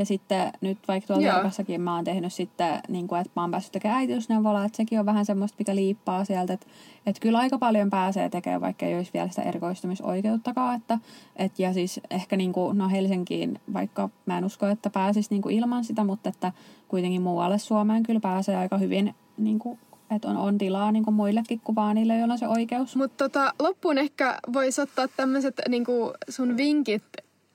Ja 0.00 0.06
sitten 0.06 0.52
nyt 0.60 0.78
vaikka 0.88 1.06
tuolla 1.06 1.26
Joo. 1.26 1.34
verkossakin 1.34 1.80
mä 1.80 1.94
oon 1.94 2.04
tehnyt 2.04 2.32
sitten, 2.32 2.80
niin 2.88 3.08
kuin, 3.08 3.20
että 3.20 3.32
mä 3.36 3.42
oon 3.42 3.50
päässyt 3.50 3.72
tekemään 3.72 3.98
äitiysneuvolaa, 3.98 4.64
että 4.64 4.76
sekin 4.76 5.00
on 5.00 5.06
vähän 5.06 5.26
semmoista, 5.26 5.56
mikä 5.58 5.74
liippaa 5.74 6.24
sieltä, 6.24 6.52
että, 6.52 6.66
että 7.06 7.20
kyllä 7.20 7.38
aika 7.38 7.58
paljon 7.58 7.90
pääsee 7.90 8.28
tekemään, 8.28 8.60
vaikka 8.60 8.86
ei 8.86 8.96
olisi 8.96 9.10
vielä 9.14 9.28
sitä 9.28 9.42
erikoistumisoikeuttakaan, 9.42 10.76
että, 10.76 10.98
et, 11.36 11.58
ja 11.58 11.72
siis 11.72 12.00
ehkä 12.10 12.36
niin 12.36 12.52
kuin, 12.52 12.78
no 12.78 12.88
Helsinkiin, 12.88 13.60
vaikka 13.72 14.10
mä 14.26 14.38
en 14.38 14.44
usko, 14.44 14.66
että 14.66 14.90
pääsisi 14.90 15.28
niin 15.30 15.42
kuin 15.42 15.54
ilman 15.54 15.84
sitä, 15.84 16.04
mutta 16.04 16.28
että 16.28 16.52
kuitenkin 16.88 17.22
muualle 17.22 17.58
Suomeen 17.58 18.02
kyllä 18.02 18.20
pääsee 18.20 18.56
aika 18.56 18.78
hyvin, 18.78 19.14
niin 19.36 19.58
kuin, 19.58 19.78
että 20.10 20.28
on, 20.28 20.36
on 20.36 20.58
tilaa 20.58 20.92
niin 20.92 21.04
kuin 21.04 21.14
muillekin 21.14 21.60
kuin 21.64 21.76
vaan 21.76 21.94
niille, 21.94 22.18
joilla 22.18 22.34
on 22.34 22.38
se 22.38 22.48
oikeus. 22.48 22.96
Mutta 22.96 23.28
tota, 23.28 23.54
loppuun 23.58 23.98
ehkä 23.98 24.38
voisi 24.52 24.80
ottaa 24.80 25.08
tämmöiset 25.08 25.54
niinku 25.68 26.12
sun 26.28 26.56
vinkit 26.56 27.02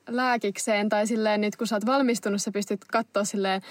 lääkikseen, 0.08 0.90
tai 0.90 1.08
silleen 1.08 1.42
nyt 1.42 1.56
kun 1.56 1.68
sä 1.68 1.76
oot 1.76 1.86
valmistunut, 1.86 2.42
sä 2.42 2.52
pystyt 2.52 2.86
katsoa 2.92 3.24
silleen 3.24 3.62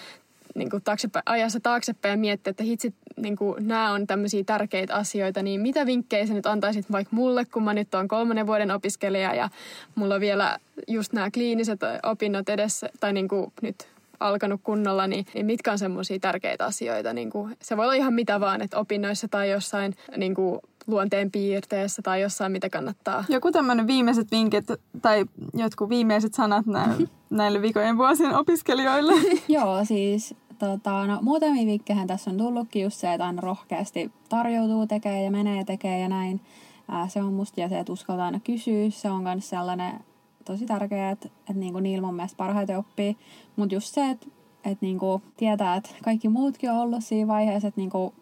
niin 0.55 0.71
kuin 0.71 0.83
taaksepäin, 0.83 1.23
ajassa 1.27 1.61
taaksepäin 1.61 2.13
ja 2.13 2.17
miettiä, 2.17 2.51
että 2.51 2.63
hitsit, 2.63 2.95
niin 3.17 3.37
kuin, 3.37 3.69
nämä 3.69 3.93
on 3.93 4.07
tämmöisiä 4.07 4.45
tärkeitä 4.45 4.95
asioita, 4.95 5.43
niin 5.43 5.61
mitä 5.61 5.87
vinkkejä 5.87 6.27
sä 6.27 6.35
nyt 6.35 6.47
antaisit 6.47 6.93
vaikka 6.93 7.17
mulle, 7.17 7.45
kun 7.45 7.63
mä 7.63 7.75
nyt 7.75 7.95
oon 7.95 8.09
kolmannen 8.09 8.47
vuoden 8.47 8.71
opiskelija 8.71 9.35
ja 9.35 9.49
mulla 9.95 10.15
on 10.15 10.21
vielä 10.21 10.59
just 10.89 11.13
nämä 11.13 11.31
kliiniset 11.31 11.81
opinnot 12.03 12.49
edessä, 12.49 12.89
tai 13.01 13.13
niin 13.13 13.29
kuin 13.29 13.53
nyt 13.63 13.89
alkanut 14.21 14.61
kunnolla, 14.65 15.07
niin, 15.07 15.27
niin 15.35 15.47
mitkä 15.47 15.73
on 15.73 15.79
semmoisia 15.79 16.19
tärkeitä 16.19 16.65
asioita? 16.65 17.13
Niin 17.13 17.31
kuin, 17.31 17.57
se 17.63 17.77
voi 17.77 17.85
olla 17.85 17.95
ihan 17.95 18.15
mitä 18.15 18.41
vaan, 18.41 18.63
että 18.63 18.79
opinnoissa 18.79 19.29
tai 19.29 19.51
jossain 19.51 19.97
niin 20.17 20.35
kuin, 20.35 20.61
luonteen 20.87 21.31
piirteessä 21.31 22.03
tai 22.03 22.23
jossain, 22.23 22.53
mitä 22.53 22.71
kannattaa. 22.71 23.25
Joku 23.29 23.53
tämmöinen 23.53 23.87
viimeiset 23.87 24.31
vinkit 24.31 24.65
tai 25.03 25.25
jotkut 25.55 25.89
viimeiset 25.89 26.35
sanat 26.35 26.67
nä- 26.67 26.97
näille 27.31 27.63
vikojen 27.63 27.99
vuosien 27.99 28.37
opiskelijoille. 28.37 29.13
Joo, 29.49 29.85
siis 29.85 30.35
tota, 30.59 31.07
no, 31.07 31.19
muutamia 31.23 31.67
viikkejä 31.67 32.07
tässä 32.07 32.31
on 32.31 32.39
tullutkin 32.39 32.83
just 32.83 32.97
se, 32.97 33.13
että 33.13 33.27
aina 33.27 33.41
rohkeasti 33.41 34.13
tarjoutuu 34.29 34.87
tekee 34.87 35.25
ja 35.25 35.31
menee 35.31 35.65
tekee 35.65 36.01
ja 36.01 36.09
näin. 36.09 36.41
Ää, 36.89 37.09
se 37.09 37.23
on 37.23 37.33
musta 37.33 37.61
ja 37.61 37.69
se, 37.69 37.79
että 37.79 37.93
uskaltaa 37.93 38.27
aina 38.27 38.41
kysyä, 38.41 38.91
se 38.91 39.11
on 39.11 39.23
myös 39.23 39.49
sellainen 39.49 40.01
tosi 40.45 40.67
tärkeää, 40.67 41.11
että, 41.11 41.29
että 41.29 41.53
niinku 41.53 41.81
niillä 41.81 42.07
mun 42.07 42.17
mielestä 42.17 42.37
parhaiten 42.37 42.79
oppii. 42.79 43.17
Mutta 43.57 43.75
just 43.75 43.95
se, 43.95 44.11
että, 44.11 44.27
että 44.65 44.79
niinku 44.81 45.23
tietää, 45.37 45.77
että 45.77 45.91
kaikki 46.03 46.29
muutkin 46.29 46.71
on 46.71 46.77
ollut 46.77 47.05
siinä 47.05 47.29
vaiheessa, 47.29 47.69
että 47.69 47.81
niinku 47.81 48.15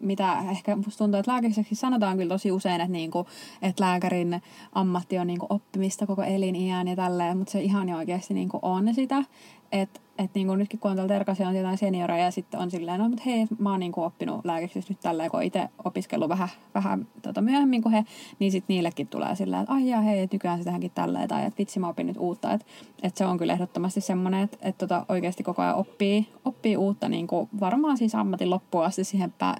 mitä 0.00 0.38
ehkä 0.50 0.76
musta 0.76 0.98
tuntuu, 0.98 1.20
että 1.20 1.32
lääkäriseksi 1.32 1.74
sanotaan 1.74 2.16
kyllä 2.16 2.34
tosi 2.34 2.52
usein, 2.52 2.80
että, 2.80 2.92
niinku, 2.92 3.26
että 3.62 3.84
lääkärin 3.84 4.42
ammatti 4.72 5.18
on 5.18 5.26
niinku 5.26 5.46
oppimista 5.50 6.06
koko 6.06 6.22
eliniän 6.22 6.88
ja 6.88 6.96
tälleen, 6.96 7.38
mutta 7.38 7.52
se 7.52 7.60
ihan 7.60 7.90
oikeasti 7.90 8.34
niinku 8.34 8.58
on 8.62 8.94
sitä, 8.94 9.24
että 9.72 10.00
et 10.18 10.30
niinku 10.34 10.54
nytkin 10.54 10.80
kun 10.80 10.90
on 10.90 10.96
tuolla 10.96 11.08
terkasia 11.08 11.48
on 11.48 11.56
jotain 11.56 11.78
senioreja 11.78 12.24
ja 12.24 12.30
sitten 12.30 12.60
on 12.60 12.70
silleen, 12.70 13.00
no 13.00 13.08
mutta 13.08 13.22
hei, 13.26 13.46
mä 13.58 13.70
oon 13.70 13.80
niinku 13.80 14.02
oppinut 14.02 14.44
lääkiksi 14.44 14.84
nyt 14.88 15.00
tälleen, 15.00 15.30
kun 15.30 15.42
itse 15.42 15.68
opiskellut 15.84 16.28
vähän, 16.28 16.48
vähän 16.74 17.06
tota 17.22 17.40
myöhemmin 17.40 17.82
kuin 17.82 17.92
he, 17.92 18.04
niin 18.38 18.52
sitten 18.52 18.74
niillekin 18.74 19.08
tulee 19.08 19.36
silleen, 19.36 19.62
että 19.62 19.74
ai 19.74 19.88
jaa, 19.88 20.00
hei, 20.00 20.20
että 20.20 20.34
nykyään 20.34 20.58
se 20.58 20.64
tehdäänkin 20.64 20.90
tälleen, 20.94 21.28
tai 21.28 21.44
että 21.44 21.58
vitsi 21.58 21.80
mä 21.80 21.88
opin 21.88 22.06
nyt 22.06 22.16
uutta. 22.16 22.52
Että 22.52 22.66
et 23.02 23.16
se 23.16 23.26
on 23.26 23.38
kyllä 23.38 23.52
ehdottomasti 23.52 24.00
semmoinen, 24.00 24.40
että 24.40 24.58
et 24.60 24.78
tota 24.78 25.06
oikeasti 25.08 25.42
koko 25.42 25.62
ajan 25.62 25.74
oppii, 25.74 26.28
oppii 26.44 26.76
uutta 26.76 27.08
niinku 27.08 27.48
varmaan 27.60 27.98
siis 27.98 28.14
ammatin 28.14 28.50
loppuun 28.50 28.84
asti 28.84 29.04
siihen 29.04 29.32
pää, 29.32 29.56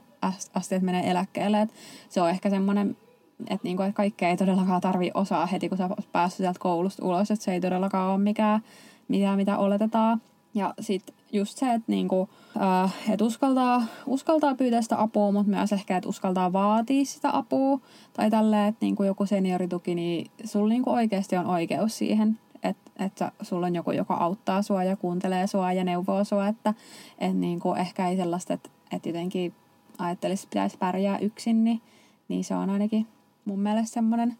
asti, 0.55 0.74
että 0.74 0.87
menee 0.87 1.11
eläkkeelle. 1.11 1.61
Et 1.61 1.72
se 2.09 2.22
on 2.22 2.31
ehkä 2.31 2.51
semmoinen, 2.51 2.97
että, 3.41 3.61
niinku, 3.62 3.83
että 3.83 3.97
kaikkea 3.97 4.29
ei 4.29 4.37
todellakaan 4.37 4.81
tarvi 4.81 5.11
osaa 5.14 5.47
heti, 5.47 5.68
kun 5.68 5.79
sä 5.79 5.89
päässyt 6.12 6.39
sieltä 6.39 6.59
koulusta 6.59 7.05
ulos. 7.05 7.31
Että 7.31 7.45
se 7.45 7.53
ei 7.53 7.61
todellakaan 7.61 8.11
ole 8.11 8.22
mikään, 8.22 8.61
mitä, 9.09 9.37
mitä 9.37 9.59
oletetaan. 9.59 10.20
Ja 10.55 10.74
sitten 10.81 11.14
just 11.33 11.59
se, 11.59 11.74
että 11.74 11.93
niinku, 11.93 12.29
äh, 12.61 12.95
et 13.11 13.22
uskaltaa, 13.22 13.83
uskaltaa 14.07 14.55
pyytää 14.55 14.83
sitä 14.83 15.03
apua, 15.03 15.33
mutta 15.33 15.51
myös 15.51 15.72
ehkä, 15.72 15.97
että 15.97 16.09
uskaltaa 16.09 16.53
vaatia 16.53 17.05
sitä 17.05 17.37
apua. 17.37 17.81
Tai 18.12 18.31
tälleen, 18.31 18.68
että 18.68 18.85
niinku 18.85 19.03
joku 19.03 19.27
seniorituki, 19.27 19.95
niin 19.95 20.31
sulla 20.45 20.68
niinku 20.68 20.91
oikeasti 20.91 21.37
on 21.37 21.47
oikeus 21.47 21.99
siihen. 21.99 22.39
Että 22.62 22.91
et 22.99 23.12
sulla 23.43 23.66
on 23.66 23.74
joku, 23.74 23.91
joka 23.91 24.14
auttaa 24.14 24.62
sua 24.62 24.85
ja 24.85 24.97
kuuntelee 24.97 25.47
sua 25.47 25.72
ja 25.72 25.85
neuvoo 25.85 26.24
sua. 26.24 26.49
Että 26.49 26.74
et 27.18 27.37
niinku 27.37 27.74
ehkä 27.74 28.09
ei 28.09 28.16
sellaista, 28.16 28.55
että 28.55 28.70
et 28.93 29.07
jotenkin 29.07 29.55
ajattelisi, 29.99 30.42
että 30.42 30.55
pitäisi 30.55 30.78
pärjää 30.78 31.18
yksin, 31.18 31.64
niin, 31.64 31.82
niin 32.28 32.44
se 32.44 32.55
on 32.55 32.70
ainakin 32.70 33.07
mun 33.44 33.61
mielestä 33.61 33.94
semmoinen 33.94 34.38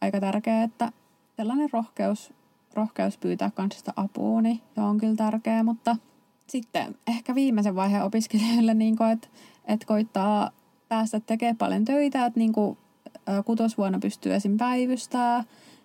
aika 0.00 0.20
tärkeä, 0.20 0.62
että 0.62 0.92
sellainen 1.36 1.68
rohkeus 1.72 2.32
rohkeus 2.74 3.18
pyytää 3.18 3.50
kanssa 3.50 3.78
sitä 3.78 3.92
apua, 3.96 4.42
niin 4.42 4.60
se 4.74 4.80
on 4.80 4.98
kyllä 4.98 5.16
tärkeää, 5.16 5.62
mutta 5.62 5.96
sitten 6.46 6.96
ehkä 7.06 7.34
viimeisen 7.34 7.76
vaiheen 7.76 8.04
opiskelijoille, 8.04 8.74
niin 8.74 8.96
kuin, 8.96 9.10
että, 9.10 9.28
että 9.64 9.86
koittaa 9.86 10.50
päästä 10.88 11.20
tekemään 11.20 11.56
paljon 11.56 11.84
töitä, 11.84 12.26
että 12.26 12.40
niin 12.40 12.52
kuin, 12.52 12.78
kutosvuonna 13.44 13.98
pystyy 13.98 14.34
esim. 14.34 14.56
päivystää 14.56 15.44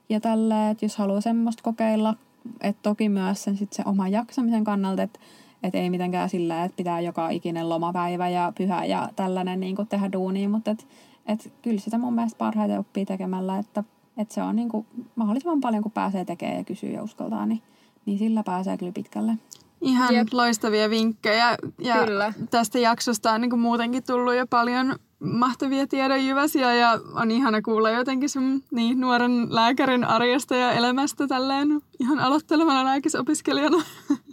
ja 0.09 0.19
tälle, 0.19 0.69
että 0.69 0.85
jos 0.85 0.97
haluaa 0.97 1.21
semmoista 1.21 1.63
kokeilla, 1.63 2.15
että 2.61 2.79
toki 2.83 3.09
myös 3.09 3.43
sen, 3.43 3.57
sit 3.57 3.73
se 3.73 3.83
oman 3.85 4.11
jaksamisen 4.11 4.63
kannalta, 4.63 5.03
että 5.03 5.19
että 5.63 5.77
ei 5.77 5.89
mitenkään 5.89 6.29
sillä, 6.29 6.63
että 6.63 6.75
pitää 6.75 6.99
joka 6.99 7.29
ikinen 7.29 7.69
lomapäivä 7.69 8.29
ja 8.29 8.53
pyhä 8.57 8.85
ja 8.85 9.09
tällainen 9.15 9.59
niin 9.59 9.75
kuin 9.75 9.87
tehdä 9.87 10.11
duunia, 10.11 10.49
mutta 10.49 10.71
et, 10.71 10.87
et 11.25 11.53
kyllä 11.61 11.79
sitä 11.79 11.97
mun 11.97 12.13
mielestä 12.13 12.37
parhaiten 12.37 12.79
oppii 12.79 13.05
tekemällä, 13.05 13.57
että 13.57 13.83
että 14.17 14.33
se 14.33 14.43
on 14.43 14.55
niin 14.55 14.69
kuin 14.69 14.85
mahdollisimman 15.15 15.61
paljon, 15.61 15.83
kun 15.83 15.91
pääsee 15.91 16.25
tekemään 16.25 16.57
ja 16.57 16.63
kysyy 16.63 16.89
ja 16.89 17.03
uskaltaa, 17.03 17.45
niin, 17.45 17.61
niin 18.05 18.19
sillä 18.19 18.43
pääsee 18.43 18.77
kyllä 18.77 18.91
pitkälle. 18.91 19.33
Ihan 19.81 20.15
Jep. 20.15 20.27
loistavia 20.33 20.89
vinkkejä. 20.89 21.57
Ja 21.79 22.05
kyllä. 22.05 22.33
tästä 22.49 22.79
jaksosta 22.79 23.31
on 23.31 23.41
niin 23.41 23.49
kuin 23.49 23.59
muutenkin 23.59 24.03
tullut 24.03 24.35
jo 24.35 24.47
paljon 24.47 24.95
mahtavia 25.19 25.87
tiedonjyväsiä 25.87 26.75
ja 26.75 26.99
on 27.13 27.31
ihana 27.31 27.61
kuulla 27.61 27.89
jotenkin 27.89 28.29
sun 28.29 28.63
niin, 28.71 28.99
nuoren 28.99 29.55
lääkärin 29.55 30.03
arjesta 30.03 30.55
ja 30.55 30.71
elämästä 30.71 31.27
tälleen 31.27 31.81
ihan 31.99 32.19
aloittelevana 32.19 32.85
lääkisopiskelijana. 32.85 33.77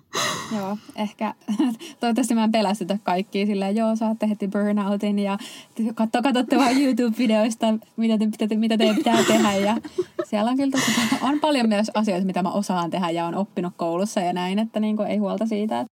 joo, 0.56 0.78
ehkä. 0.96 1.34
Toivottavasti 2.00 2.34
mä 2.34 2.44
en 2.44 2.52
pelästytä 2.52 2.98
kaikkia 3.02 3.46
silleen, 3.46 3.76
joo, 3.76 3.96
saatte 3.96 4.28
heti 4.28 4.48
burnoutin 4.48 5.18
ja 5.18 5.38
katso, 5.94 6.22
katsotte 6.22 6.56
vaan 6.56 6.82
YouTube-videoista, 6.82 7.66
mitä, 7.96 8.18
te, 8.18 8.26
mitä, 8.26 8.48
te, 8.48 8.56
mitä 8.56 8.78
teidän 8.78 8.96
pitää 8.96 9.24
tehdä. 9.24 9.52
Ja 9.52 9.76
siellä 10.24 10.50
on 10.50 10.56
kyllä 10.56 10.70
tosi, 10.70 10.92
on 11.22 11.40
paljon 11.40 11.68
myös 11.68 11.90
asioita, 11.94 12.26
mitä 12.26 12.42
mä 12.42 12.50
osaan 12.50 12.90
tehdä 12.90 13.10
ja 13.10 13.26
on 13.26 13.34
oppinut 13.34 13.72
koulussa 13.76 14.20
ja 14.20 14.32
näin, 14.32 14.58
että 14.58 14.80
niin 14.80 14.96
kuin, 14.96 15.08
ei 15.08 15.16
huolta 15.16 15.46
siitä, 15.46 15.80
että, 15.80 15.92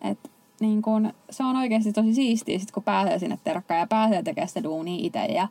että 0.00 0.28
niin 0.60 0.82
kuin, 0.82 1.12
se 1.30 1.44
on 1.44 1.56
oikeasti 1.56 1.92
tosi 1.92 2.14
siistiä, 2.14 2.58
sit 2.58 2.70
kun 2.70 2.82
pääsee 2.82 3.18
sinne 3.18 3.38
terkkaan 3.44 3.80
ja 3.80 3.86
pääsee 3.86 4.22
tekemään 4.22 4.48
sitä 4.48 4.62
duunia 4.62 5.06
itse 5.06 5.24
ja 5.24 5.48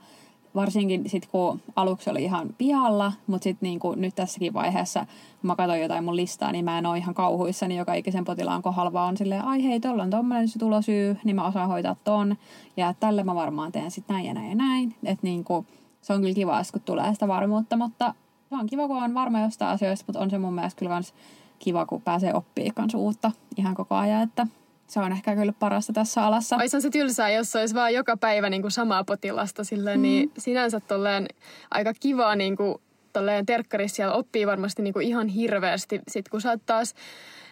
varsinkin 0.56 1.10
sitten 1.10 1.32
kun 1.32 1.62
aluksi 1.76 2.10
oli 2.10 2.24
ihan 2.24 2.50
pihalla, 2.58 3.14
mutta 3.28 3.50
niin 3.62 3.80
nyt 3.96 4.16
tässäkin 4.16 4.54
vaiheessa, 4.54 5.06
mä 5.44 5.56
katsoin 5.56 5.82
jotain 5.82 6.04
mun 6.04 6.16
listaa, 6.16 6.52
niin 6.52 6.66
mä 6.66 6.78
en 6.78 6.86
ole 6.86 6.98
ihan 6.98 7.16
kauhuissani 7.16 7.78
joka 7.78 7.94
ikisen 7.94 8.26
potilaan 8.26 8.62
kohdalla, 8.62 8.94
vaan 8.94 9.18
silleen, 9.18 9.46
ai 9.46 9.64
hei, 9.64 9.80
tuolla 9.80 10.04
on 10.04 10.10
tommonen 10.10 10.48
tulosyy, 10.60 11.18
niin 11.24 11.36
mä 11.36 11.48
osaan 11.48 11.70
hoitaa 11.70 11.96
ton, 12.04 12.36
ja 12.78 12.94
tälle 13.00 13.24
mä 13.24 13.36
varmaan 13.36 13.72
teen 13.72 13.92
sitten 13.92 14.14
näin 14.14 14.26
ja 14.26 14.34
näin 14.34 14.50
ja 14.50 14.56
näin. 14.56 14.96
Että 15.04 15.28
niin 15.28 15.44
kuin, 15.44 15.68
se 16.02 16.14
on 16.14 16.22
kyllä 16.22 16.36
kiva, 16.36 16.62
kun 16.72 16.82
tulee 16.82 17.14
sitä 17.14 17.28
varmuutta, 17.28 17.78
mutta 17.78 18.14
se 18.50 18.56
on 18.56 18.68
kiva, 18.68 18.88
kun 18.88 19.04
on 19.04 19.14
varma 19.14 19.40
jostain 19.40 19.72
asioista, 19.72 20.06
mutta 20.08 20.20
on 20.20 20.30
se 20.30 20.38
mun 20.38 20.54
mielestä 20.54 20.80
kyllä 20.80 20.92
kans 20.92 21.14
kiva, 21.60 21.86
kun 21.86 22.02
pääsee 22.02 22.34
oppimaan 22.34 22.76
kans 22.76 22.94
uutta 22.94 23.32
ihan 23.58 23.76
koko 23.76 23.96
ajan, 23.96 24.22
että 24.22 24.48
se 24.92 25.00
on 25.00 25.12
ehkä 25.12 25.36
kyllä 25.36 25.54
parasta 25.60 25.94
tässä 25.94 26.26
alassa. 26.26 26.56
Oishan 26.56 26.82
se 26.82 26.90
tylsää, 26.90 27.30
jos 27.30 27.56
olisi 27.56 27.76
vaan 27.76 27.94
joka 27.94 28.18
päivä 28.18 28.50
niin 28.50 28.62
kuin 28.62 28.72
samaa 28.72 29.04
potilasta, 29.04 29.64
silleen, 29.64 30.00
mm. 30.00 30.02
niin 30.02 30.32
sinänsä 30.38 30.80
tolleen 30.80 31.28
aika 31.72 31.94
kivaa 32.00 32.36
niin 32.36 32.56
kuin, 32.56 32.76
tolleen 33.14 33.46
terkkarissa 33.46 33.96
siellä 33.96 34.14
oppii 34.14 34.48
varmasti 34.48 34.82
niin 34.82 34.94
kuin 34.94 35.08
ihan 35.08 35.28
hirveästi. 35.28 36.02
Sitten 36.08 36.32
kun 36.32 36.42
sä 36.42 36.50
oot 36.50 36.66
taas 36.66 36.96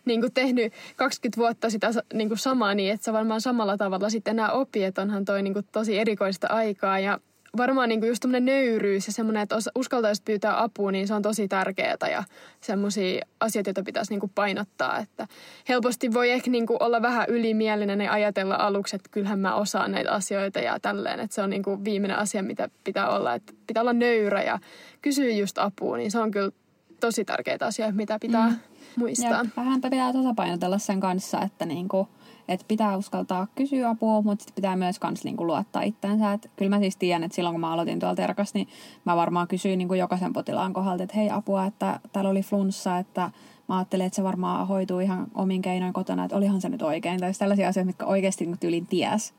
niin 0.06 0.22
kuin 0.22 0.34
tehnyt 0.34 0.74
20 0.96 1.38
vuotta 1.38 1.70
sitä 1.70 1.90
niin 2.14 2.28
kuin 2.28 2.38
samaa, 2.38 2.76
niin 2.76 2.94
että 2.94 3.06
sä 3.06 3.14
varmaan 3.14 3.42
samalla 3.42 3.78
tavalla 3.78 4.10
sitten 4.10 4.32
enää 4.32 4.52
oppii, 4.52 4.84
että 4.84 5.02
onhan 5.02 5.26
toi 5.26 5.42
niin 5.42 5.54
kuin 5.54 5.66
tosi 5.72 6.00
erikoista 6.00 6.48
aikaa. 6.48 7.00
Ja 7.00 7.20
varmaan 7.58 7.90
niin 7.90 8.00
kuin 8.00 8.08
just 8.08 8.22
tämmöinen 8.22 8.46
nöyryys 8.46 9.08
ja 9.08 9.14
semmoinen, 9.14 9.44
että 9.44 9.56
uskaltaisi 9.76 10.22
pyytää 10.26 10.64
apua, 10.64 10.92
niin 10.92 11.08
se 11.08 11.14
on 11.14 11.22
tosi 11.22 11.48
tärkeää 11.48 12.10
ja 12.12 12.24
semmoisia 12.62 13.26
asioita, 13.40 13.70
joita 13.70 13.84
pitäisi 13.84 14.12
niin 14.12 14.20
kuin 14.20 14.32
painottaa. 14.36 14.98
Että 14.98 15.28
helposti 15.70 16.14
voi 16.14 16.32
ehkä 16.32 16.52
niin 16.52 16.66
kuin 16.66 16.84
olla 16.84 17.02
vähän 17.02 17.30
ylimielinen 17.30 18.02
ja 18.02 18.12
ajatella 18.12 18.56
aluksi, 18.56 18.96
että 18.96 19.10
kyllähän 19.12 19.40
mä 19.40 19.56
osaan 19.56 19.92
näitä 19.92 20.12
asioita 20.12 20.60
ja 20.60 20.80
tälleen. 20.80 21.20
Että 21.20 21.36
se 21.36 21.42
on 21.42 21.50
niin 21.50 21.64
kuin 21.64 21.84
viimeinen 21.84 22.18
asia, 22.18 22.44
mitä 22.44 22.70
pitää 22.84 23.10
olla. 23.10 23.34
Että 23.34 23.54
pitää 23.68 23.82
olla 23.82 23.94
nöyrä 23.94 24.44
ja 24.44 24.60
kysyä 25.02 25.32
just 25.32 25.58
apua, 25.58 25.98
niin 25.98 26.12
se 26.12 26.20
on 26.20 26.32
kyllä 26.32 26.52
tosi 27.00 27.26
tärkeitä 27.26 27.66
asioita, 27.66 27.96
mitä 27.96 28.18
pitää 28.20 28.50
mm. 28.50 28.56
muistaa. 28.96 29.30
Ja 29.30 29.46
vähän 29.58 29.82
pitää 29.82 30.14
tasapainotella 30.14 30.78
sen 30.78 31.00
kanssa, 31.00 31.42
että 31.42 31.66
niin 31.66 31.88
kuin– 31.88 32.08
että 32.50 32.66
pitää 32.68 32.98
uskaltaa 32.98 33.48
kysyä 33.56 33.90
apua, 33.90 34.22
mutta 34.22 34.44
sitten 34.44 34.56
pitää 34.56 34.76
myös 34.76 35.00
kans 35.00 35.24
niinku 35.24 35.48
luottaa 35.48 35.82
itseensä. 35.82 36.34
Et 36.34 36.52
kyllä 36.56 36.70
mä 36.70 36.80
siis 36.80 36.98
tiedän, 36.98 37.24
että 37.24 37.36
silloin 37.36 37.54
kun 37.54 37.62
mä 37.62 37.74
aloitin 37.74 38.00
tuolla 38.00 38.16
terkas, 38.16 38.54
niin 38.54 38.68
mä 39.06 39.16
varmaan 39.16 39.48
kysyin 39.48 39.78
niinku 39.78 39.94
jokaisen 39.94 40.34
potilaan 40.34 40.74
kohdalta, 40.74 41.04
että 41.04 41.16
hei 41.16 41.30
apua, 41.30 41.66
että 41.66 42.00
täällä 42.14 42.30
oli 42.30 42.42
flunssa, 42.42 42.98
että 42.98 43.32
mä 43.70 43.78
ajattelin, 43.78 44.06
että 44.06 44.16
se 44.16 44.24
varmaan 44.24 44.68
hoituu 44.68 45.00
ihan 45.00 45.28
omin 45.36 45.62
keinoin 45.62 45.94
kotona, 45.94 46.24
että 46.24 46.38
olihan 46.38 46.62
se 46.62 46.70
nyt 46.70 46.82
oikein. 46.82 47.20
Tai 47.20 47.32
tällaisia 47.40 47.68
asioita, 47.68 47.88
mitkä 47.88 48.06
oikeasti 48.06 48.46
niin 48.46 48.60
tyylin 48.60 48.88
ties, 48.88 49.34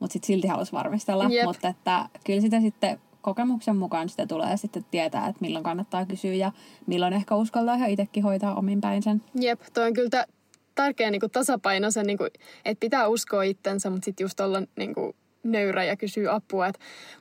mutta 0.00 0.12
sitten 0.12 0.26
silti 0.26 0.48
halusi 0.48 0.72
varmistella. 0.72 1.24
Jep. 1.30 1.44
Mutta 1.44 1.68
että 1.68 2.08
kyllä 2.24 2.40
sitä 2.40 2.60
sitten 2.60 2.98
kokemuksen 3.22 3.76
mukaan 3.76 4.08
sitä 4.08 4.26
tulee 4.26 4.56
sitten 4.56 4.84
tietää, 4.90 5.26
että 5.28 5.40
milloin 5.40 5.64
kannattaa 5.64 6.06
kysyä 6.06 6.34
ja 6.34 6.52
milloin 6.86 7.12
ehkä 7.12 7.34
uskaltaa 7.34 7.74
ihan 7.74 7.90
itsekin 7.90 8.22
hoitaa 8.22 8.54
omin 8.54 8.80
päin 8.80 9.02
sen. 9.02 9.22
Jep, 9.34 9.60
toi 9.74 9.86
on 9.86 9.92
kyllä 9.92 10.24
tärkeä 10.76 11.10
niin 11.10 11.20
kuin 11.20 11.32
tasapaino 11.32 11.90
sen, 11.90 12.06
niin 12.06 12.18
kuin, 12.18 12.30
että 12.64 12.80
pitää 12.80 13.08
uskoa 13.08 13.42
itsensä, 13.42 13.90
mutta 13.90 14.04
sitten 14.04 14.24
just 14.24 14.40
olla 14.40 14.62
niin 14.76 14.94
kuin, 14.94 15.16
nöyrä 15.42 15.84
ja 15.84 15.96
kysyä 15.96 16.34
apua. 16.34 16.70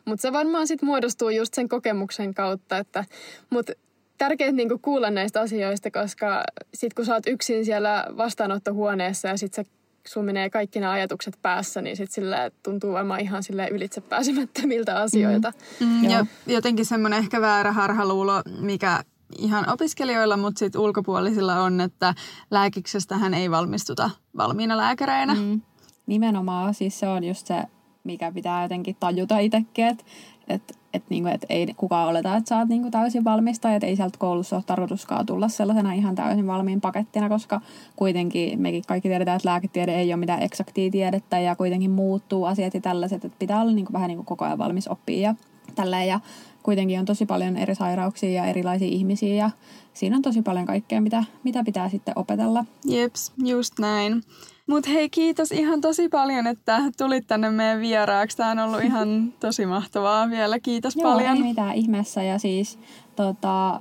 Mutta 0.05 0.21
se 0.21 0.33
varmaan 0.33 0.67
sitten 0.67 0.87
muodostuu 0.87 1.29
just 1.29 1.53
sen 1.53 1.69
kokemuksen 1.69 2.33
kautta, 2.33 2.77
että 2.77 3.05
mut 3.49 3.71
tärkeää 4.17 4.51
niin 4.51 4.81
kuulla 4.81 5.09
näistä 5.09 5.41
asioista, 5.41 5.91
koska 5.91 6.43
sitten 6.73 6.95
kun 6.95 7.05
sä 7.05 7.13
oot 7.13 7.27
yksin 7.27 7.65
siellä 7.65 8.05
vastaanottohuoneessa 8.17 9.27
ja 9.27 9.37
sitten 9.37 9.65
se 9.65 9.71
sun 10.07 10.25
menee 10.25 10.49
kaikki 10.49 10.79
nämä 10.79 10.91
ajatukset 10.91 11.37
päässä, 11.41 11.81
niin 11.81 11.97
sitten 11.97 12.13
sille 12.13 12.51
tuntuu 12.63 12.93
varmaan 12.93 13.19
ihan 13.19 13.43
sille 13.43 13.67
ylitse 13.71 14.01
pääsemättömiltä 14.01 14.95
asioita. 15.01 15.53
Mm. 15.79 15.85
Mm, 15.85 16.09
ja 16.09 16.25
jotenkin 16.47 16.85
semmoinen 16.85 17.19
ehkä 17.19 17.41
väärä 17.41 17.71
harhaluulo, 17.71 18.41
mikä 18.59 19.03
ihan 19.37 19.69
opiskelijoilla, 19.73 20.37
mutta 20.37 20.59
sitten 20.59 20.81
ulkopuolisilla 20.81 21.61
on, 21.61 21.81
että 21.81 22.13
lääkiksestä 22.51 23.15
ei 23.37 23.51
valmistuta 23.51 24.09
valmiina 24.37 24.77
lääkäreinä. 24.77 25.35
Mm. 25.35 25.61
Nimenomaan, 26.07 26.73
siis 26.73 26.99
se 26.99 27.07
on 27.07 27.23
just 27.23 27.47
se, 27.47 27.63
mikä 28.03 28.31
pitää 28.31 28.63
jotenkin 28.63 28.95
tajuta 28.99 29.39
itsekin, 29.39 29.85
että 29.85 30.03
et, 30.47 30.77
et 30.93 31.03
niinku, 31.09 31.29
et 31.29 31.45
ei 31.49 31.73
kukaan 31.77 32.07
oleta, 32.07 32.35
että 32.35 32.49
sä 32.49 32.57
oot 32.57 32.69
niinku 32.69 32.91
täysin 32.91 33.23
valmista, 33.23 33.75
että 33.75 33.87
ei 33.87 33.95
sieltä 33.95 34.17
koulussa 34.17 34.55
ole 34.55 34.63
tarkoituskaan 34.67 35.25
tulla 35.25 35.47
sellaisena 35.47 35.93
ihan 35.93 36.15
täysin 36.15 36.47
valmiin 36.47 36.81
pakettina, 36.81 37.29
koska 37.29 37.61
kuitenkin 37.95 38.61
mekin 38.61 38.83
kaikki 38.87 39.09
tiedetään, 39.09 39.35
että 39.35 39.49
lääketiede 39.49 39.95
ei 39.95 40.13
ole 40.13 40.19
mitään 40.19 40.41
eksaktia 40.41 40.91
tiedettä 40.91 41.39
ja 41.39 41.55
kuitenkin 41.55 41.91
muuttuu 41.91 42.45
asiat 42.45 42.73
ja 42.73 42.81
tällaiset, 42.81 43.25
että 43.25 43.39
pitää 43.39 43.61
olla 43.61 43.71
niinku 43.71 43.93
vähän 43.93 44.07
niinku 44.07 44.23
koko 44.23 44.45
ajan 44.45 44.57
valmis 44.57 44.87
oppia 44.87 45.19
ja 45.29 45.35
Tälleen 45.75 46.07
ja 46.07 46.19
kuitenkin 46.65 46.99
on 46.99 47.05
tosi 47.05 47.25
paljon 47.25 47.57
eri 47.57 47.75
sairauksia 47.75 48.29
ja 48.29 48.45
erilaisia 48.45 48.87
ihmisiä 48.87 49.35
ja 49.35 49.49
siinä 49.93 50.15
on 50.15 50.21
tosi 50.21 50.41
paljon 50.41 50.65
kaikkea, 50.65 51.01
mitä, 51.01 51.23
mitä 51.43 51.63
pitää 51.63 51.89
sitten 51.89 52.17
opetella. 52.17 52.65
Jeps, 52.85 53.31
just 53.45 53.79
näin. 53.79 54.23
Mutta 54.67 54.89
hei, 54.89 55.09
kiitos 55.09 55.51
ihan 55.51 55.81
tosi 55.81 56.09
paljon, 56.09 56.47
että 56.47 56.81
tulit 56.97 57.27
tänne 57.27 57.49
meidän 57.49 57.79
vieraaksi. 57.79 58.37
Tämä 58.37 58.51
on 58.51 58.59
ollut 58.59 58.83
ihan 58.89 59.33
tosi 59.39 59.65
mahtavaa 59.65 60.29
vielä. 60.29 60.59
Kiitos 60.59 60.95
Joo, 60.95 61.11
paljon. 61.11 61.37
ei 61.37 61.43
mitään 61.43 61.75
ihmeessä 61.75 62.23
ja 62.23 62.39
siis 62.39 62.79
tota, 63.15 63.79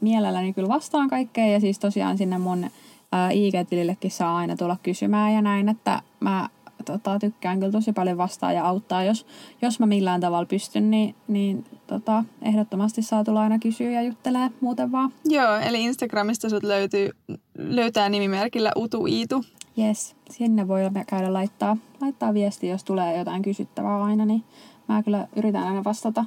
mielelläni 0.00 0.52
kyllä 0.52 0.68
vastaan 0.68 1.08
kaikkeen 1.08 1.52
ja 1.52 1.60
siis 1.60 1.78
tosiaan 1.78 2.18
sinne 2.18 2.38
mun 2.38 2.70
ää, 3.12 3.30
IG-tilillekin 3.30 4.10
saa 4.10 4.36
aina 4.36 4.56
tulla 4.56 4.76
kysymään 4.82 5.34
ja 5.34 5.42
näin, 5.42 5.68
että 5.68 6.02
mä 6.20 6.48
tota, 6.84 7.18
tykkään 7.18 7.58
kyllä 7.58 7.72
tosi 7.72 7.92
paljon 7.92 8.18
vastaa 8.18 8.52
ja 8.52 8.64
auttaa. 8.64 9.04
Jos, 9.04 9.26
jos 9.62 9.80
mä 9.80 9.86
millään 9.86 10.20
tavalla 10.20 10.46
pystyn, 10.46 10.90
niin, 10.90 11.14
niin 11.28 11.64
tota, 11.86 12.24
ehdottomasti 12.42 13.02
saa 13.02 13.24
tulla 13.24 13.42
aina 13.42 13.58
kysyä 13.58 13.90
ja 13.90 14.02
juttelee 14.02 14.50
muuten 14.60 14.92
vaan. 14.92 15.12
Joo, 15.24 15.56
eli 15.56 15.84
Instagramista 15.84 16.48
sut 16.48 16.62
löytyy, 16.62 17.10
löytää 17.58 18.08
nimimerkillä 18.08 18.72
Utu 18.76 19.06
Iitu. 19.06 19.44
Yes, 19.78 20.16
sinne 20.30 20.68
voi 20.68 20.80
käydä 21.06 21.32
laittaa, 21.32 21.76
laittaa 22.00 22.34
viesti, 22.34 22.68
jos 22.68 22.84
tulee 22.84 23.18
jotain 23.18 23.42
kysyttävää 23.42 24.04
aina, 24.04 24.24
niin 24.24 24.44
mä 24.88 25.02
kyllä 25.02 25.28
yritän 25.36 25.62
aina 25.62 25.84
vastata 25.84 26.24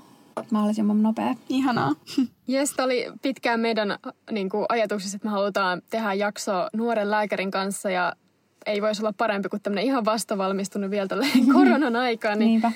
mahdollisimman 0.52 1.04
nopea. 1.04 1.36
Ihanaa. 1.50 1.92
Jes, 2.48 2.72
tämä 2.72 2.86
oli 2.86 3.06
pitkään 3.22 3.60
meidän 3.60 3.98
niin 4.32 4.50
kuin, 4.50 4.66
ajatuksissa, 4.70 5.16
että 5.16 5.28
me 5.28 5.32
halutaan 5.32 5.82
tehdä 5.90 6.14
jakso 6.14 6.52
nuoren 6.74 7.12
lääkärin 7.12 7.52
kanssa 7.52 7.90
ja 7.90 8.14
ei 8.70 8.82
voisi 8.82 9.02
olla 9.02 9.14
parempi 9.18 9.50
kuin 9.50 9.62
tämmöinen 9.62 9.86
ihan 9.86 10.06
vastavalmistunut 10.06 10.92
vielä 10.92 11.08
tällä 11.08 11.26
koronan 11.54 11.96
aikaan. 11.96 12.40
Niin 12.40 12.48
Niinpä. 12.50 12.72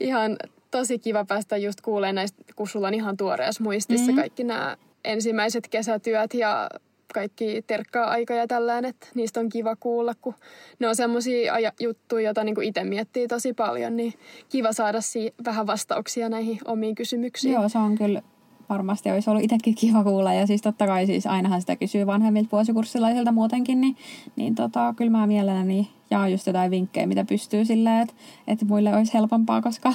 ihan 0.00 0.36
tosi 0.70 0.98
kiva 0.98 1.24
päästä 1.24 1.56
just 1.56 1.80
kuulemaan 1.80 2.14
näistä, 2.14 2.42
kun 2.56 2.68
sulla 2.68 2.86
on 2.86 2.94
ihan 2.94 3.16
tuoreessa 3.16 3.64
muistissa 3.64 4.12
Mhm. 4.12 4.20
kaikki 4.20 4.44
nämä 4.44 4.76
ensimmäiset 5.04 5.68
kesätyöt 5.68 6.34
ja 6.34 6.70
kaikki 7.14 7.62
terkkaa 7.66 8.10
aika 8.10 8.34
ja 8.34 8.46
tällään, 8.46 8.84
että 8.84 9.06
niistä 9.14 9.40
on 9.40 9.48
kiva 9.48 9.76
kuulla, 9.76 10.14
kun 10.20 10.34
ne 10.78 10.88
on 10.88 10.96
semmoisia 10.96 11.54
juttuja, 11.80 12.24
joita 12.24 12.44
niinku 12.44 12.60
itse 12.60 12.84
miettii 12.84 13.28
tosi 13.28 13.52
paljon, 13.52 13.96
niin 13.96 14.14
kiva 14.48 14.72
saada 14.72 15.00
si- 15.00 15.34
vähän 15.44 15.66
vastauksia 15.66 16.28
näihin 16.28 16.58
omiin 16.64 16.94
kysymyksiin. 16.94 17.54
Joo, 17.54 17.68
se 17.68 17.78
on 17.78 17.98
kyllä 17.98 18.22
varmasti 18.70 19.10
olisi 19.10 19.30
ollut 19.30 19.44
itsekin 19.44 19.74
kiva 19.74 20.04
kuulla. 20.04 20.32
Ja 20.32 20.46
siis 20.46 20.62
totta 20.62 20.86
kai 20.86 21.06
siis 21.06 21.26
ainahan 21.26 21.60
sitä 21.60 21.76
kysyy 21.76 22.06
vanhemmilta 22.06 22.48
vuosikurssilaisilta 22.52 23.32
muutenkin, 23.32 23.80
niin, 23.80 23.96
niin 24.36 24.54
tota, 24.54 24.94
kyllä 24.96 25.10
mä 25.10 25.26
mielelläni 25.26 25.90
jaan 26.10 26.32
just 26.32 26.46
jotain 26.46 26.70
vinkkejä, 26.70 27.06
mitä 27.06 27.24
pystyy 27.24 27.64
silleen, 27.64 28.02
että, 28.02 28.14
että 28.46 28.64
muille 28.64 28.96
olisi 28.96 29.14
helpompaa, 29.14 29.62
koska 29.62 29.92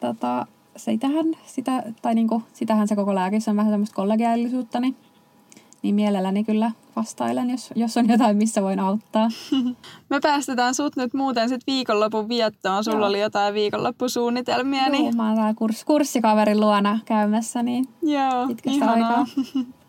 tota, 0.00 0.46
sitähän, 0.76 1.26
sitä, 1.46 1.82
tai 2.02 2.14
niinku, 2.14 2.42
sitähän 2.52 2.88
se 2.88 2.96
koko 2.96 3.14
lääkissä 3.14 3.50
on 3.50 3.56
vähän 3.56 3.72
semmoista 3.72 3.96
kollegiaalisuutta, 3.96 4.80
niin, 4.80 4.96
niin 5.82 5.94
mielelläni 5.94 6.44
kyllä 6.44 6.70
vastailen, 6.96 7.50
jos, 7.50 7.70
jos 7.74 7.96
on 7.96 8.08
jotain, 8.08 8.36
missä 8.36 8.62
voin 8.62 8.80
auttaa. 8.80 9.28
Me 10.10 10.20
päästetään 10.22 10.74
sut 10.74 10.96
nyt 10.96 11.14
muuten 11.14 11.48
sit 11.48 11.60
viikonlopun 11.66 12.28
viettoon. 12.28 12.84
Sulla 12.84 12.98
Joo. 12.98 13.08
oli 13.08 13.20
jotain 13.20 13.54
viikonloppusuunnitelmia, 13.54 14.82
Joo, 14.82 14.90
niin 14.90 15.16
mä 15.16 15.26
oon 15.26 15.36
täällä 15.36 15.54
kurs, 15.54 15.84
kurssikaverin 15.84 16.60
luona 16.60 16.98
käymässä, 17.04 17.62
niin 17.62 17.88
joo, 18.02 18.46
pitkästä 18.48 18.84
ihanaa. 18.84 19.18
aikaa. 19.18 19.26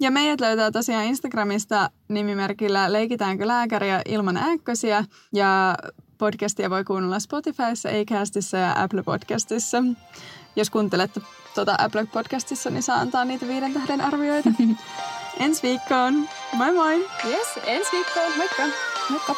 Ja 0.00 0.10
meidät 0.10 0.40
löytää 0.40 0.70
tosiaan 0.70 1.04
Instagramista 1.04 1.90
nimimerkillä 2.08 2.92
Leikitäänkö 2.92 3.46
lääkäriä 3.46 4.02
ilman 4.08 4.36
ääkkösiä. 4.36 5.04
Ja 5.32 5.74
podcastia 6.18 6.70
voi 6.70 6.84
kuunnella 6.84 7.20
Spotifyssa, 7.20 7.88
Acastissa 7.88 8.56
ja 8.56 8.82
Apple 8.82 9.02
Podcastissa. 9.02 9.82
Jos 10.56 10.70
kuuntelette 10.70 11.20
tuota 11.54 11.74
Apple 11.78 12.06
Podcastissa, 12.12 12.70
niin 12.70 12.82
saa 12.82 12.96
antaa 12.96 13.24
niitä 13.24 13.48
viiden 13.48 13.72
tähden 13.72 14.00
arvioita. 14.00 14.50
Ensi 15.40 15.62
viikkoon. 15.62 16.28
Moi 16.52 16.72
moi! 16.72 17.08
Yes, 17.24 17.48
ensi 17.66 17.88
viikkoon. 17.92 18.32
Moikka! 18.36 18.62
Moikka! 19.10 19.34